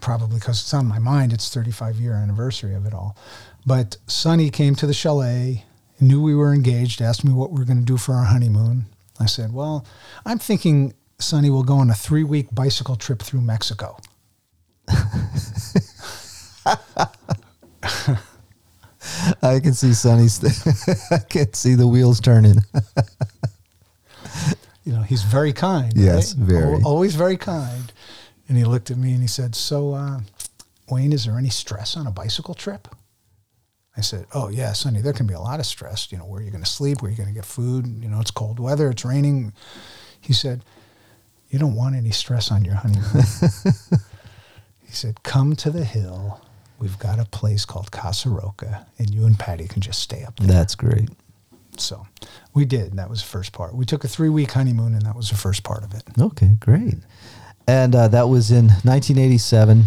probably 0.00 0.38
because 0.38 0.60
it's 0.60 0.74
on 0.74 0.86
my 0.86 0.98
mind. 0.98 1.32
It's 1.32 1.52
35 1.52 1.96
year 1.96 2.14
anniversary 2.14 2.74
of 2.74 2.86
it 2.86 2.94
all. 2.94 3.16
But 3.64 3.96
Sonny 4.06 4.50
came 4.50 4.74
to 4.76 4.86
the 4.86 4.94
chalet, 4.94 5.64
knew 6.00 6.20
we 6.20 6.34
were 6.34 6.52
engaged, 6.52 7.00
asked 7.00 7.24
me 7.24 7.32
what 7.32 7.50
we 7.50 7.58
were 7.58 7.64
going 7.64 7.78
to 7.78 7.84
do 7.84 7.96
for 7.96 8.14
our 8.14 8.24
honeymoon. 8.24 8.86
I 9.20 9.26
said, 9.26 9.52
well, 9.52 9.86
I'm 10.24 10.38
thinking 10.38 10.94
Sonny 11.18 11.50
will 11.50 11.62
go 11.62 11.76
on 11.76 11.90
a 11.90 11.94
three 11.94 12.24
week 12.24 12.48
bicycle 12.52 12.96
trip 12.96 13.22
through 13.22 13.42
Mexico. 13.42 13.96
I 19.42 19.60
can 19.60 19.74
see 19.74 19.92
Sonny's. 19.94 20.42
I 21.10 21.18
can 21.18 21.52
see 21.54 21.74
the 21.74 21.86
wheels 21.86 22.20
turning. 22.20 22.56
you 24.84 24.92
know, 24.92 25.02
he's 25.02 25.22
very 25.22 25.52
kind. 25.52 25.92
Yes, 25.96 26.34
right? 26.34 26.46
very. 26.46 26.82
Always 26.82 27.14
very 27.14 27.36
kind. 27.36 27.92
And 28.52 28.58
he 28.58 28.66
looked 28.66 28.90
at 28.90 28.98
me 28.98 29.12
and 29.12 29.22
he 29.22 29.28
said, 29.28 29.54
So, 29.54 29.94
uh, 29.94 30.20
Wayne, 30.90 31.14
is 31.14 31.24
there 31.24 31.38
any 31.38 31.48
stress 31.48 31.96
on 31.96 32.06
a 32.06 32.10
bicycle 32.10 32.52
trip? 32.52 32.86
I 33.96 34.02
said, 34.02 34.26
Oh, 34.34 34.50
yeah, 34.50 34.74
Sonny, 34.74 35.00
there 35.00 35.14
can 35.14 35.26
be 35.26 35.32
a 35.32 35.40
lot 35.40 35.58
of 35.58 35.64
stress. 35.64 36.12
You 36.12 36.18
know, 36.18 36.26
where 36.26 36.40
are 36.40 36.44
you 36.44 36.50
going 36.50 36.62
to 36.62 36.68
sleep? 36.68 37.00
Where 37.00 37.08
are 37.08 37.12
you 37.12 37.16
going 37.16 37.30
to 37.30 37.34
get 37.34 37.46
food? 37.46 37.86
You 37.86 38.10
know, 38.10 38.20
it's 38.20 38.30
cold 38.30 38.60
weather, 38.60 38.90
it's 38.90 39.06
raining. 39.06 39.54
He 40.20 40.34
said, 40.34 40.66
You 41.48 41.60
don't 41.60 41.74
want 41.74 41.96
any 41.96 42.10
stress 42.10 42.52
on 42.52 42.62
your 42.62 42.74
honeymoon. 42.74 43.24
he 44.84 44.92
said, 44.92 45.22
Come 45.22 45.56
to 45.56 45.70
the 45.70 45.86
hill. 45.86 46.38
We've 46.78 46.98
got 46.98 47.18
a 47.18 47.24
place 47.24 47.64
called 47.64 47.90
Casa 47.90 48.28
Roca, 48.28 48.86
and 48.98 49.08
you 49.08 49.24
and 49.24 49.38
Patty 49.38 49.66
can 49.66 49.80
just 49.80 50.00
stay 50.00 50.24
up 50.24 50.36
there. 50.36 50.48
That's 50.48 50.74
great. 50.74 51.08
So 51.78 52.06
we 52.52 52.66
did. 52.66 52.98
That 52.98 53.08
was 53.08 53.22
the 53.22 53.28
first 53.28 53.54
part. 53.54 53.74
We 53.74 53.86
took 53.86 54.04
a 54.04 54.08
three 54.08 54.28
week 54.28 54.50
honeymoon, 54.50 54.92
and 54.92 55.06
that 55.06 55.16
was 55.16 55.30
the 55.30 55.36
first 55.36 55.62
part 55.62 55.84
of 55.84 55.94
it. 55.94 56.02
Okay, 56.20 56.58
great. 56.60 56.96
And 57.66 57.94
uh, 57.94 58.08
that 58.08 58.28
was 58.28 58.50
in 58.50 58.66
1987. 58.66 59.84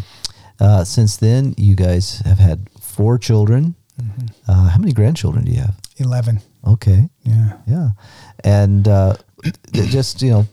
Uh, 0.60 0.84
since 0.84 1.18
then, 1.18 1.54
you 1.58 1.76
guys 1.76 2.20
have 2.26 2.40
had 2.40 2.70
four 2.80 3.18
children. 3.18 3.76
Uh, 4.48 4.70
how 4.70 4.78
many 4.78 4.92
grandchildren 4.94 5.46
do 5.46 5.52
you 5.52 5.60
have? 5.62 5.78
11. 5.98 6.42
Okay, 6.68 7.10
Yeah. 7.24 7.58
yeah. 7.68 7.90
And 8.44 8.88
uh, 8.88 9.16
just, 9.72 10.22
you 10.22 10.32
know, 10.32 10.48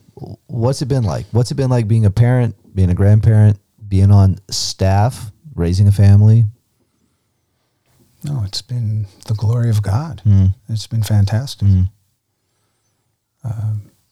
what's 0.47 0.83
it 0.83 0.87
been 0.87 1.05
like? 1.05 1.27
What's 1.33 1.51
it 1.51 1.55
been 1.55 1.70
like 1.70 1.89
being 1.89 2.05
a 2.05 2.11
parent, 2.11 2.55
being 2.75 2.91
a 2.91 2.95
grandparent, 2.95 3.59
being 3.89 4.11
on 4.11 4.39
staff, 4.51 5.33
raising 5.55 5.89
a 5.89 5.93
family? 5.93 6.45
No, 8.25 8.43
it's 8.47 8.62
been 8.62 9.07
the 9.27 9.35
glory 9.35 9.70
of 9.70 9.83
God. 9.83 10.23
Mm. 10.25 10.55
It's 10.68 10.87
been 10.87 11.03
fantastic. 11.03 11.66
Mm. 11.66 11.89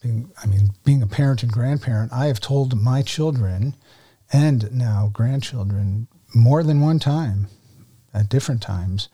Being, 0.01 0.33
I 0.43 0.47
mean, 0.47 0.71
being 0.85 1.03
a 1.03 1.07
parent 1.07 1.43
and 1.43 1.53
grandparent, 1.53 2.13
I 2.13 2.27
have 2.27 2.41
told 2.41 2.81
my 2.81 3.03
children 3.03 3.77
and 4.33 4.73
now 4.73 5.11
grandchildren 5.13 6.09
more 6.35 6.63
than 6.63 6.81
one 6.81 6.99
time 6.99 7.49
at 8.15 8.29
different 8.29 8.63
times, 8.63 9.09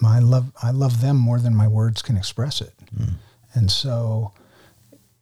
my 0.00 0.18
love, 0.18 0.52
I 0.62 0.70
love 0.70 1.00
them 1.00 1.16
more 1.16 1.38
than 1.38 1.54
my 1.54 1.68
words 1.68 2.02
can 2.02 2.16
express 2.16 2.60
it. 2.60 2.74
Hmm. 2.96 3.14
And 3.54 3.70
so 3.70 4.32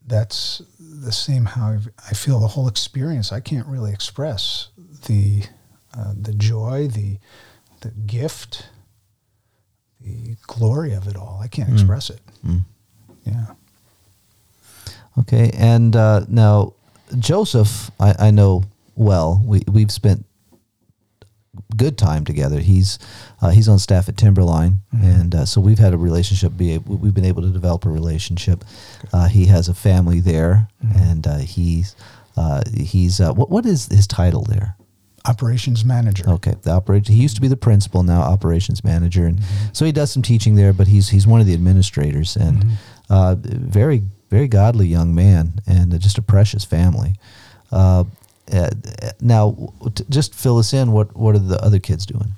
that's 0.06 0.62
the 0.78 1.12
same 1.12 1.44
how 1.44 1.72
I've- 1.72 2.14
feel 2.14 2.40
the 2.40 2.48
whole 2.48 2.68
experience. 2.68 3.32
I 3.32 3.40
can't 3.40 3.66
really 3.66 3.92
express 3.92 4.68
the 5.06 5.44
uh, 5.96 6.12
the 6.20 6.34
joy, 6.34 6.88
the 6.88 7.18
the 7.80 7.90
gift, 7.90 8.68
the 10.00 10.36
glory 10.46 10.92
of 10.92 11.06
it 11.06 11.16
all. 11.16 11.40
I 11.42 11.48
can't 11.48 11.68
hmm. 11.68 11.74
express 11.74 12.10
it. 12.10 12.20
Hmm. 12.42 12.58
Yeah. 13.24 13.46
Okay, 15.20 15.50
and 15.54 15.94
uh, 15.96 16.24
now 16.28 16.74
Joseph, 17.18 17.90
I, 17.98 18.14
I 18.18 18.30
know 18.30 18.64
well. 18.94 19.40
We 19.44 19.62
we've 19.70 19.90
spent 19.90 20.24
good 21.76 21.98
time 21.98 22.24
together. 22.24 22.60
He's 22.60 22.98
uh, 23.40 23.50
he's 23.50 23.68
on 23.68 23.78
staff 23.78 24.08
at 24.08 24.16
Timberline, 24.16 24.80
and 24.92 25.34
uh, 25.34 25.44
so 25.44 25.60
we've 25.60 25.78
had 25.78 25.94
a 25.94 25.98
relationship. 25.98 26.56
Be 26.56 26.78
we've 26.78 27.14
been 27.14 27.24
able 27.24 27.42
to 27.42 27.50
develop 27.50 27.84
a 27.84 27.90
relationship. 27.90 28.64
Uh, 29.12 29.28
he 29.28 29.46
has 29.46 29.68
a 29.68 29.74
family 29.74 30.20
there, 30.20 30.68
and 30.94 31.26
uh, 31.26 31.38
he's 31.38 31.96
uh, 32.36 32.62
he's 32.76 33.20
uh, 33.20 33.32
what 33.32 33.50
what 33.50 33.66
is 33.66 33.86
his 33.86 34.06
title 34.06 34.42
there? 34.42 34.76
Operations 35.26 35.84
manager. 35.84 36.28
Okay, 36.28 36.54
the 36.62 36.70
operation. 36.70 37.14
He 37.14 37.22
used 37.22 37.34
to 37.34 37.40
be 37.40 37.48
the 37.48 37.56
principal, 37.56 38.02
now 38.02 38.20
operations 38.22 38.84
manager, 38.84 39.26
and 39.26 39.40
so 39.72 39.84
he 39.84 39.92
does 39.92 40.12
some 40.12 40.22
teaching 40.22 40.54
there. 40.54 40.72
But 40.72 40.86
he's 40.86 41.08
he's 41.08 41.26
one 41.26 41.40
of 41.40 41.46
the 41.46 41.54
administrators, 41.54 42.36
and 42.36 42.64
uh, 43.10 43.34
very 43.38 44.04
very 44.30 44.48
godly 44.48 44.86
young 44.86 45.14
man, 45.14 45.60
and 45.66 45.92
uh, 45.92 45.98
just 45.98 46.18
a 46.18 46.22
precious 46.22 46.64
family. 46.64 47.16
Uh, 47.72 48.04
uh, 48.52 48.70
now, 49.20 49.72
just 50.08 50.34
fill 50.34 50.58
us 50.58 50.72
in. 50.72 50.92
What 50.92 51.16
what 51.16 51.34
are 51.34 51.38
the 51.40 51.62
other 51.62 51.78
kids 51.78 52.06
doing? 52.06 52.32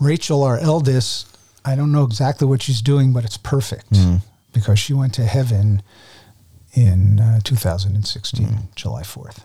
Rachel, 0.00 0.42
our 0.42 0.58
eldest, 0.58 1.38
I 1.64 1.74
don't 1.74 1.90
know 1.92 2.04
exactly 2.04 2.46
what 2.46 2.62
she's 2.62 2.82
doing, 2.82 3.12
but 3.12 3.24
it's 3.24 3.38
perfect 3.38 3.86
because 4.52 4.78
she 4.78 4.92
went 4.92 5.14
to 5.14 5.24
heaven 5.24 5.82
in 6.74 7.18
uh, 7.18 7.40
2016, 7.44 8.68
July 8.74 9.02
4th. 9.02 9.38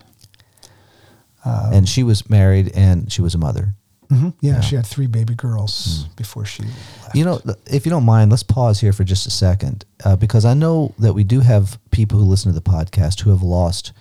and 1.46 1.88
she 1.88 2.04
was 2.04 2.30
married, 2.30 2.70
and 2.76 3.10
she 3.12 3.22
was 3.22 3.34
a 3.34 3.38
mother. 3.38 3.76
Hmm 4.12 4.30
Yeah, 4.42 4.54
Yeah. 4.56 4.60
she 4.62 4.76
had 4.76 4.86
three 4.86 5.08
baby 5.08 5.34
girls 5.36 6.06
before 6.16 6.46
she 6.46 6.64
left. 6.64 7.16
You 7.16 7.26
know, 7.26 7.42
if 7.66 7.86
you 7.86 7.90
don't 7.90 8.06
mind, 8.06 8.30
let's 8.30 8.44
pause 8.44 8.80
here 8.80 8.94
for 8.94 9.04
just 9.04 9.26
a 9.26 9.32
second 9.32 9.86
uh, 10.06 10.16
because 10.16 10.46
I 10.46 10.54
know 10.54 10.94
that 11.00 11.14
we 11.14 11.24
do 11.24 11.40
have 11.40 11.80
people 11.92 12.20
who 12.20 12.26
listen 12.26 12.52
to 12.54 12.60
the 12.60 12.70
podcast 12.70 13.22
who 13.22 13.30
have 13.30 13.42
lost 13.44 13.94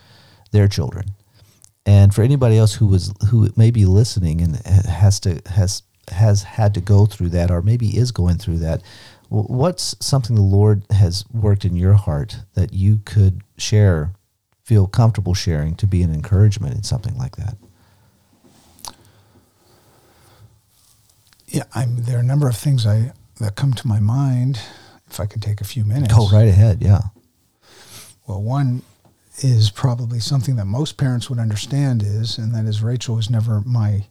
their 0.51 0.69
children, 0.69 1.07
and 1.87 2.15
for 2.15 2.23
anybody 2.23 2.59
else 2.59 2.75
who 2.75 2.87
was 2.87 3.13
who 3.31 3.49
may 3.57 3.71
be 3.71 3.85
listening 3.87 4.41
and 4.41 4.57
has 4.67 5.21
to 5.21 5.41
has 5.47 5.83
has 6.11 6.43
had 6.43 6.75
to 6.75 6.81
go 6.81 7.07
through 7.07 7.29
that 7.31 7.51
or 7.51 7.63
maybe 7.63 7.97
is 7.97 8.11
going 8.11 8.37
through 8.37 8.59
that, 8.59 8.83
what's 9.29 9.95
something 10.05 10.35
the 10.35 10.43
Lord 10.43 10.83
has 10.91 11.25
worked 11.33 11.65
in 11.65 11.77
your 11.77 11.95
heart 11.95 12.37
that 12.55 12.73
you 12.73 13.01
could 13.05 13.43
share, 13.59 14.13
feel 14.65 14.89
comfortable 14.89 15.35
sharing 15.35 15.77
to 15.77 15.87
be 15.87 16.03
an 16.03 16.13
encouragement 16.13 16.75
in 16.75 16.83
something 16.83 17.17
like 17.17 17.37
that? 17.37 17.55
Yeah, 21.51 21.65
I'm, 21.75 22.03
there 22.05 22.17
are 22.17 22.21
a 22.21 22.25
number 22.25 22.49
of 22.49 22.57
things 22.57 22.87
I 22.87 23.13
that 23.41 23.57
come 23.57 23.73
to 23.75 23.87
my 23.87 24.01
mind. 24.01 24.61
If 25.11 25.19
I 25.19 25.27
could 25.27 25.43
take 25.43 25.61
a 25.61 25.65
few 25.65 25.85
minutes. 25.85 26.15
Go 26.15 26.29
right 26.29 26.47
ahead. 26.47 26.81
Yeah. 26.81 27.01
Well, 28.29 28.41
one 28.41 28.83
is 29.39 29.71
probably 29.71 30.21
something 30.21 30.55
that 30.55 30.67
most 30.67 30.97
parents 30.97 31.29
would 31.29 31.41
understand 31.41 32.03
is, 32.03 32.39
and 32.39 32.55
that 32.55 32.65
is 32.65 32.81
Rachel 32.81 33.17
was 33.17 33.29
never 33.29 33.61
my 33.63 34.07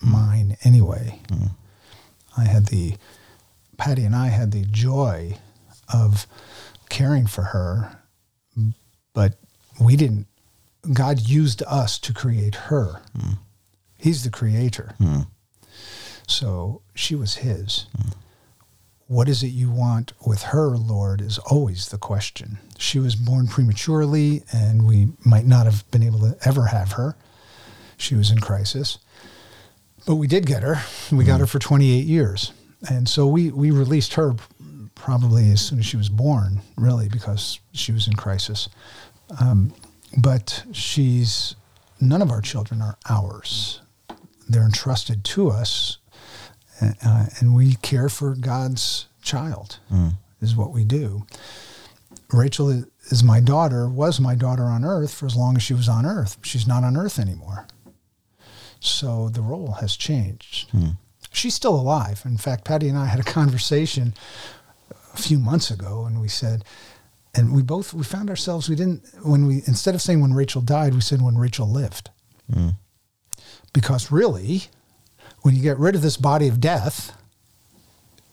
hmm. 0.00 0.12
mine 0.12 0.56
anyway. 0.64 1.20
Hmm. 1.30 1.46
I 2.36 2.44
had 2.44 2.66
the 2.66 2.96
Patty 3.78 4.04
and 4.04 4.14
I 4.14 4.28
had 4.28 4.52
the 4.52 4.64
joy 4.64 5.38
of 5.92 6.26
caring 6.90 7.26
for 7.26 7.42
her, 7.42 7.98
but 9.14 9.38
we 9.80 9.96
didn't. 9.96 10.26
God 10.92 11.20
used 11.20 11.62
us 11.62 11.98
to 12.00 12.12
create 12.12 12.54
her. 12.54 13.00
Hmm. 13.18 13.32
He's 13.96 14.24
the 14.24 14.30
creator. 14.30 14.94
So 16.32 16.80
she 16.94 17.14
was 17.14 17.36
his. 17.36 17.86
What 19.06 19.28
is 19.28 19.42
it 19.42 19.48
you 19.48 19.70
want 19.70 20.14
with 20.26 20.42
her, 20.42 20.78
Lord, 20.78 21.20
is 21.20 21.36
always 21.38 21.88
the 21.88 21.98
question. 21.98 22.58
She 22.78 22.98
was 22.98 23.14
born 23.14 23.46
prematurely, 23.46 24.42
and 24.50 24.86
we 24.86 25.08
might 25.26 25.44
not 25.44 25.66
have 25.66 25.88
been 25.90 26.02
able 26.02 26.20
to 26.20 26.36
ever 26.46 26.66
have 26.66 26.92
her. 26.92 27.16
She 27.98 28.14
was 28.14 28.30
in 28.30 28.38
crisis. 28.38 28.98
But 30.06 30.14
we 30.14 30.26
did 30.26 30.46
get 30.46 30.62
her. 30.62 30.82
We 31.14 31.24
got 31.24 31.40
her 31.40 31.46
for 31.46 31.58
28 31.58 32.06
years. 32.06 32.52
And 32.88 33.06
so 33.06 33.26
we, 33.26 33.50
we 33.50 33.70
released 33.70 34.14
her 34.14 34.34
probably 34.94 35.50
as 35.50 35.60
soon 35.60 35.80
as 35.80 35.86
she 35.86 35.98
was 35.98 36.08
born, 36.08 36.62
really, 36.76 37.08
because 37.10 37.60
she 37.72 37.92
was 37.92 38.08
in 38.08 38.14
crisis. 38.14 38.70
Um, 39.38 39.74
but 40.16 40.64
she's, 40.72 41.54
none 42.00 42.22
of 42.22 42.30
our 42.30 42.40
children 42.40 42.80
are 42.80 42.96
ours. 43.10 43.82
They're 44.48 44.64
entrusted 44.64 45.24
to 45.24 45.50
us, 45.50 45.98
Uh, 46.82 46.92
uh, 47.04 47.26
and 47.38 47.54
we 47.54 47.74
care 47.76 48.08
for 48.08 48.34
God's 48.34 49.06
child, 49.22 49.78
hmm. 49.88 50.08
is 50.40 50.56
what 50.56 50.72
we 50.72 50.84
do. 50.84 51.24
Rachel 52.32 52.68
is- 52.70 52.86
is 53.10 53.22
my 53.22 53.40
daughter, 53.40 53.88
was 53.88 54.20
my 54.20 54.34
daughter 54.34 54.64
on 54.64 54.84
earth 54.84 55.12
for 55.12 55.26
as 55.26 55.36
long 55.36 55.56
as 55.56 55.62
she 55.62 55.74
was 55.74 55.88
on 55.88 56.06
earth. 56.06 56.38
She's 56.42 56.66
not 56.66 56.84
on 56.84 56.96
earth 56.96 57.18
anymore. 57.18 57.66
So 58.80 59.28
the 59.28 59.42
role 59.42 59.72
has 59.80 59.96
changed. 59.96 60.70
Hmm. 60.70 60.90
She's 61.32 61.54
still 61.54 61.74
alive. 61.74 62.22
In 62.24 62.36
fact, 62.36 62.64
Patty 62.64 62.88
and 62.88 62.98
I 62.98 63.06
had 63.06 63.20
a 63.20 63.24
conversation 63.24 64.14
a 65.14 65.16
few 65.16 65.38
months 65.38 65.70
ago, 65.70 66.04
and 66.04 66.20
we 66.20 66.28
said, 66.28 66.64
and 67.34 67.54
we 67.54 67.62
both 67.62 67.94
we 67.94 68.04
found 68.04 68.28
ourselves 68.28 68.68
we 68.68 68.76
didn't 68.76 69.02
when 69.22 69.46
we 69.46 69.62
instead 69.66 69.94
of 69.94 70.02
saying 70.02 70.20
when 70.20 70.34
Rachel 70.34 70.60
died, 70.60 70.94
we 70.94 71.00
said 71.00 71.22
when 71.22 71.38
Rachel 71.38 71.68
lived, 71.68 72.10
hmm. 72.52 72.70
because 73.72 74.12
really, 74.12 74.64
when 75.42 75.54
you 75.56 75.62
get 75.62 75.78
rid 75.78 75.94
of 75.94 76.02
this 76.02 76.16
body 76.16 76.48
of 76.48 76.60
death, 76.60 77.16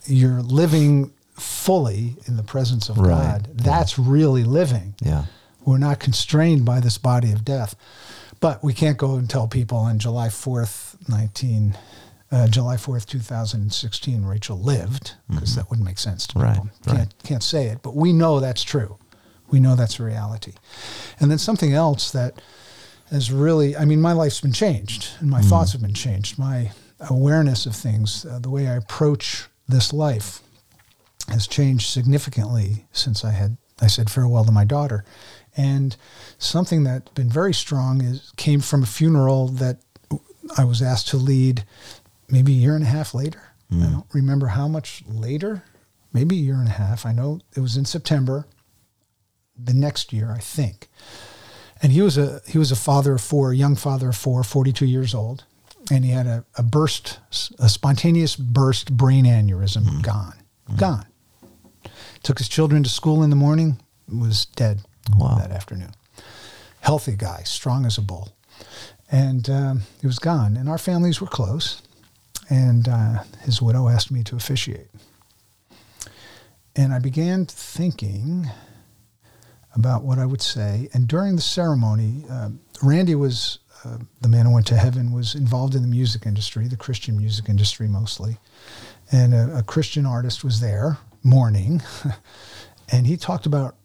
you're 0.06 0.42
living 0.42 1.12
fully 1.34 2.16
in 2.26 2.38
the 2.38 2.44
presence 2.44 2.90
of 2.90 2.98
Right. 2.98 3.10
God. 3.44 3.48
That's 3.54 3.98
really 4.00 4.44
living. 4.44 4.96
Yeah. 5.02 5.26
We're 5.66 5.78
not 5.78 6.00
constrained 6.00 6.66
by 6.66 6.80
this 6.80 6.98
body 6.98 7.32
of 7.32 7.44
death. 7.46 7.76
But 8.40 8.64
we 8.64 8.74
can't 8.74 8.98
go 8.98 9.16
and 9.16 9.30
tell 9.30 9.48
people 9.48 9.78
on 9.78 10.00
July 10.00 10.30
4th, 10.30 10.96
19, 11.10 11.78
uh, 12.32 12.48
July 12.48 12.78
4th, 12.78 13.06
2016, 13.06 14.24
Rachel 14.24 14.58
lived, 14.58 15.16
because 15.30 15.56
that 15.56 15.70
wouldn't 15.70 15.86
make 15.86 15.98
sense 16.00 16.26
to 16.28 16.36
Mm-hmm. 16.36 16.54
People. 16.54 16.70
right. 16.88 16.96
Can't, 16.98 17.24
can't 17.24 17.44
say 17.44 17.66
it, 17.68 17.80
but 17.82 17.96
we 17.98 18.14
know 18.14 18.40
that's 18.40 18.64
true. 18.64 18.98
We 19.52 19.60
know 19.60 19.76
that's 19.76 20.00
a 20.00 20.04
reality. 20.04 20.54
And 21.20 21.30
then 21.30 21.38
something 21.38 21.74
else 21.74 22.12
that 22.12 22.42
has 23.10 23.30
really, 23.32 23.76
I 23.76 23.84
mean, 23.84 24.00
my 24.00 24.14
life's 24.14 24.40
been 24.40 24.54
changed 24.54 25.10
and 25.20 25.30
my 25.30 25.42
thoughts 25.42 25.72
have 25.74 25.82
been 25.82 25.94
changed. 25.96 26.38
My 26.40 26.72
awareness 27.00 27.66
of 27.66 27.76
things, 27.76 28.26
uh, 28.26 28.40
the 28.40 28.50
way 28.50 28.68
I 28.68 28.76
approach 28.76 29.48
this 29.68 29.94
life 29.94 30.42
has 31.28 31.48
changed 31.48 31.90
significantly 31.90 32.88
since 32.92 33.24
I 33.24 33.32
had 33.32 33.58
I 33.82 33.88
said 33.88 34.10
farewell 34.10 34.44
to 34.46 34.52
my 34.52 34.66
daughter. 34.66 35.06
And 35.56 35.96
something 36.38 36.84
that's 36.84 37.12
been 37.12 37.30
very 37.30 37.54
strong 37.54 38.02
is 38.04 38.32
came 38.36 38.60
from 38.60 38.84
a 38.84 38.88
funeral 38.88 39.48
that 39.48 39.78
I 40.58 40.66
was 40.66 40.82
asked 40.82 41.08
to 41.10 41.18
lead 41.18 41.64
maybe 42.30 42.54
a 42.54 42.56
year 42.56 42.76
and 42.76 42.84
a 42.84 42.88
half 42.88 43.14
later. 43.14 43.42
I 43.72 43.92
don't 43.92 44.06
remember 44.14 44.48
how 44.48 44.68
much 44.68 45.04
later, 45.08 45.64
maybe 46.12 46.36
a 46.36 46.42
year 46.42 46.56
and 46.56 46.68
a 46.68 46.72
half. 46.72 47.06
I 47.06 47.12
know 47.12 47.40
it 47.56 47.60
was 47.60 47.78
in 47.78 47.86
September 47.86 48.48
the 49.56 49.74
next 49.74 50.12
year, 50.12 50.32
I 50.32 50.40
think. 50.40 50.88
And 51.82 51.92
he 51.92 52.02
was 52.02 52.18
a 52.18 52.42
he 52.48 52.58
was 52.58 52.72
a 52.72 52.76
father 52.76 53.14
of 53.14 53.22
four, 53.22 53.52
a 53.52 53.56
young 53.56 53.76
father 53.76 54.10
of 54.10 54.18
four, 54.18 54.44
42 54.44 54.86
years 54.86 55.14
old, 55.14 55.46
and 55.92 56.06
he 56.06 56.12
had 56.12 56.28
a, 56.28 56.46
a 56.56 56.64
burst, 56.64 57.20
a 57.60 57.70
spontaneous 57.70 58.36
burst 58.36 58.96
brain 58.96 59.26
aneurysm, 59.26 60.02
gone, 60.04 60.36
gone. 60.78 61.06
Took 62.24 62.38
his 62.38 62.48
children 62.50 62.84
to 62.84 62.90
school 62.90 63.24
in 63.24 63.30
the 63.30 63.36
morning, 63.36 63.80
was 64.08 64.46
dead 64.46 64.82
Wow. 65.18 65.36
that 65.40 65.52
afternoon. 65.52 65.92
Healthy 66.82 67.16
guy, 67.16 67.42
strong 67.46 67.86
as 67.86 67.98
a 67.98 68.02
bull, 68.02 68.30
and 69.12 69.50
um, 69.50 69.82
he 70.02 70.08
was 70.08 70.20
gone. 70.20 70.56
And 70.58 70.70
our 70.70 70.78
families 70.78 71.20
were 71.22 71.28
close, 71.28 71.82
and 72.50 72.88
uh, 72.88 73.24
his 73.42 73.62
widow 73.62 73.88
asked 73.90 74.12
me 74.12 74.24
to 74.24 74.36
officiate. 74.36 74.88
And 76.76 76.94
I 76.94 77.00
began 77.00 77.46
thinking 77.46 78.48
about 79.76 80.04
what 80.04 80.20
I 80.20 80.26
would 80.26 80.42
say. 80.42 80.90
And 80.94 81.08
during 81.08 81.36
the 81.36 81.42
ceremony, 81.42 82.24
um, 82.30 82.60
Randy 82.82 83.16
was 83.16 83.60
uh, 83.84 83.98
the 84.22 84.28
man 84.28 84.46
who 84.46 84.54
went 84.54 84.68
to 84.68 84.78
heaven, 84.78 85.12
was 85.12 85.36
involved 85.36 85.76
in 85.76 85.82
the 85.82 85.88
music 85.88 86.26
industry, 86.26 86.68
the 86.68 86.78
Christian 86.78 87.18
music 87.18 87.50
industry 87.50 87.88
mostly. 87.88 88.38
And 89.12 89.34
a, 89.34 89.60
a 89.60 89.64
Christian 89.64 90.06
artist 90.06 90.44
was 90.44 90.60
there 90.60 90.98
mourning, 91.24 91.82
and 92.92 93.08
he 93.08 93.18
talked 93.18 93.46
about 93.46 93.76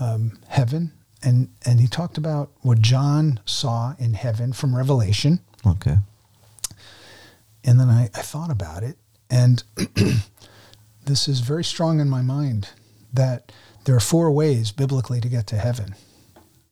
um, 0.00 0.38
heaven. 0.48 0.92
And, 1.22 1.50
and 1.66 1.80
he 1.80 1.86
talked 1.86 2.16
about 2.16 2.50
what 2.62 2.80
John 2.80 3.40
saw 3.44 3.94
in 3.98 4.14
heaven 4.14 4.54
from 4.54 4.74
Revelation. 4.74 5.40
Okay. 5.66 5.96
And 7.62 7.78
then 7.78 7.90
I, 7.90 8.04
I 8.14 8.22
thought 8.22 8.50
about 8.50 8.82
it, 8.82 8.96
and 9.28 9.62
this 11.04 11.28
is 11.28 11.40
very 11.40 11.62
strong 11.62 12.00
in 12.00 12.08
my 12.08 12.22
mind 12.22 12.70
that 13.12 13.52
there 13.84 13.94
are 13.94 14.00
four 14.00 14.30
ways 14.30 14.72
biblically 14.72 15.20
to 15.20 15.28
get 15.28 15.46
to 15.48 15.56
heaven 15.56 15.94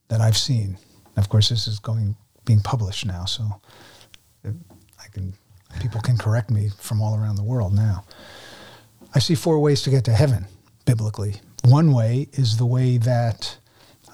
that 0.09 0.23
I've 0.23 0.37
seen. 0.39 0.79
Of 1.17 1.29
course, 1.29 1.51
this 1.51 1.67
is 1.69 1.79
going 1.79 2.17
being 2.49 2.61
published 2.61 3.05
now, 3.07 3.27
so 3.27 3.45
I 4.45 5.07
can 5.13 5.35
people 5.81 6.01
can 6.01 6.17
correct 6.17 6.51
me 6.51 6.71
from 6.79 7.03
all 7.03 7.15
around 7.15 7.37
the 7.37 7.45
world 7.45 7.75
now. 7.75 8.05
I 9.15 9.19
see 9.21 9.35
four 9.35 9.59
ways 9.61 9.83
to 9.83 9.91
get 9.91 10.05
to 10.07 10.13
heaven 10.13 10.47
biblically. 10.87 11.41
One 11.65 11.93
way 11.93 12.29
is 12.33 12.57
the 12.57 12.65
way 12.67 12.97
that 12.99 13.59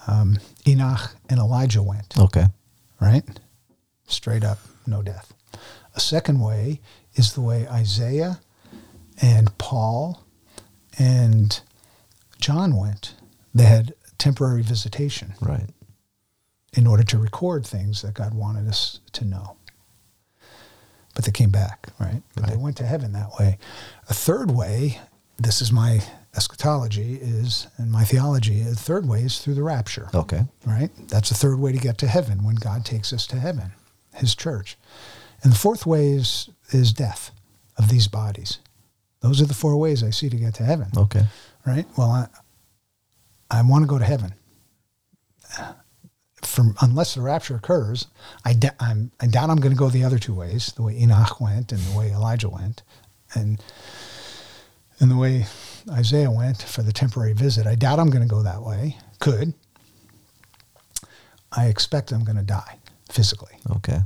um, 0.08 0.38
Enoch 0.66 1.14
and 1.30 1.38
Elijah 1.38 1.82
went 1.82 2.18
Okay. 2.18 2.46
right? 3.00 3.22
Straight 4.08 4.44
up, 4.44 4.58
no 4.86 5.00
death. 5.02 5.32
A 5.94 6.00
second 6.00 6.40
way 6.40 6.80
is 7.14 7.34
the 7.34 7.40
way 7.40 7.68
Isaiah 7.68 8.40
and 9.22 9.56
Paul 9.58 10.24
and 10.98 11.60
John 12.40 12.76
went. 12.76 13.14
They 13.54 13.64
had 13.64 13.94
temporary 14.18 14.62
visitation 14.62 15.34
Right. 15.40 15.68
In 16.76 16.86
order 16.86 17.02
to 17.04 17.18
record 17.18 17.66
things 17.66 18.02
that 18.02 18.14
God 18.14 18.34
wanted 18.34 18.68
us 18.68 19.00
to 19.12 19.24
know. 19.24 19.56
But 21.14 21.24
they 21.24 21.32
came 21.32 21.50
back, 21.50 21.88
right? 22.00 22.22
But 22.34 22.46
they 22.48 22.56
went 22.56 22.76
to 22.78 22.86
heaven 22.86 23.12
that 23.12 23.30
way. 23.38 23.58
A 24.08 24.14
third 24.14 24.50
way, 24.50 24.98
this 25.38 25.62
is 25.62 25.70
my 25.70 26.00
eschatology, 26.36 27.14
is 27.14 27.68
and 27.76 27.92
my 27.92 28.02
theology. 28.04 28.62
A 28.62 28.66
third 28.74 29.06
way 29.08 29.20
is 29.22 29.38
through 29.38 29.54
the 29.54 29.62
rapture 29.62 30.08
Okay. 30.12 30.42
right? 30.66 30.90
That's 31.08 31.28
the 31.28 31.36
third 31.36 31.60
way 31.60 31.70
to 31.70 31.78
get 31.78 31.98
to 31.98 32.08
heaven 32.08 32.42
when 32.42 32.56
God 32.56 32.84
takes 32.84 33.12
us 33.12 33.26
to 33.28 33.36
heaven, 33.36 33.70
his 34.14 34.34
church. 34.34 34.76
And 35.44 35.52
the 35.52 35.56
fourth 35.58 35.86
way 35.86 36.08
is, 36.08 36.50
is 36.70 36.92
death 36.92 37.30
of 37.78 37.88
these 37.88 38.08
bodies. 38.08 38.58
Those 39.20 39.40
are 39.40 39.46
the 39.46 39.54
four 39.54 39.76
ways 39.76 40.02
I 40.02 40.10
see 40.10 40.28
to 40.28 40.36
get 40.36 40.54
to 40.54 40.64
heaven, 40.64 40.88
Okay. 40.96 41.22
right? 41.64 41.86
Well, 41.96 42.10
I, 42.10 42.26
I 43.50 43.62
want 43.62 43.82
to 43.84 43.88
go 43.88 43.98
to 43.98 44.04
heaven. 44.04 44.34
From, 46.46 46.74
unless 46.80 47.14
the 47.14 47.22
rapture 47.22 47.56
occurs, 47.56 48.06
I, 48.44 48.52
d- 48.52 48.68
I'm, 48.78 49.10
I 49.20 49.26
doubt 49.26 49.50
I'm 49.50 49.56
going 49.56 49.72
to 49.72 49.78
go 49.78 49.88
the 49.88 50.04
other 50.04 50.18
two 50.18 50.34
ways, 50.34 50.72
the 50.76 50.82
way 50.82 50.96
Enoch 50.98 51.40
went 51.40 51.72
and 51.72 51.80
the 51.80 51.96
way 51.98 52.10
Elijah 52.12 52.48
went, 52.48 52.82
and 53.34 53.62
and 55.00 55.10
the 55.10 55.16
way 55.16 55.46
Isaiah 55.90 56.30
went 56.30 56.62
for 56.62 56.82
the 56.82 56.92
temporary 56.92 57.32
visit. 57.32 57.66
I 57.66 57.74
doubt 57.74 57.98
I'm 57.98 58.10
going 58.10 58.22
to 58.22 58.28
go 58.28 58.42
that 58.42 58.62
way. 58.62 58.96
Could. 59.18 59.54
I 61.50 61.66
expect 61.66 62.12
I'm 62.12 62.24
going 62.24 62.36
to 62.36 62.44
die 62.44 62.78
physically. 63.10 63.58
Okay. 63.76 64.00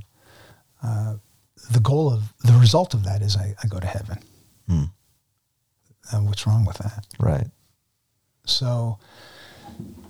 The 1.71 1.81
goal 1.81 2.13
of 2.13 2.33
the 2.45 2.55
result 2.55 2.95
of 2.95 3.05
that 3.05 3.21
is 3.21 3.37
I, 3.37 3.55
I 3.63 3.67
go 3.69 3.79
to 3.79 3.87
heaven. 3.87 4.19
Hmm. 4.69 4.85
And 6.13 6.27
what's 6.27 6.47
wrong 6.47 6.65
with 6.65 6.79
that? 6.79 7.07
Right. 7.19 7.47
So 8.47 8.99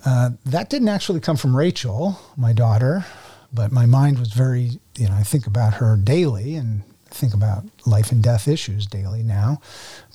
uh, 0.05 0.31
that 0.47 0.71
didn't 0.71 0.89
actually 0.89 1.21
come 1.21 1.37
from 1.37 1.57
Rachel, 1.57 2.19
my 2.37 2.53
daughter, 2.53 3.05
but 3.53 3.73
my 3.73 3.87
mind 3.87 4.19
was 4.19 4.33
very, 4.33 4.81
you 4.97 5.09
know, 5.09 5.15
I 5.15 5.23
think 5.23 5.47
about 5.47 5.75
her 5.75 5.97
daily 5.97 6.55
and 6.55 6.83
think 7.07 7.35
about 7.35 7.65
life 7.87 8.13
and 8.13 8.23
death 8.23 8.47
issues 8.47 8.87
daily 8.87 9.23
now. 9.23 9.61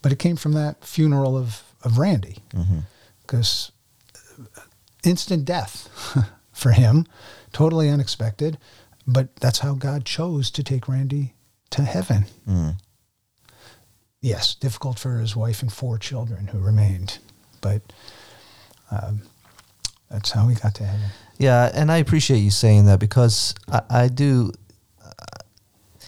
But 0.02 0.12
it 0.12 0.20
came 0.20 0.36
from 0.36 0.54
that 0.54 0.84
funeral 0.84 1.38
of, 1.38 1.64
of 1.84 1.98
Randy 1.98 2.38
because 3.22 3.72
instant 5.04 5.46
death 5.46 5.90
for 6.54 6.72
him, 6.72 7.06
totally 7.52 7.90
unexpected. 7.90 8.58
But 9.06 9.36
that's 9.38 9.60
how 9.60 9.74
God 9.74 10.06
chose 10.06 10.50
to 10.52 10.64
take 10.64 10.88
Randy 10.88 11.34
to 11.72 11.82
heaven. 11.82 12.26
Mm. 12.48 12.76
Yes, 14.22 14.56
difficult 14.56 14.98
for 14.98 15.20
his 15.20 15.36
wife 15.36 15.62
and 15.62 15.74
four 15.74 15.98
children 15.98 16.48
who 16.48 16.60
remained, 16.60 17.18
but 17.60 17.82
um, 18.90 19.24
that's 20.10 20.32
how 20.32 20.48
we 20.48 20.56
got 20.56 20.76
to 20.76 20.84
heaven. 20.86 21.08
Yeah, 21.38 21.72
and 21.74 21.92
I 21.92 21.98
appreciate 21.98 22.40
you 22.40 22.52
saying 22.52 22.86
that 22.86 23.00
because 23.00 23.56
I, 23.72 23.82
I 23.90 24.08
do. 24.08 24.52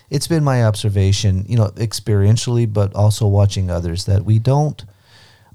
it's 0.10 0.28
been 0.28 0.44
my 0.44 0.64
observation, 0.64 1.46
you 1.48 1.58
know, 1.58 1.70
experientially, 1.76 2.72
but 2.72 2.94
also 2.96 3.28
watching 3.28 3.70
others 3.72 4.06
that 4.06 4.24
we 4.24 4.40
don't, 4.40 4.86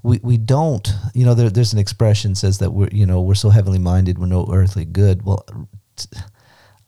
we, 0.03 0.19
we 0.23 0.37
don't, 0.37 0.93
you 1.13 1.25
know, 1.25 1.33
there, 1.33 1.49
there's 1.49 1.73
an 1.73 1.79
expression 1.79 2.35
says 2.35 2.57
that 2.57 2.71
we're, 2.71 2.89
you 2.91 3.05
know, 3.05 3.21
we're 3.21 3.35
so 3.35 3.49
heavenly 3.49 3.79
minded, 3.79 4.17
we're 4.17 4.25
no 4.25 4.47
earthly 4.51 4.85
good. 4.85 5.23
Well, 5.23 5.45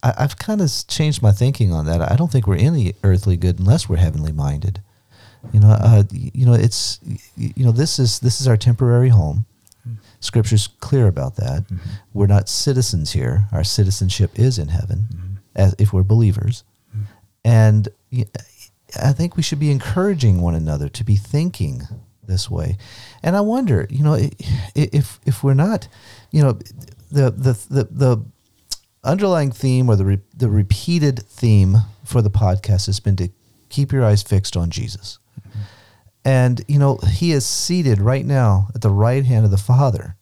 I, 0.02 0.14
I've 0.18 0.38
kind 0.38 0.62
of 0.62 0.72
changed 0.88 1.22
my 1.22 1.32
thinking 1.32 1.72
on 1.72 1.86
that. 1.86 2.02
I 2.02 2.16
don't 2.16 2.32
think 2.32 2.48
we're 2.48 2.58
any 2.58 2.94
earthly 3.04 3.38
good 3.38 3.60
unless 3.60 3.88
we're 3.88 3.98
heavenly 3.98 4.32
minded. 4.32 4.82
You 5.52 5.60
know, 5.60 5.70
uh, 5.70 6.04
you 6.12 6.46
know, 6.46 6.54
it's, 6.54 7.00
you 7.36 7.66
know, 7.66 7.72
this 7.72 8.00
is 8.00 8.20
this 8.20 8.40
is 8.40 8.48
our 8.48 8.56
temporary 8.56 9.10
home. 9.10 9.46
Scripture's 10.24 10.68
clear 10.80 11.08
about 11.08 11.36
that. 11.36 11.64
Mm-hmm. 11.64 11.90
We're 12.14 12.28
not 12.28 12.48
citizens 12.48 13.12
here. 13.12 13.46
Our 13.52 13.64
citizenship 13.64 14.40
is 14.40 14.58
in 14.58 14.70
heaven, 14.70 15.08
mm-hmm. 15.14 15.34
as 15.56 15.76
if 15.78 15.92
we're 15.92 16.04
believers. 16.04 16.64
Mm-hmm. 16.96 17.04
And 17.44 17.90
I 19.02 19.12
think 19.12 19.36
we 19.36 19.44
should 19.44 19.60
be 19.60 19.70
encouraging 19.70 20.42
one 20.42 20.56
another 20.56 20.88
to 20.88 21.04
be 21.04 21.18
thinking 21.18 21.82
this 22.26 22.50
way. 22.50 22.78
And 23.22 23.36
I 23.36 23.42
wonder, 23.42 23.86
you 23.90 24.02
know, 24.02 24.18
if 24.76 25.20
if 25.26 25.44
we're 25.44 25.54
not, 25.54 25.90
you 26.32 26.42
know, 26.42 26.54
the 27.12 27.30
the 27.32 27.60
the, 27.70 27.84
the 27.92 28.26
underlying 29.04 29.52
theme 29.52 29.90
or 29.90 29.98
the 29.98 30.06
re, 30.06 30.20
the 30.34 30.50
repeated 30.50 31.20
theme 31.28 31.80
for 32.06 32.22
the 32.22 32.32
podcast 32.32 32.86
has 32.86 33.02
been 33.02 33.18
to 33.18 33.30
keep 33.68 33.92
your 33.92 34.06
eyes 34.06 34.24
fixed 34.24 34.56
on 34.56 34.70
Jesus. 34.70 35.20
And, 36.26 36.64
you 36.68 36.80
know, 36.80 36.98
he 36.98 37.32
is 37.32 37.46
seated 37.46 38.00
right 38.00 38.26
now 38.26 38.70
at 38.74 38.82
the 38.82 38.90
right 38.90 39.26
hand 39.26 39.46
of 39.46 39.52
the 39.52 39.58
Father. 39.58 40.16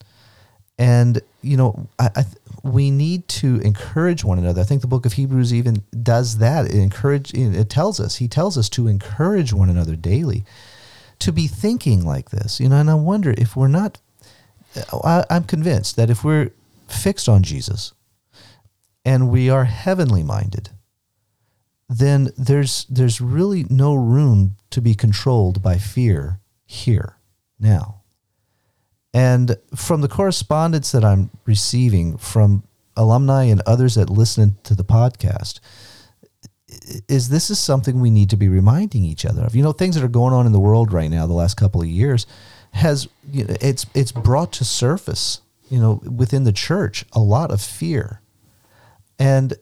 And, 0.79 1.21
you 1.41 1.57
know, 1.57 1.87
I, 1.99 2.09
I, 2.15 2.25
we 2.63 2.89
need 2.89 3.27
to 3.27 3.59
encourage 3.61 4.23
one 4.23 4.39
another. 4.39 4.61
I 4.61 4.63
think 4.63 4.81
the 4.81 4.87
book 4.87 5.05
of 5.05 5.13
Hebrews 5.13 5.53
even 5.53 5.83
does 6.01 6.39
that. 6.39 6.65
It 6.65 6.75
encourage 6.75 7.33
it 7.33 7.69
tells 7.69 7.99
us, 7.99 8.15
he 8.15 8.27
tells 8.27 8.57
us 8.57 8.67
to 8.69 8.87
encourage 8.87 9.53
one 9.53 9.69
another 9.69 9.95
daily 9.95 10.43
to 11.19 11.31
be 11.31 11.45
thinking 11.45 12.03
like 12.03 12.31
this. 12.31 12.59
You 12.59 12.69
know, 12.69 12.77
and 12.77 12.89
I 12.89 12.95
wonder 12.95 13.35
if 13.37 13.55
we're 13.55 13.67
not 13.67 13.99
I, 15.03 15.25
I'm 15.29 15.43
convinced 15.43 15.95
that 15.95 16.09
if 16.09 16.23
we're 16.23 16.51
fixed 16.87 17.27
on 17.27 17.43
Jesus 17.43 17.93
and 19.03 19.29
we 19.29 19.49
are 19.49 19.65
heavenly 19.65 20.23
minded, 20.23 20.69
then 21.89 22.29
there's 22.37 22.85
there's 22.89 23.19
really 23.19 23.65
no 23.69 23.93
room 23.95 24.55
to 24.71 24.81
be 24.81 24.95
controlled 24.95 25.61
by 25.61 25.77
fear 25.77 26.39
here 26.65 27.17
now. 27.59 28.01
And 29.13 29.57
from 29.75 30.01
the 30.01 30.07
correspondence 30.07 30.91
that 30.91 31.03
I'm 31.03 31.29
receiving 31.45 32.17
from 32.17 32.63
alumni 32.95 33.43
and 33.43 33.61
others 33.65 33.95
that 33.95 34.09
listen 34.09 34.57
to 34.63 34.73
the 34.73 34.83
podcast, 34.83 35.59
is 37.07 37.29
this 37.29 37.49
is 37.49 37.59
something 37.59 37.99
we 37.99 38.09
need 38.09 38.29
to 38.29 38.37
be 38.37 38.47
reminding 38.47 39.03
each 39.03 39.25
other 39.25 39.43
of. 39.43 39.55
You 39.55 39.63
know, 39.63 39.73
things 39.73 39.95
that 39.95 40.03
are 40.03 40.09
going 40.09 40.33
on 40.33 40.45
in 40.45 40.53
the 40.53 40.59
world 40.59 40.93
right 40.93 41.11
now, 41.11 41.27
the 41.27 41.33
last 41.33 41.57
couple 41.57 41.81
of 41.81 41.87
years, 41.87 42.25
has 42.71 43.07
you 43.29 43.43
know, 43.43 43.55
it's 43.59 43.85
it's 43.93 44.11
brought 44.11 44.53
to 44.53 44.65
surface, 44.65 45.41
you 45.69 45.79
know, 45.79 46.01
within 46.09 46.45
the 46.45 46.53
church 46.53 47.05
a 47.11 47.19
lot 47.19 47.51
of 47.51 47.61
fear, 47.61 48.21
and 49.19 49.53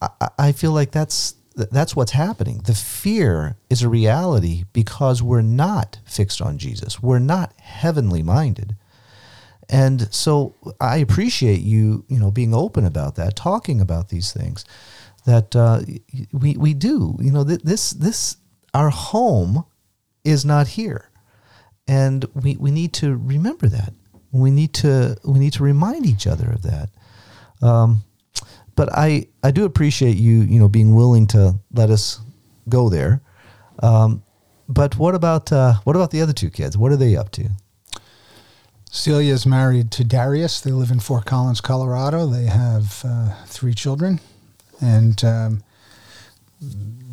I, 0.00 0.28
I 0.38 0.52
feel 0.52 0.72
like 0.72 0.92
that's 0.92 1.34
that's 1.54 1.94
what's 1.94 2.12
happening. 2.12 2.62
The 2.64 2.74
fear 2.74 3.56
is 3.68 3.82
a 3.82 3.88
reality 3.88 4.64
because 4.72 5.22
we're 5.22 5.42
not 5.42 5.98
fixed 6.04 6.40
on 6.40 6.58
Jesus. 6.58 7.02
We're 7.02 7.18
not 7.18 7.52
heavenly 7.58 8.22
minded. 8.22 8.76
And 9.68 10.12
so 10.12 10.54
I 10.80 10.98
appreciate 10.98 11.60
you, 11.60 12.04
you 12.08 12.18
know, 12.18 12.30
being 12.30 12.54
open 12.54 12.84
about 12.84 13.16
that, 13.16 13.36
talking 13.36 13.80
about 13.80 14.08
these 14.08 14.32
things 14.32 14.64
that 15.24 15.54
uh, 15.54 15.80
we, 16.32 16.56
we 16.56 16.74
do, 16.74 17.16
you 17.20 17.30
know, 17.30 17.44
this, 17.44 17.90
this, 17.90 18.36
our 18.74 18.90
home 18.90 19.64
is 20.24 20.44
not 20.44 20.66
here. 20.68 21.10
And 21.86 22.24
we, 22.34 22.56
we 22.56 22.70
need 22.70 22.92
to 22.94 23.16
remember 23.16 23.68
that. 23.68 23.92
We 24.30 24.50
need 24.50 24.72
to, 24.74 25.16
we 25.24 25.38
need 25.38 25.52
to 25.54 25.62
remind 25.62 26.06
each 26.06 26.26
other 26.26 26.50
of 26.50 26.62
that. 26.62 26.88
Um, 27.60 28.02
but 28.74 28.88
I, 28.92 29.26
I 29.42 29.50
do 29.50 29.64
appreciate 29.64 30.16
you, 30.16 30.42
you 30.42 30.58
know, 30.58 30.68
being 30.68 30.94
willing 30.94 31.26
to 31.28 31.58
let 31.72 31.90
us 31.90 32.20
go 32.68 32.88
there. 32.88 33.20
Um, 33.82 34.22
but 34.68 34.96
what 34.96 35.14
about 35.14 35.52
uh, 35.52 35.74
what 35.84 35.96
about 35.96 36.10
the 36.10 36.22
other 36.22 36.32
two 36.32 36.50
kids? 36.50 36.78
What 36.78 36.92
are 36.92 36.96
they 36.96 37.16
up 37.16 37.30
to? 37.32 37.50
Celia 38.90 39.32
is 39.32 39.46
married 39.46 39.90
to 39.92 40.04
Darius. 40.04 40.60
They 40.60 40.70
live 40.70 40.90
in 40.90 41.00
Fort 41.00 41.24
Collins, 41.24 41.60
Colorado. 41.60 42.26
They 42.26 42.44
have 42.44 43.02
uh, 43.04 43.34
three 43.46 43.74
children, 43.74 44.20
and 44.80 45.22
um, 45.24 45.62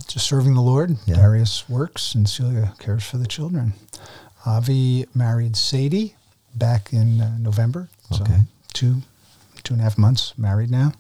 just 0.07 0.28
serving 0.28 0.55
the 0.55 0.62
Lord. 0.62 0.97
Yeah. 1.05 1.16
Darius 1.16 1.68
works, 1.70 2.16
and 2.16 2.28
Celia 2.28 2.74
cares 2.80 3.03
for 3.03 3.18
the 3.18 3.28
children. 3.28 3.74
Avi 4.45 5.05
married 5.14 5.55
Sadie 5.55 6.16
back 6.55 6.93
in 6.93 7.22
uh, 7.22 7.38
November. 7.38 7.89
So 8.12 8.24
okay. 8.24 8.41
two 8.74 9.01
two 9.64 9.74
and 9.74 9.82
a 9.82 9.84
half 9.84 9.97
months 9.97 10.38
married 10.38 10.72
now. 10.72 10.93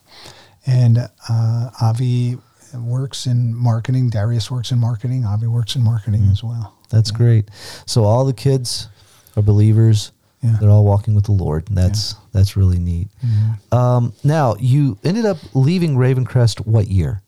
And 0.69 1.09
uh, 1.27 1.69
Avi 1.81 2.37
works 2.75 3.25
in 3.25 3.55
marketing. 3.55 4.09
Darius 4.09 4.51
works 4.51 4.71
in 4.71 4.79
marketing. 4.79 5.25
Avi 5.25 5.47
works 5.47 5.75
in 5.75 5.83
marketing 5.83 6.21
mm. 6.21 6.31
as 6.31 6.43
well. 6.43 6.77
That's 6.89 7.11
yeah. 7.11 7.17
great. 7.17 7.49
So 7.85 8.03
all 8.03 8.25
the 8.25 8.33
kids 8.33 8.87
are 9.35 9.41
believers. 9.41 10.11
Yeah. 10.43 10.57
They're 10.59 10.69
all 10.69 10.85
walking 10.85 11.15
with 11.15 11.25
the 11.25 11.31
Lord. 11.31 11.67
And 11.69 11.77
that's 11.77 12.13
yeah. 12.13 12.19
that's 12.33 12.55
really 12.55 12.79
neat. 12.79 13.09
Mm-hmm. 13.25 13.75
Um, 13.75 14.13
now 14.23 14.55
you 14.59 14.97
ended 15.03 15.25
up 15.25 15.37
leaving 15.53 15.95
Ravencrest 15.95 16.65
what 16.65 16.87
year? 16.87 17.21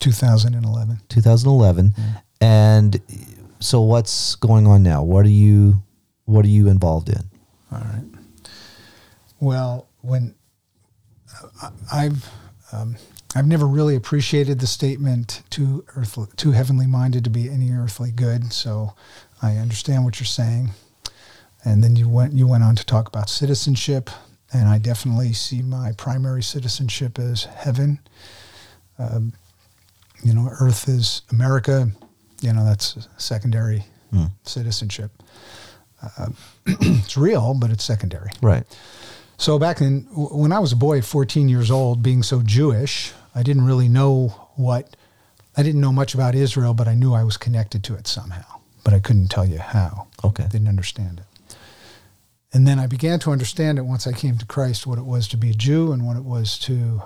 2011. 0.00 0.98
2011. 1.08 1.94
Yeah. 1.96 2.04
And 2.40 3.00
so 3.60 3.82
what's 3.82 4.34
going 4.36 4.66
on 4.66 4.82
now? 4.82 5.02
What 5.02 5.24
are 5.24 5.30
you 5.30 5.82
what 6.24 6.44
are 6.44 6.48
you 6.48 6.68
involved 6.68 7.10
in? 7.10 7.22
All 7.70 7.78
right. 7.78 8.04
Well, 9.38 9.88
when 10.00 10.34
uh, 11.62 11.70
I've 11.92 12.28
um, 12.72 12.96
I've 13.34 13.46
never 13.46 13.66
really 13.66 13.96
appreciated 13.96 14.60
the 14.60 14.66
statement 14.66 15.42
"too 15.50 15.84
earthly, 15.96 16.28
too 16.36 16.52
heavenly 16.52 16.86
minded 16.86 17.24
to 17.24 17.30
be 17.30 17.48
any 17.48 17.70
earthly 17.72 18.10
good." 18.10 18.52
So 18.52 18.94
I 19.40 19.56
understand 19.56 20.04
what 20.04 20.20
you're 20.20 20.26
saying. 20.26 20.70
And 21.64 21.82
then 21.82 21.96
you 21.96 22.08
went 22.08 22.32
you 22.32 22.46
went 22.46 22.64
on 22.64 22.76
to 22.76 22.84
talk 22.84 23.08
about 23.08 23.30
citizenship, 23.30 24.10
and 24.52 24.68
I 24.68 24.78
definitely 24.78 25.32
see 25.32 25.62
my 25.62 25.92
primary 25.92 26.42
citizenship 26.42 27.18
as 27.18 27.44
heaven. 27.44 28.00
Um, 28.98 29.32
you 30.24 30.34
know, 30.34 30.48
Earth 30.60 30.88
is 30.88 31.22
America. 31.30 31.90
You 32.40 32.52
know, 32.52 32.64
that's 32.64 33.08
secondary 33.16 33.84
mm. 34.12 34.30
citizenship. 34.44 35.10
Uh, 36.18 36.28
it's 36.66 37.16
real, 37.16 37.54
but 37.54 37.70
it's 37.70 37.84
secondary. 37.84 38.30
Right. 38.40 38.64
So 39.42 39.58
back 39.58 39.80
in 39.80 40.02
when 40.12 40.52
I 40.52 40.60
was 40.60 40.70
a 40.70 40.76
boy 40.76 41.02
14 41.02 41.48
years 41.48 41.68
old, 41.68 42.00
being 42.00 42.22
so 42.22 42.42
Jewish, 42.42 43.12
I 43.34 43.42
didn't 43.42 43.64
really 43.64 43.88
know 43.88 44.28
what 44.54 44.94
I 45.56 45.64
didn't 45.64 45.80
know 45.80 45.90
much 45.90 46.14
about 46.14 46.36
Israel, 46.36 46.74
but 46.74 46.86
I 46.86 46.94
knew 46.94 47.12
I 47.12 47.24
was 47.24 47.38
connected 47.38 47.82
to 47.84 47.96
it 47.96 48.06
somehow. 48.06 48.60
But 48.84 48.94
I 48.94 49.00
couldn't 49.00 49.32
tell 49.32 49.44
you 49.44 49.58
how. 49.58 50.06
Okay. 50.22 50.46
Didn't 50.48 50.68
understand 50.68 51.22
it. 51.22 51.56
And 52.52 52.68
then 52.68 52.78
I 52.78 52.86
began 52.86 53.18
to 53.18 53.32
understand 53.32 53.78
it 53.78 53.82
once 53.82 54.06
I 54.06 54.12
came 54.12 54.38
to 54.38 54.46
Christ, 54.46 54.86
what 54.86 54.96
it 54.98 55.06
was 55.06 55.26
to 55.26 55.36
be 55.36 55.50
a 55.50 55.54
Jew 55.54 55.90
and 55.90 56.06
what 56.06 56.16
it 56.16 56.24
was 56.24 56.56
to 56.60 57.02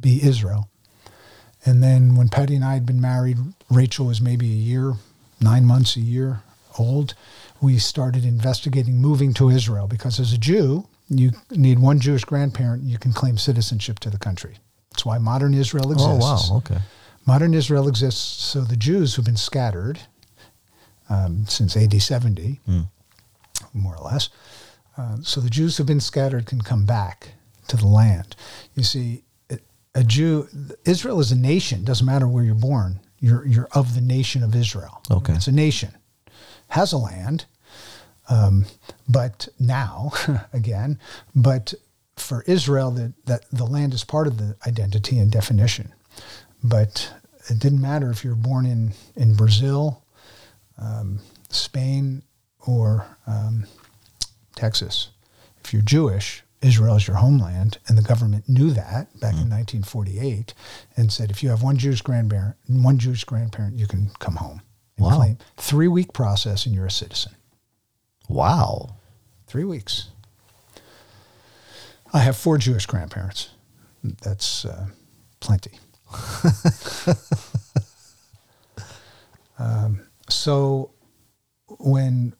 be 0.00 0.22
Israel. 0.22 0.70
And 1.66 1.82
then 1.82 2.14
when 2.14 2.30
Patty 2.30 2.56
and 2.56 2.64
I 2.64 2.72
had 2.72 2.86
been 2.86 3.00
married, 3.00 3.36
Rachel 3.70 4.06
was 4.06 4.22
maybe 4.22 4.46
a 4.46 4.54
year, 4.72 4.94
nine 5.38 5.66
months, 5.66 5.96
a 5.96 6.00
year 6.00 6.40
old. 6.78 7.12
We 7.60 7.76
started 7.76 8.24
investigating 8.24 8.96
moving 9.02 9.34
to 9.34 9.50
Israel 9.50 9.86
because 9.86 10.18
as 10.18 10.32
a 10.32 10.38
Jew, 10.38 10.86
you 11.08 11.32
need 11.50 11.78
one 11.78 12.00
Jewish 12.00 12.24
grandparent, 12.24 12.82
you 12.82 12.98
can 12.98 13.12
claim 13.12 13.38
citizenship 13.38 13.98
to 14.00 14.10
the 14.10 14.18
country. 14.18 14.56
That's 14.90 15.04
why 15.04 15.18
modern 15.18 15.54
Israel 15.54 15.92
exists. 15.92 16.48
Oh, 16.50 16.54
wow. 16.54 16.58
Okay. 16.58 16.78
Modern 17.26 17.54
Israel 17.54 17.88
exists 17.88 18.20
so 18.44 18.62
the 18.62 18.76
Jews 18.76 19.14
who've 19.14 19.24
been 19.24 19.36
scattered 19.36 20.00
um, 21.08 21.46
since 21.46 21.76
AD 21.76 22.00
70, 22.00 22.60
mm. 22.68 22.88
more 23.74 23.96
or 23.96 24.04
less, 24.04 24.28
uh, 24.96 25.18
so 25.22 25.40
the 25.40 25.50
Jews 25.50 25.76
who've 25.76 25.86
been 25.86 26.00
scattered 26.00 26.46
can 26.46 26.60
come 26.60 26.86
back 26.86 27.32
to 27.68 27.76
the 27.76 27.86
land. 27.86 28.36
You 28.74 28.82
see, 28.82 29.22
a 29.96 30.04
Jew, 30.04 30.48
Israel 30.84 31.20
is 31.20 31.32
a 31.32 31.36
nation. 31.36 31.82
Doesn't 31.84 32.06
matter 32.06 32.28
where 32.28 32.44
you're 32.44 32.54
born. 32.54 33.00
You're 33.18 33.46
you're 33.46 33.68
of 33.72 33.94
the 33.94 34.02
nation 34.02 34.42
of 34.42 34.54
Israel. 34.54 35.00
Okay, 35.10 35.32
it's 35.32 35.46
a 35.46 35.52
nation, 35.52 35.96
has 36.68 36.92
a 36.92 36.98
land, 36.98 37.46
um, 38.28 38.66
but 39.08 39.48
now, 39.58 40.12
again, 40.52 40.98
but 41.34 41.74
for 42.16 42.42
Israel, 42.46 42.90
that, 42.92 43.12
that 43.26 43.44
the 43.52 43.66
land 43.66 43.92
is 43.94 44.04
part 44.04 44.26
of 44.26 44.38
the 44.38 44.56
identity 44.66 45.18
and 45.18 45.30
definition. 45.30 45.92
But 46.64 47.12
it 47.50 47.58
didn't 47.58 47.80
matter 47.80 48.10
if 48.10 48.24
you're 48.24 48.34
born 48.34 48.66
in, 48.66 48.92
in 49.14 49.34
Brazil, 49.34 50.02
um, 50.78 51.20
Spain, 51.50 52.22
or 52.66 53.06
um, 53.26 53.66
Texas. 54.56 55.10
If 55.64 55.72
you're 55.72 55.82
Jewish, 55.82 56.42
Israel 56.62 56.96
is 56.96 57.06
your 57.06 57.16
homeland, 57.18 57.78
and 57.86 57.96
the 57.96 58.02
government 58.02 58.48
knew 58.48 58.70
that 58.70 59.12
back 59.20 59.34
in 59.34 59.50
1948, 59.50 60.54
and 60.96 61.12
said 61.12 61.30
if 61.30 61.42
you 61.42 61.50
have 61.50 61.62
one 61.62 61.76
Jewish 61.76 62.00
grandparent, 62.02 62.56
one 62.66 62.98
Jewish 62.98 63.24
grandparent, 63.24 63.76
you 63.76 63.86
can 63.86 64.10
come 64.18 64.36
home. 64.36 64.62
And 64.96 65.06
Wow. 65.06 65.16
claim 65.16 65.38
three 65.58 65.88
week 65.88 66.12
process, 66.14 66.64
and 66.66 66.74
you're 66.74 66.86
a 66.86 66.90
citizen. 66.90 67.35
Wow. 68.28 68.96
Three 69.46 69.64
weeks. 69.64 70.08
I 72.12 72.20
have 72.20 72.36
four 72.36 72.58
Jewish 72.58 72.86
grandparents. 72.86 73.50
That's 74.22 74.64
uh, 74.64 74.86
plenty. 75.40 75.78
um, 79.58 80.00
so 80.28 80.92
when 81.78 82.34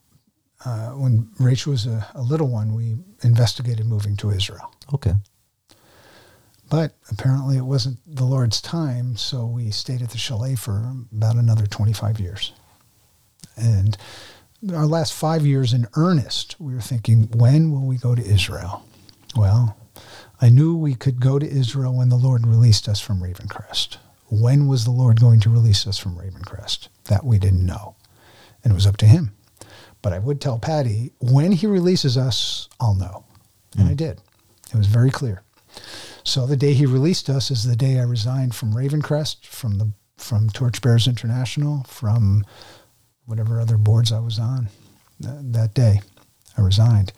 uh, 0.65 0.91
when 0.91 1.29
Rachel 1.39 1.73
was 1.73 1.87
a, 1.87 2.07
a 2.15 2.23
little 2.23 2.49
one, 2.49 2.75
we 2.75 2.97
investigated 3.23 3.87
moving 3.87 4.17
to 4.17 4.31
Israel. 4.31 4.75
Okay. 4.95 5.13
But 6.69 6.97
apparently 7.11 7.57
it 7.57 7.65
wasn't 7.65 7.99
the 8.07 8.25
Lord's 8.25 8.61
time, 8.61 9.17
so 9.17 9.47
we 9.47 9.71
stayed 9.71 10.03
at 10.03 10.11
the 10.11 10.19
chalet 10.19 10.57
for 10.57 10.93
about 11.13 11.37
another 11.37 11.67
25 11.67 12.19
years. 12.19 12.53
And 13.57 13.97
our 14.73 14.87
last 14.87 15.13
five 15.13 15.47
years 15.47 15.73
in 15.73 15.87
earnest, 15.97 16.57
we 16.61 16.75
were 16.75 16.81
thinking, 16.81 17.29
when 17.37 17.71
will 17.71 17.87
we 17.87 17.97
go 17.97 18.15
to 18.15 18.25
Israel? 18.25 18.85
Well, 19.35 19.77
I 20.41 20.49
knew 20.49 20.77
we 20.77 20.95
could 20.95 21.21
go 21.21 21.39
to 21.39 21.49
Israel 21.49 21.97
when 21.97 22.09
the 22.09 22.17
Lord 22.17 22.47
released 22.47 22.89
us 22.89 23.01
from 23.01 23.21
Ravencrest. 23.21 23.97
When 24.29 24.67
was 24.67 24.85
the 24.85 24.91
Lord 24.91 25.21
going 25.21 25.41
to 25.41 25.51
release 25.51 25.87
us 25.87 25.99
from 25.99 26.17
Ravencrest? 26.17 26.89
That 27.05 27.25
we 27.25 27.39
didn't 27.39 27.65
know. 27.65 27.97
And 28.65 28.73
it 28.73 28.75
was 28.75 28.87
up 28.87 28.97
to 28.99 29.07
him. 29.07 29.33
But 30.03 30.13
I 30.13 30.19
would 30.19 30.41
tell 30.41 30.59
Patty, 30.59 31.13
when 31.21 31.53
he 31.53 31.67
releases 31.67 32.17
us, 32.17 32.69
I'll 32.81 32.95
know. 32.95 33.25
And 33.79 33.87
I 33.87 33.91
hmm. 33.91 33.97
did. 33.97 34.21
It 34.73 34.77
was 34.77 34.87
very 34.87 35.11
clear. 35.11 35.43
So 36.25 36.47
the 36.47 36.57
day 36.57 36.73
he 36.73 36.87
released 36.87 37.31
us 37.31 37.51
is 37.51 37.65
the 37.65 37.77
day 37.77 37.99
I 37.99 38.03
resigned 38.03 38.55
from 38.55 38.73
Ravencrest, 38.73 39.47
from 39.47 39.79
the 39.79 39.93
from 40.17 40.49
Torchbearers 40.49 41.07
International, 41.07 41.85
from 41.85 42.45
whatever 43.27 43.61
other 43.61 43.77
boards 43.77 44.13
I 44.13 44.21
was 44.21 44.39
on. 44.39 44.69
Th- 45.23 45.35
that 45.43 45.75
day, 45.75 46.01
I 46.57 46.63
resigned 46.63 47.13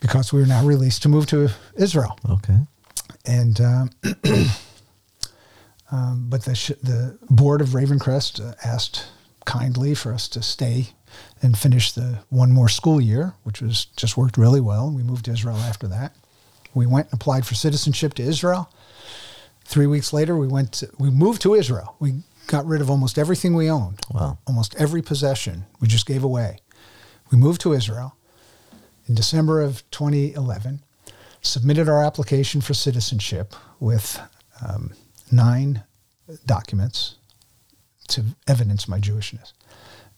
because 0.00 0.32
we 0.32 0.40
were 0.40 0.46
now 0.46 0.64
released 0.64 1.02
to 1.02 1.08
move 1.08 1.26
to 1.26 1.48
Israel. 1.76 2.18
Okay. 2.28 2.58
And 3.24 3.60
um, 3.60 3.90
um, 5.92 6.26
but 6.28 6.44
the 6.44 6.54
sh- 6.54 6.72
the 6.82 7.16
board 7.30 7.60
of 7.60 7.68
Ravencrest 7.68 8.40
uh, 8.40 8.54
asked 8.64 9.06
kindly 9.44 9.94
for 9.94 10.12
us 10.12 10.28
to 10.28 10.42
stay 10.42 10.88
and 11.40 11.56
finish 11.56 11.92
the 11.92 12.20
one 12.30 12.52
more 12.52 12.68
school 12.68 13.00
year, 13.00 13.34
which 13.44 13.60
was 13.60 13.86
just 13.96 14.16
worked 14.16 14.36
really 14.36 14.60
well. 14.60 14.90
We 14.90 15.02
moved 15.02 15.26
to 15.26 15.32
Israel 15.32 15.56
after 15.56 15.86
that. 15.88 16.14
We 16.74 16.86
went 16.86 17.08
and 17.10 17.20
applied 17.20 17.46
for 17.46 17.54
citizenship 17.54 18.14
to 18.14 18.22
Israel. 18.22 18.72
Three 19.64 19.86
weeks 19.86 20.12
later, 20.12 20.36
we 20.36 20.48
went. 20.48 20.72
To, 20.74 20.90
we 20.98 21.10
moved 21.10 21.42
to 21.42 21.54
Israel. 21.54 21.94
We 22.00 22.22
got 22.46 22.66
rid 22.66 22.80
of 22.80 22.90
almost 22.90 23.18
everything 23.18 23.54
we 23.54 23.70
owned, 23.70 24.00
Wow. 24.10 24.38
almost 24.46 24.74
every 24.76 25.02
possession 25.02 25.64
we 25.80 25.88
just 25.88 26.06
gave 26.06 26.22
away. 26.24 26.58
We 27.30 27.38
moved 27.38 27.60
to 27.62 27.72
Israel 27.72 28.16
in 29.08 29.14
December 29.14 29.60
of 29.62 29.82
2011, 29.90 30.82
submitted 31.40 31.88
our 31.88 32.04
application 32.04 32.60
for 32.60 32.74
citizenship 32.74 33.54
with 33.80 34.20
um, 34.66 34.92
nine 35.30 35.82
documents 36.46 37.16
to 38.08 38.24
evidence 38.46 38.86
my 38.88 38.98
Jewishness. 39.00 39.52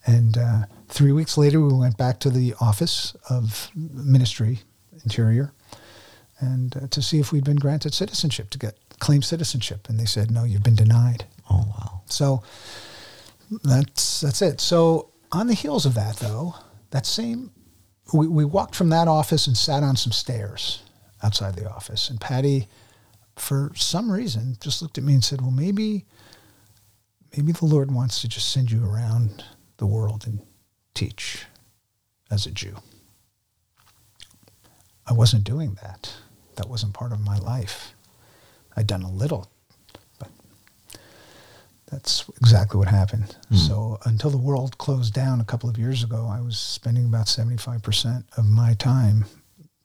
And 0.06 0.36
uh, 0.36 0.64
three 0.88 1.12
weeks 1.12 1.38
later, 1.38 1.60
we 1.60 1.72
went 1.72 1.96
back 1.96 2.20
to 2.20 2.30
the 2.30 2.54
office 2.60 3.14
of 3.30 3.70
ministry, 3.74 4.60
interior, 5.02 5.52
and 6.40 6.76
uh, 6.76 6.86
to 6.88 7.00
see 7.00 7.20
if 7.20 7.32
we'd 7.32 7.44
been 7.44 7.56
granted 7.56 7.94
citizenship 7.94 8.50
to 8.50 8.58
get 8.58 8.76
claim 8.98 9.22
citizenship. 9.22 9.88
And 9.88 9.98
they 9.98 10.04
said, 10.04 10.30
no, 10.30 10.44
you've 10.44 10.62
been 10.62 10.74
denied. 10.74 11.24
Oh 11.48 11.64
wow. 11.70 11.93
So 12.06 12.42
that's 13.62 14.20
that's 14.20 14.42
it. 14.42 14.60
So 14.60 15.10
on 15.32 15.46
the 15.46 15.54
heels 15.54 15.86
of 15.86 15.94
that, 15.94 16.16
though, 16.16 16.54
that 16.90 17.06
same 17.06 17.50
we, 18.12 18.26
we 18.28 18.44
walked 18.44 18.74
from 18.74 18.90
that 18.90 19.08
office 19.08 19.46
and 19.46 19.56
sat 19.56 19.82
on 19.82 19.96
some 19.96 20.12
stairs 20.12 20.82
outside 21.22 21.54
the 21.54 21.70
office, 21.70 22.10
and 22.10 22.20
Patty, 22.20 22.68
for 23.36 23.72
some 23.74 24.12
reason, 24.12 24.56
just 24.60 24.82
looked 24.82 24.98
at 24.98 25.04
me 25.04 25.14
and 25.14 25.24
said, 25.24 25.40
"Well, 25.40 25.50
maybe, 25.50 26.04
maybe 27.36 27.52
the 27.52 27.64
Lord 27.64 27.90
wants 27.90 28.20
to 28.20 28.28
just 28.28 28.50
send 28.50 28.70
you 28.70 28.84
around 28.84 29.44
the 29.78 29.86
world 29.86 30.26
and 30.26 30.40
teach 30.94 31.46
as 32.30 32.46
a 32.46 32.50
Jew." 32.50 32.76
I 35.06 35.12
wasn't 35.12 35.44
doing 35.44 35.76
that. 35.82 36.14
That 36.56 36.68
wasn't 36.68 36.94
part 36.94 37.12
of 37.12 37.20
my 37.20 37.38
life. 37.38 37.94
I'd 38.76 38.86
done 38.86 39.02
a 39.02 39.10
little, 39.10 39.50
that's 41.94 42.28
exactly 42.38 42.76
what 42.78 42.88
happened. 42.88 43.36
So 43.54 43.98
until 44.04 44.30
the 44.30 44.36
world 44.36 44.78
closed 44.78 45.14
down 45.14 45.40
a 45.40 45.44
couple 45.44 45.68
of 45.70 45.78
years 45.78 46.02
ago, 46.02 46.26
I 46.28 46.40
was 46.40 46.58
spending 46.58 47.06
about 47.06 47.26
75% 47.26 48.24
of 48.36 48.46
my 48.46 48.74
time 48.74 49.26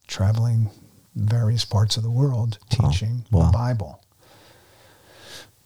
traveling 0.07 0.71
various 1.15 1.65
parts 1.65 1.97
of 1.97 2.03
the 2.03 2.09
world 2.09 2.57
teaching 2.69 3.25
Wow. 3.31 3.45
the 3.45 3.51
Bible. 3.51 4.03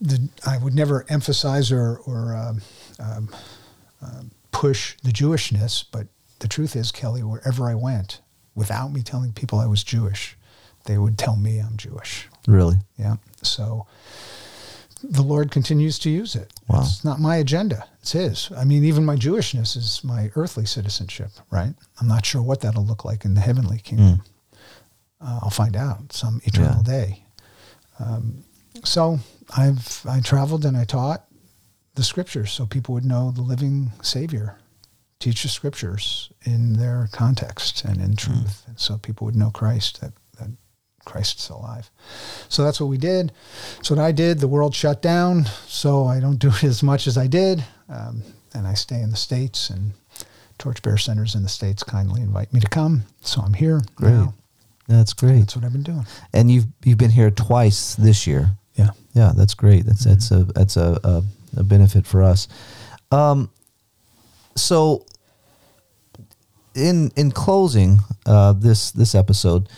The, 0.02 0.30
I 0.46 0.58
would 0.58 0.74
never 0.76 1.06
emphasize 1.08 1.72
or, 1.72 1.98
or 2.06 2.36
um, 2.36 2.62
um, 3.00 3.30
um, 4.02 4.32
push 4.52 4.98
the 5.04 5.12
Jewishness, 5.12 5.86
but 5.90 6.08
the 6.40 6.50
truth 6.50 6.76
is, 6.76 6.92
Kelly, 6.92 7.24
wherever 7.24 7.70
I 7.70 7.76
went, 7.76 8.20
without 8.54 8.92
me 8.92 9.02
telling 9.02 9.32
people 9.32 9.60
I 9.60 9.66
was 9.68 9.82
Jewish, 9.82 10.36
they 10.86 10.98
would 10.98 11.18
tell 11.18 11.38
me 11.38 11.60
I'm 11.60 11.78
Jewish. 11.78 12.28
Really? 12.48 12.76
Yeah. 12.98 13.16
So 13.44 13.88
the 15.04 15.22
Lord 15.22 15.52
continues 15.52 16.00
to 16.00 16.10
use 16.10 16.36
it. 16.36 16.52
Wow. 16.68 16.82
It's 16.82 17.04
not 17.04 17.20
my 17.20 17.36
agenda. 17.38 17.86
It's 18.02 18.14
his. 18.14 18.50
I 18.56 18.64
mean, 18.64 18.84
even 18.86 19.06
my 19.06 19.16
Jewishness 19.16 19.76
is 19.76 20.02
my 20.04 20.32
earthly 20.36 20.66
citizenship, 20.66 21.30
right? 21.52 21.74
I'm 22.00 22.08
not 22.08 22.26
sure 22.26 22.42
what 22.42 22.62
that'll 22.62 22.86
look 22.86 23.04
like 23.06 23.26
in 23.26 23.34
the 23.34 23.42
heavenly 23.42 23.80
kingdom. 23.80 24.22
Uh, 25.22 25.40
I'll 25.44 25.50
find 25.50 25.76
out 25.76 26.12
some 26.14 26.42
eternal 26.46 26.78
Yeah. 26.86 26.92
day. 26.92 27.26
Um, 28.00 28.44
so 28.84 29.20
I've 29.56 30.02
I 30.10 30.20
traveled 30.22 30.66
and 30.66 30.76
I 30.76 30.84
taught 30.86 31.26
the 31.96 32.04
scriptures 32.04 32.52
so 32.52 32.66
people 32.66 32.94
would 32.96 33.06
know 33.06 33.32
the 33.32 33.42
living 33.42 33.92
Savior. 34.02 34.58
Teach 35.20 35.44
the 35.44 35.50
scriptures 35.50 36.30
in 36.44 36.74
their 36.74 37.08
context 37.14 37.86
and 37.86 38.02
in 38.02 38.16
truth, 38.16 38.64
and 38.68 38.78
so 38.80 38.98
people 38.98 39.24
would 39.26 39.36
know 39.38 39.52
Christ 39.52 40.02
that 40.02 40.12
Christ's 41.06 41.50
alive. 41.50 41.90
So 42.50 42.64
that's 42.64 42.80
what 42.80 42.88
we 42.88 42.98
did. 42.98 43.32
So 43.82 43.96
what 43.96 44.04
I 44.04 44.12
did. 44.12 44.40
The 44.40 44.48
world 44.48 44.74
shut 44.76 45.02
down, 45.02 45.46
so 45.68 46.06
I 46.06 46.20
don't 46.20 46.38
do 46.38 46.50
it 46.50 46.64
as 46.64 46.84
much 46.84 47.08
as 47.08 47.18
I 47.18 47.28
did, 47.28 47.64
um, 47.90 48.24
and 48.54 48.68
I 48.68 48.74
stay 48.74 49.02
in 49.02 49.10
the 49.10 49.18
states. 49.18 49.70
And 49.70 49.94
Torchbearer 50.58 50.98
Centers 50.98 51.36
in 51.36 51.44
the 51.44 51.50
states 51.50 51.84
kindly 51.84 52.22
invite 52.22 52.54
me 52.54 52.60
to 52.60 52.70
come, 52.70 53.04
so 53.22 53.42
I'm 53.42 53.54
here. 53.54 53.82
Great. 53.96 54.12
now. 54.12 54.34
That's 54.88 55.14
great. 55.14 55.40
That's 55.40 55.56
what 55.56 55.66
I've 55.66 55.72
been 55.74 55.84
doing. 55.84 56.06
And 56.34 56.52
you've 56.52 56.66
you've 56.84 56.98
been 56.98 57.12
here 57.12 57.32
twice 57.32 57.96
this 57.96 58.28
year. 58.28 58.50
Yeah. 58.76 58.90
Yeah, 59.14 59.32
that's 59.36 59.54
great. 59.54 59.86
That's 59.86 60.04
that's 60.04 60.32
a 60.32 60.44
that's 60.44 60.78
a, 60.78 61.00
a, 61.04 61.24
a 61.58 61.64
benefit 61.64 62.06
for 62.06 62.24
us. 62.24 62.48
Um, 63.12 63.50
so 64.56 65.06
in 66.76 67.12
in 67.16 67.32
closing 67.32 68.00
uh, 68.26 68.54
this 68.54 68.92
this 68.92 69.16
episode, 69.16 69.70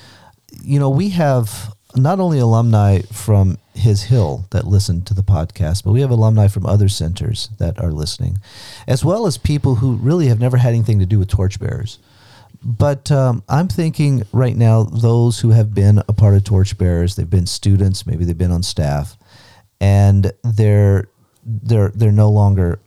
you 0.64 0.80
know, 0.80 0.90
we 0.90 1.10
have 1.10 1.74
not 1.96 2.20
only 2.20 2.40
alumni 2.40 3.00
from 3.12 3.58
His 3.74 4.04
Hill 4.04 4.46
that 4.52 4.66
listen 4.68 5.02
to 5.04 5.14
the 5.14 5.24
podcast, 5.24 5.84
but 5.84 5.92
we 5.92 6.02
have 6.02 6.12
alumni 6.12 6.48
from 6.48 6.66
other 6.66 6.90
centers 6.90 7.50
that 7.58 7.80
are 7.80 7.92
listening, 7.92 8.38
as 8.88 9.06
well 9.06 9.26
as 9.26 9.38
people 9.38 9.76
who 9.76 9.96
really 9.96 10.28
have 10.28 10.40
never 10.40 10.58
had 10.58 10.74
anything 10.74 11.00
to 11.00 11.06
do 11.06 11.20
with 11.20 11.30
torchbearers. 11.30 12.00
But 12.66 13.12
um, 13.12 13.44
I'm 13.48 13.68
thinking 13.68 14.24
right 14.32 14.56
now, 14.56 14.84
those 14.84 15.40
who 15.40 15.50
have 15.50 15.76
been 15.76 16.00
a 16.08 16.14
part 16.14 16.34
of 16.34 16.44
Torchbearers, 16.44 17.16
they've 17.16 17.30
been 17.30 17.46
students, 17.46 18.08
maybe 18.08 18.26
they've 18.26 18.36
been 18.36 18.52
on 18.52 18.64
staff, 18.64 19.18
and 19.80 20.32
they're 20.44 21.08
they're 21.46 21.90
they're 21.90 22.12
no 22.12 22.32
longer 22.32 22.80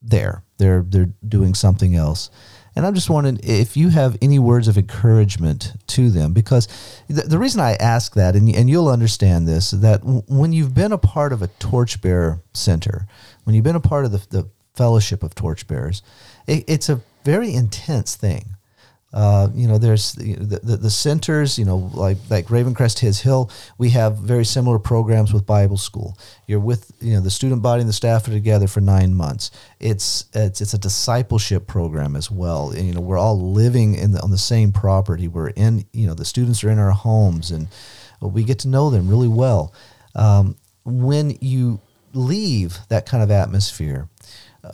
there. 0.00 0.44
They're 0.58 0.82
they're 0.82 1.10
doing 1.28 1.54
something 1.54 1.96
else. 1.96 2.30
And 2.76 2.86
I'm 2.86 2.94
just 2.94 3.08
wondering 3.08 3.40
if 3.42 3.74
you 3.74 3.88
have 3.88 4.18
any 4.20 4.38
words 4.38 4.68
of 4.68 4.76
encouragement 4.76 5.72
to 5.88 6.10
them, 6.10 6.34
because 6.34 6.68
the, 7.08 7.22
the 7.22 7.38
reason 7.38 7.60
I 7.60 7.72
ask 7.74 8.14
that, 8.14 8.36
and, 8.36 8.54
and 8.54 8.68
you'll 8.68 8.88
understand 8.88 9.48
this, 9.48 9.70
that 9.70 10.02
w- 10.02 10.22
when 10.28 10.52
you've 10.52 10.74
been 10.74 10.92
a 10.92 10.98
part 10.98 11.32
of 11.32 11.40
a 11.40 11.46
torchbearer 11.58 12.42
center, 12.52 13.06
when 13.44 13.54
you've 13.54 13.64
been 13.64 13.76
a 13.76 13.80
part 13.80 14.04
of 14.04 14.12
the, 14.12 14.18
the 14.28 14.50
fellowship 14.74 15.22
of 15.22 15.34
torchbearers, 15.34 16.02
it, 16.46 16.64
it's 16.68 16.90
a 16.90 17.00
very 17.24 17.54
intense 17.54 18.14
thing 18.14 18.55
Uh, 19.16 19.48
you 19.54 19.66
know, 19.66 19.78
there's 19.78 20.12
the, 20.12 20.34
the, 20.62 20.76
the 20.76 20.90
centers, 20.90 21.58
you 21.58 21.64
know, 21.64 21.90
like 21.94 22.18
like 22.28 22.48
Ravencrest 22.48 22.98
His 22.98 23.18
Hill. 23.18 23.50
We 23.78 23.88
have 23.90 24.18
very 24.18 24.44
similar 24.44 24.78
programs 24.78 25.32
with 25.32 25.46
Bible 25.46 25.78
school. 25.78 26.18
You're 26.46 26.60
with, 26.60 26.92
you 27.00 27.14
know, 27.14 27.22
the 27.22 27.30
student 27.30 27.62
body 27.62 27.80
and 27.80 27.88
the 27.88 27.94
staff 27.94 28.28
are 28.28 28.32
together 28.32 28.66
for 28.66 28.82
nine 28.82 29.14
months. 29.14 29.50
It's 29.80 30.26
it's 30.34 30.60
it's 30.60 30.74
a 30.74 30.78
discipleship 30.78 31.66
program 31.66 32.14
as 32.14 32.30
well. 32.30 32.72
And, 32.72 32.86
you 32.86 32.92
know, 32.92 33.00
we're 33.00 33.16
all 33.16 33.40
living 33.54 33.94
in 33.94 34.12
the, 34.12 34.20
on 34.20 34.30
the 34.30 34.44
same 34.52 34.70
property. 34.70 35.28
We're 35.28 35.48
in, 35.48 35.86
you 35.94 36.06
know, 36.06 36.14
the 36.14 36.26
students 36.26 36.62
are 36.62 36.70
in 36.70 36.78
our 36.78 36.90
homes, 36.90 37.50
and 37.50 37.68
we 38.20 38.44
get 38.44 38.58
to 38.60 38.68
know 38.68 38.90
them 38.90 39.08
really 39.08 39.28
well. 39.28 39.72
Um, 40.14 40.56
when 40.84 41.38
you 41.40 41.80
leave 42.12 42.78
that 42.90 43.06
kind 43.06 43.22
of 43.22 43.30
atmosphere, 43.30 44.10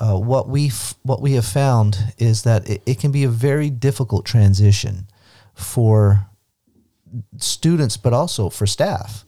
uh, 0.00 0.16
what 0.16 0.48
we 0.48 0.70
what 1.02 1.20
we 1.20 1.32
have 1.32 1.44
found 1.44 1.96
is 2.18 2.42
that 2.42 2.68
it, 2.68 2.82
it, 2.86 2.98
can 2.98 3.12
be 3.12 3.24
a 3.24 3.28
very 3.28 3.70
difficult 3.70 4.24
transition 4.24 5.06
for 5.54 6.26
students, 7.38 7.96
but 7.96 8.12
also 8.12 8.48
for 8.48 8.66
staff. 8.66 9.24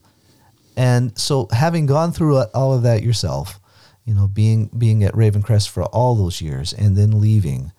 And 0.76 1.16
so, 1.18 1.48
having 1.52 1.86
gone 1.86 2.12
through 2.12 2.38
all 2.54 2.72
of 2.72 2.82
that 2.82 3.02
yourself, 3.02 3.60
you 4.04 4.14
know, 4.14 4.26
being 4.26 4.70
being 4.76 5.04
at 5.04 5.14
Ravencrest 5.14 5.68
for 5.68 5.84
all 5.84 6.14
those 6.14 6.40
years 6.40 6.72
and 6.72 6.96
then 6.96 7.20
leaving, 7.20 7.72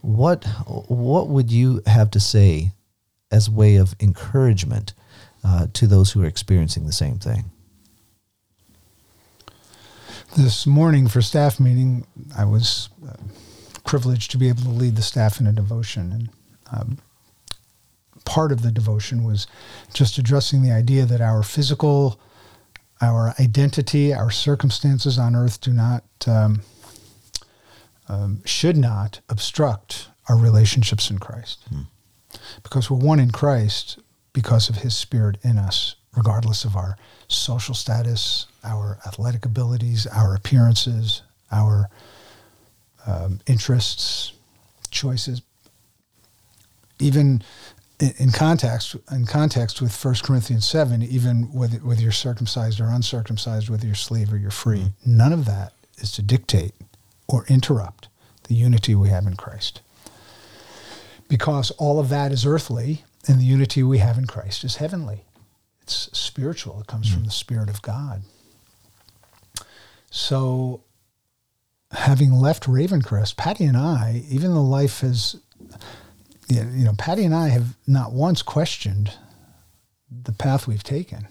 what 0.00 0.44
what 0.66 1.28
would 1.28 1.50
you 1.50 1.82
have 1.86 2.10
to 2.12 2.20
say 2.20 2.72
as 3.30 3.48
way 3.48 3.76
of 3.76 3.94
encouragement 4.00 4.94
uh, 5.44 5.68
to 5.74 5.86
those 5.86 6.12
who 6.12 6.22
are 6.22 6.26
experiencing 6.26 6.86
the 6.86 6.92
same 6.92 7.18
thing? 7.18 7.50
This 10.36 10.64
morning 10.64 11.08
for 11.08 11.20
staff 11.22 11.58
meeting, 11.58 12.06
I 12.38 12.44
was 12.44 12.88
uh, 13.06 13.14
privileged 13.84 14.30
to 14.30 14.38
be 14.38 14.48
able 14.48 14.62
to 14.62 14.68
lead 14.68 14.94
the 14.94 15.02
staff 15.02 15.40
in 15.40 15.46
a 15.46 15.52
devotion. 15.52 16.12
And 16.12 16.28
um, 16.72 16.98
part 18.24 18.52
of 18.52 18.62
the 18.62 18.70
devotion 18.70 19.24
was 19.24 19.48
just 19.92 20.18
addressing 20.18 20.62
the 20.62 20.70
idea 20.70 21.04
that 21.04 21.20
our 21.20 21.42
physical, 21.42 22.20
our 23.00 23.34
identity, 23.40 24.14
our 24.14 24.30
circumstances 24.30 25.18
on 25.18 25.34
earth 25.34 25.60
do 25.60 25.72
not, 25.72 26.04
um, 26.28 26.62
um, 28.08 28.42
should 28.44 28.76
not 28.76 29.20
obstruct 29.28 30.10
our 30.28 30.36
relationships 30.36 31.10
in 31.10 31.18
Christ. 31.18 31.64
Hmm. 31.68 31.82
Because 32.62 32.88
we're 32.88 32.98
one 32.98 33.18
in 33.18 33.32
Christ 33.32 33.98
because 34.32 34.68
of 34.68 34.76
his 34.76 34.94
spirit 34.94 35.38
in 35.42 35.58
us, 35.58 35.96
regardless 36.16 36.64
of 36.64 36.76
our 36.76 36.96
social 37.32 37.74
status, 37.74 38.46
our 38.64 38.98
athletic 39.06 39.44
abilities, 39.44 40.06
our 40.06 40.34
appearances, 40.34 41.22
our 41.50 41.88
um, 43.06 43.40
interests, 43.46 44.32
choices. 44.90 45.42
Even 46.98 47.42
in, 48.00 48.12
in 48.18 48.30
context, 48.30 48.96
in 49.10 49.26
context 49.26 49.80
with 49.80 50.04
1 50.04 50.16
Corinthians 50.22 50.68
7, 50.68 51.02
even 51.02 51.52
whether, 51.52 51.78
whether 51.78 52.02
you're 52.02 52.12
circumcised 52.12 52.80
or 52.80 52.88
uncircumcised, 52.88 53.70
whether 53.70 53.86
you're 53.86 53.94
slave 53.94 54.32
or 54.32 54.36
you're 54.36 54.50
free, 54.50 54.80
mm-hmm. 54.80 55.16
none 55.16 55.32
of 55.32 55.44
that 55.46 55.72
is 55.98 56.12
to 56.12 56.22
dictate 56.22 56.74
or 57.28 57.44
interrupt 57.46 58.08
the 58.48 58.54
unity 58.54 58.94
we 58.94 59.08
have 59.08 59.26
in 59.26 59.36
Christ. 59.36 59.80
Because 61.28 61.70
all 61.72 62.00
of 62.00 62.08
that 62.08 62.32
is 62.32 62.44
earthly, 62.44 63.04
and 63.28 63.38
the 63.38 63.44
unity 63.44 63.82
we 63.82 63.98
have 63.98 64.18
in 64.18 64.26
Christ 64.26 64.64
is 64.64 64.76
heavenly. 64.76 65.24
It's 65.90 66.16
spiritual. 66.16 66.80
It 66.80 66.86
comes 66.86 67.10
mm. 67.10 67.14
from 67.14 67.24
the 67.24 67.32
Spirit 67.32 67.68
of 67.68 67.82
God. 67.82 68.22
So, 70.12 70.84
having 71.90 72.32
left 72.32 72.64
Ravencrest, 72.64 73.36
Patty 73.36 73.64
and 73.64 73.76
I, 73.76 74.22
even 74.28 74.54
though 74.54 74.62
life 74.62 75.00
has, 75.00 75.34
you 76.48 76.84
know, 76.84 76.94
Patty 76.96 77.24
and 77.24 77.34
I 77.34 77.48
have 77.48 77.76
not 77.88 78.12
once 78.12 78.40
questioned 78.40 79.14
the 80.10 80.30
path 80.30 80.68
we've 80.68 80.84
taken, 80.84 81.26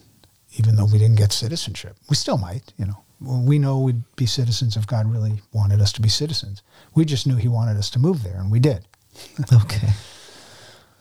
even 0.57 0.75
though 0.75 0.85
we 0.91 0.97
didn't 0.97 1.17
get 1.17 1.31
citizenship. 1.31 1.95
We 2.09 2.17
still 2.17 2.37
might, 2.37 2.73
you 2.77 2.85
know. 2.85 3.01
We 3.21 3.59
know 3.59 3.79
we'd 3.79 4.03
be 4.17 4.25
citizens 4.25 4.75
if 4.75 4.87
God 4.87 5.09
really 5.09 5.41
wanted 5.53 5.79
us 5.79 5.93
to 5.93 6.01
be 6.01 6.09
citizens. 6.09 6.63
We 6.95 7.05
just 7.05 7.27
knew 7.27 7.37
He 7.37 7.47
wanted 7.47 7.77
us 7.77 7.89
to 7.91 7.99
move 7.99 8.23
there, 8.23 8.37
and 8.37 8.51
we 8.51 8.59
did. 8.59 8.85
okay. 9.53 9.89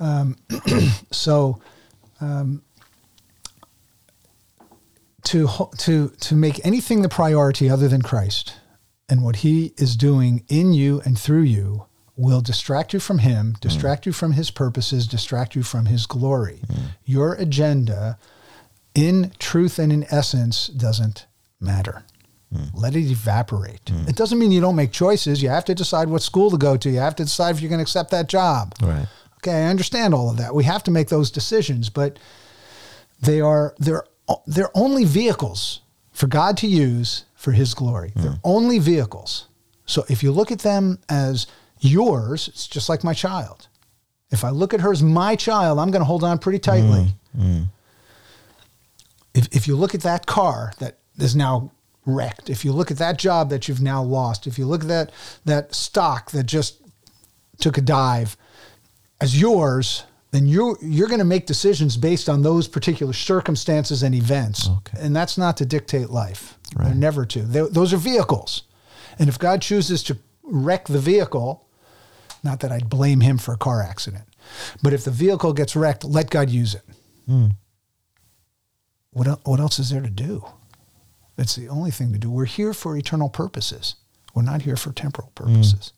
Um, 0.00 0.36
so, 1.10 1.60
um, 2.20 2.62
to 5.28 5.48
to 5.76 6.08
to 6.08 6.34
make 6.34 6.64
anything 6.64 7.02
the 7.02 7.08
priority 7.08 7.68
other 7.68 7.88
than 7.88 8.02
Christ 8.02 8.54
and 9.08 9.22
what 9.22 9.36
He 9.36 9.72
is 9.76 9.96
doing 9.96 10.44
in 10.48 10.72
you 10.72 11.02
and 11.04 11.18
through 11.18 11.42
you 11.42 11.86
will 12.16 12.40
distract 12.40 12.92
you 12.92 13.00
from 13.00 13.18
Him, 13.18 13.52
mm. 13.52 13.60
distract 13.60 14.02
mm. 14.02 14.06
you 14.06 14.12
from 14.12 14.32
His 14.32 14.50
purposes, 14.50 15.06
distract 15.06 15.54
you 15.54 15.62
from 15.62 15.86
His 15.86 16.06
glory. 16.06 16.60
Mm. 16.66 16.76
Your 17.04 17.34
agenda, 17.34 18.18
in 18.94 19.32
truth 19.38 19.78
and 19.78 19.92
in 19.92 20.04
essence, 20.10 20.68
doesn't 20.68 21.26
matter. 21.60 22.04
Mm. 22.52 22.70
Let 22.72 22.96
it 22.96 23.10
evaporate. 23.10 23.84
Mm. 23.86 24.08
It 24.08 24.16
doesn't 24.16 24.38
mean 24.38 24.50
you 24.50 24.62
don't 24.62 24.76
make 24.76 24.92
choices. 24.92 25.42
You 25.42 25.50
have 25.50 25.66
to 25.66 25.74
decide 25.74 26.08
what 26.08 26.22
school 26.22 26.50
to 26.50 26.56
go 26.56 26.76
to. 26.78 26.90
You 26.90 27.00
have 27.00 27.16
to 27.16 27.24
decide 27.24 27.54
if 27.54 27.60
you're 27.60 27.68
going 27.68 27.80
to 27.80 27.82
accept 27.82 28.10
that 28.12 28.28
job. 28.28 28.74
Right. 28.82 29.06
Okay, 29.36 29.64
I 29.64 29.70
understand 29.70 30.14
all 30.14 30.30
of 30.30 30.38
that. 30.38 30.54
We 30.54 30.64
have 30.64 30.82
to 30.84 30.90
make 30.90 31.08
those 31.10 31.30
decisions, 31.30 31.90
but 31.90 32.18
they 33.20 33.40
are 33.40 33.74
they're 33.78 34.04
they're 34.46 34.76
only 34.76 35.04
vehicles 35.04 35.80
for 36.12 36.26
God 36.26 36.56
to 36.58 36.66
use 36.66 37.24
for 37.34 37.52
his 37.52 37.74
glory. 37.74 38.10
Mm. 38.10 38.22
They're 38.22 38.40
only 38.44 38.78
vehicles. 38.78 39.46
So 39.86 40.04
if 40.08 40.22
you 40.22 40.32
look 40.32 40.50
at 40.52 40.58
them 40.60 40.98
as 41.08 41.46
yours, 41.80 42.48
it's 42.48 42.66
just 42.66 42.88
like 42.88 43.04
my 43.04 43.14
child. 43.14 43.68
If 44.30 44.44
I 44.44 44.50
look 44.50 44.74
at 44.74 44.80
her 44.80 44.92
as 44.92 45.02
my 45.02 45.36
child, 45.36 45.78
I'm 45.78 45.90
going 45.90 46.00
to 46.00 46.06
hold 46.06 46.24
on 46.24 46.38
pretty 46.38 46.58
tightly. 46.58 47.14
Mm. 47.36 47.42
Mm. 47.42 47.66
If, 49.34 49.48
if 49.54 49.68
you 49.68 49.76
look 49.76 49.94
at 49.94 50.02
that 50.02 50.26
car 50.26 50.72
that 50.80 50.98
is 51.18 51.34
now 51.34 51.70
wrecked, 52.04 52.50
if 52.50 52.64
you 52.64 52.72
look 52.72 52.90
at 52.90 52.98
that 52.98 53.18
job 53.18 53.48
that 53.50 53.68
you've 53.68 53.80
now 53.80 54.02
lost, 54.02 54.46
if 54.46 54.58
you 54.58 54.66
look 54.66 54.82
at 54.82 54.88
that, 54.88 55.12
that 55.44 55.74
stock 55.74 56.32
that 56.32 56.44
just 56.44 56.76
took 57.58 57.78
a 57.78 57.80
dive 57.80 58.36
as 59.20 59.40
yours, 59.40 60.04
then 60.30 60.46
you're 60.46 60.76
you're 60.82 61.08
going 61.08 61.20
to 61.20 61.24
make 61.24 61.46
decisions 61.46 61.96
based 61.96 62.28
on 62.28 62.42
those 62.42 62.68
particular 62.68 63.12
circumstances 63.12 64.02
and 64.02 64.14
events, 64.14 64.68
okay. 64.68 64.98
and 65.00 65.16
that's 65.16 65.38
not 65.38 65.56
to 65.58 65.66
dictate 65.66 66.10
life. 66.10 66.58
Right. 66.76 66.86
They're 66.86 66.94
never 66.94 67.24
to. 67.26 67.42
They're, 67.42 67.68
those 67.68 67.92
are 67.92 67.96
vehicles, 67.96 68.64
and 69.18 69.28
if 69.28 69.38
God 69.38 69.62
chooses 69.62 70.02
to 70.04 70.18
wreck 70.42 70.86
the 70.86 70.98
vehicle, 70.98 71.66
not 72.44 72.60
that 72.60 72.72
I'd 72.72 72.90
blame 72.90 73.20
Him 73.20 73.38
for 73.38 73.54
a 73.54 73.58
car 73.58 73.82
accident, 73.82 74.24
but 74.82 74.92
if 74.92 75.04
the 75.04 75.10
vehicle 75.10 75.52
gets 75.54 75.74
wrecked, 75.74 76.04
let 76.04 76.30
God 76.30 76.50
use 76.50 76.74
it. 76.74 76.84
Mm. 77.28 77.56
What 79.12 79.40
what 79.46 79.60
else 79.60 79.78
is 79.78 79.90
there 79.90 80.02
to 80.02 80.10
do? 80.10 80.44
It's 81.38 81.54
the 81.54 81.68
only 81.68 81.90
thing 81.92 82.12
to 82.12 82.18
do. 82.18 82.30
We're 82.30 82.44
here 82.44 82.74
for 82.74 82.96
eternal 82.96 83.28
purposes. 83.28 83.94
We're 84.34 84.42
not 84.42 84.62
here 84.62 84.76
for 84.76 84.92
temporal 84.92 85.30
purposes. 85.34 85.92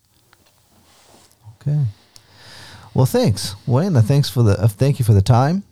Mm. 1.67 1.73
Okay. 1.73 1.85
Well, 2.93 3.05
thanks, 3.05 3.55
Wayne. 3.65 3.95
Uh, 3.95 4.01
thanks 4.01 4.29
for 4.29 4.43
the 4.43 4.61
uh, 4.61 4.67
thank 4.67 4.99
you 4.99 5.05
for 5.05 5.13
the 5.13 5.21
time, 5.21 5.63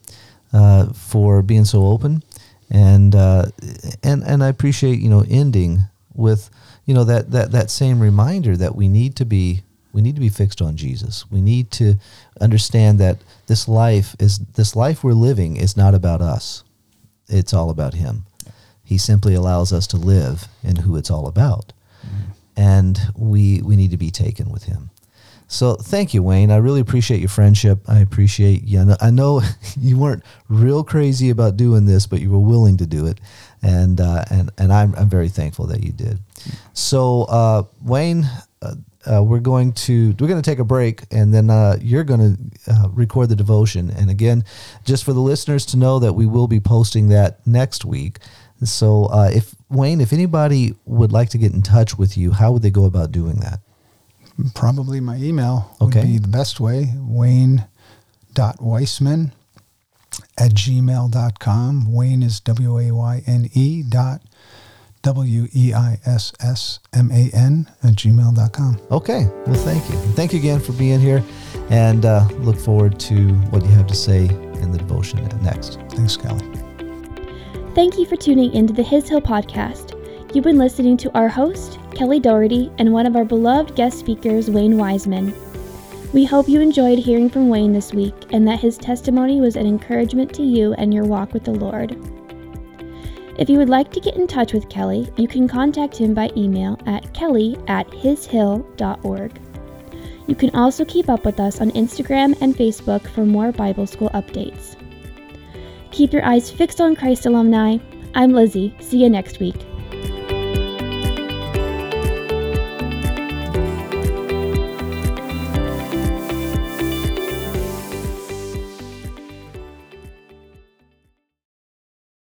uh, 0.53 0.93
for 0.93 1.41
being 1.41 1.65
so 1.65 1.85
open, 1.85 2.23
and 2.69 3.13
uh, 3.13 3.45
and 4.03 4.23
and 4.23 4.43
I 4.43 4.47
appreciate 4.47 4.99
you 4.99 5.09
know 5.09 5.25
ending 5.29 5.79
with 6.15 6.49
you 6.85 6.93
know 6.93 7.03
that 7.03 7.31
that 7.31 7.51
that 7.51 7.69
same 7.71 7.99
reminder 7.99 8.55
that 8.55 8.75
we 8.75 8.87
need 8.87 9.17
to 9.17 9.25
be 9.25 9.63
we 9.91 10.01
need 10.01 10.15
to 10.15 10.21
be 10.21 10.29
fixed 10.29 10.61
on 10.61 10.77
Jesus. 10.77 11.29
We 11.29 11.41
need 11.41 11.71
to 11.71 11.95
understand 12.39 12.99
that 12.99 13.17
this 13.47 13.67
life 13.67 14.15
is 14.17 14.39
this 14.55 14.75
life 14.75 15.03
we're 15.03 15.13
living 15.13 15.57
is 15.57 15.75
not 15.75 15.93
about 15.93 16.21
us. 16.21 16.63
It's 17.27 17.53
all 17.53 17.69
about 17.69 17.95
Him. 17.95 18.25
He 18.83 18.97
simply 18.97 19.35
allows 19.35 19.73
us 19.73 19.87
to 19.87 19.97
live 19.97 20.47
in 20.63 20.77
who 20.77 20.95
it's 20.95 21.11
all 21.11 21.27
about, 21.27 21.73
mm-hmm. 22.05 22.31
and 22.55 22.99
we 23.15 23.61
we 23.61 23.75
need 23.75 23.91
to 23.91 23.97
be 23.97 24.09
taken 24.09 24.49
with 24.49 24.63
Him. 24.63 24.89
So 25.51 25.73
thank 25.73 26.13
you, 26.13 26.21
Wayne. 26.21 26.51
I 26.51 26.57
really 26.57 26.79
appreciate 26.79 27.21
your 27.21 27.29
friendship. 27.29 27.79
I 27.87 27.99
appreciate 27.99 28.63
you. 28.65 28.95
I 29.01 29.09
know 29.09 29.41
you 29.79 29.97
weren't 29.97 30.23
real 30.47 30.83
crazy 30.83 31.31
about 31.31 31.57
doing 31.57 31.87
this, 31.87 32.05
but 32.05 32.21
you 32.21 32.29
were 32.29 32.39
willing 32.39 32.77
to 32.77 32.85
do 32.85 33.07
it, 33.07 33.19
and 33.63 33.99
uh, 33.99 34.25
and 34.29 34.51
and 34.59 34.71
I'm 34.71 34.93
I'm 34.95 35.09
very 35.09 35.27
thankful 35.27 35.65
that 35.67 35.83
you 35.83 35.91
did. 35.91 36.19
So 36.73 37.23
uh, 37.23 37.63
Wayne. 37.81 38.25
Uh, 38.61 38.75
uh 39.09 39.23
we're 39.23 39.39
going 39.39 39.71
to 39.71 40.13
we're 40.19 40.27
going 40.27 40.41
to 40.41 40.41
take 40.41 40.59
a 40.59 40.63
break 40.65 41.03
and 41.09 41.33
then 41.33 41.49
uh, 41.49 41.77
you're 41.79 42.03
going 42.03 42.19
to 42.35 42.73
uh, 42.73 42.89
record 42.89 43.29
the 43.29 43.35
devotion 43.35 43.89
and 43.91 44.09
again 44.09 44.43
just 44.83 45.05
for 45.05 45.13
the 45.13 45.21
listeners 45.21 45.65
to 45.65 45.77
know 45.77 45.99
that 45.99 46.11
we 46.11 46.25
will 46.25 46.49
be 46.49 46.59
posting 46.59 47.07
that 47.07 47.39
next 47.47 47.85
week 47.85 48.19
so 48.61 49.07
if 49.29 49.55
wayne 49.69 50.01
if 50.01 50.11
anybody 50.11 50.75
would 50.83 51.13
like 51.13 51.29
to 51.29 51.37
get 51.37 51.53
in 51.53 51.61
touch 51.61 51.97
with 51.97 52.17
you 52.17 52.33
how 52.33 52.51
would 52.51 52.61
they 52.61 52.69
go 52.69 52.83
about 52.83 53.09
doing 53.09 53.37
that 53.37 53.61
probably 54.55 54.99
my 54.99 55.17
email 55.17 55.75
okay. 55.81 55.99
would 55.99 56.07
be 56.07 56.17
the 56.17 56.27
best 56.27 56.59
way. 56.59 56.93
Wayne.weissman 56.97 57.61
at 60.37 60.51
gmail.com. 60.51 61.93
Wayne 61.93 62.23
is 62.23 62.39
W 62.41 62.79
A 62.79 62.91
Y 62.91 63.23
N 63.25 63.49
E 63.53 63.83
dot 63.83 64.21
W 65.01 65.47
E 65.55 65.73
I 65.73 65.99
S 66.05 66.33
S 66.39 66.79
M 66.93 67.11
A 67.11 67.29
N 67.33 67.69
at 67.83 67.93
gmail.com. 67.93 68.79
Okay. 68.91 69.27
Well, 69.45 69.55
thank 69.55 69.89
you. 69.89 69.95
Thank 70.13 70.33
you 70.33 70.39
again 70.39 70.59
for 70.59 70.73
being 70.73 70.99
here. 70.99 71.23
and 71.69 72.05
uh, 72.05 72.27
look 72.39 72.57
forward 72.57 72.99
to 72.99 73.29
what 73.51 73.63
you 73.63 73.69
have 73.71 73.87
to 73.87 73.95
say 73.95 74.25
in 74.25 74.71
the 74.71 74.77
devotion 74.77 75.23
next. 75.41 75.79
Thanks, 75.91 76.17
Kelly. 76.17 76.45
Thank 77.75 77.97
you 77.97 78.05
for 78.05 78.15
tuning 78.15 78.53
into 78.53 78.73
the 78.73 78.83
His 78.83 79.07
Hill 79.07 79.21
podcast. 79.21 79.95
You've 80.33 80.43
been 80.43 80.57
listening 80.57 80.97
to 80.97 81.11
our 81.17 81.29
host, 81.29 81.78
Kelly 81.95 82.19
Doherty, 82.19 82.71
and 82.77 82.93
one 82.93 83.05
of 83.05 83.15
our 83.15 83.25
beloved 83.25 83.75
guest 83.75 83.99
speakers, 83.99 84.49
Wayne 84.49 84.77
Weissman. 84.77 85.33
We 86.11 86.25
hope 86.25 86.49
you 86.49 86.59
enjoyed 86.59 86.97
hearing 86.97 87.29
from 87.29 87.49
Wayne 87.49 87.71
this 87.71 87.93
week 87.93 88.15
and 88.31 88.47
that 88.47 88.59
his 88.59 88.77
testimony 88.77 89.41
was 89.41 89.55
an 89.55 89.67
encouragement 89.67 90.33
to 90.33 90.43
you 90.43 90.73
and 90.73 90.91
your 90.91 91.05
walk 91.05 91.33
with 91.33 91.43
the 91.43 91.51
Lord. 91.51 91.95
If 93.37 93.47
you 93.47 93.57
would 93.57 93.69
like 93.69 93.91
to 93.91 93.99
get 93.99 94.15
in 94.15 94.25
touch 94.25 94.51
with 94.51 94.69
Kelly, 94.69 95.07
you 95.17 95.27
can 95.27 95.47
contact 95.47 95.95
him 95.95 96.13
by 96.13 96.31
email 96.35 96.79
at 96.87 97.13
kelly 97.13 97.57
at 97.67 97.87
hishill.org. 97.91 99.39
You 100.27 100.35
can 100.35 100.49
also 100.55 100.83
keep 100.83 101.09
up 101.09 101.25
with 101.25 101.39
us 101.39 101.61
on 101.61 101.71
Instagram 101.71 102.39
and 102.41 102.55
Facebook 102.55 103.07
for 103.07 103.25
more 103.25 103.51
Bible 103.51 103.87
School 103.87 104.09
updates. 104.09 104.75
Keep 105.91 106.13
your 106.13 106.25
eyes 106.25 106.51
fixed 106.51 106.81
on 106.81 106.95
Christ 106.95 107.27
alumni. 107.27 107.77
I'm 108.15 108.31
Lizzie. 108.31 108.75
See 108.79 109.01
you 109.01 109.09
next 109.09 109.39
week. 109.39 109.55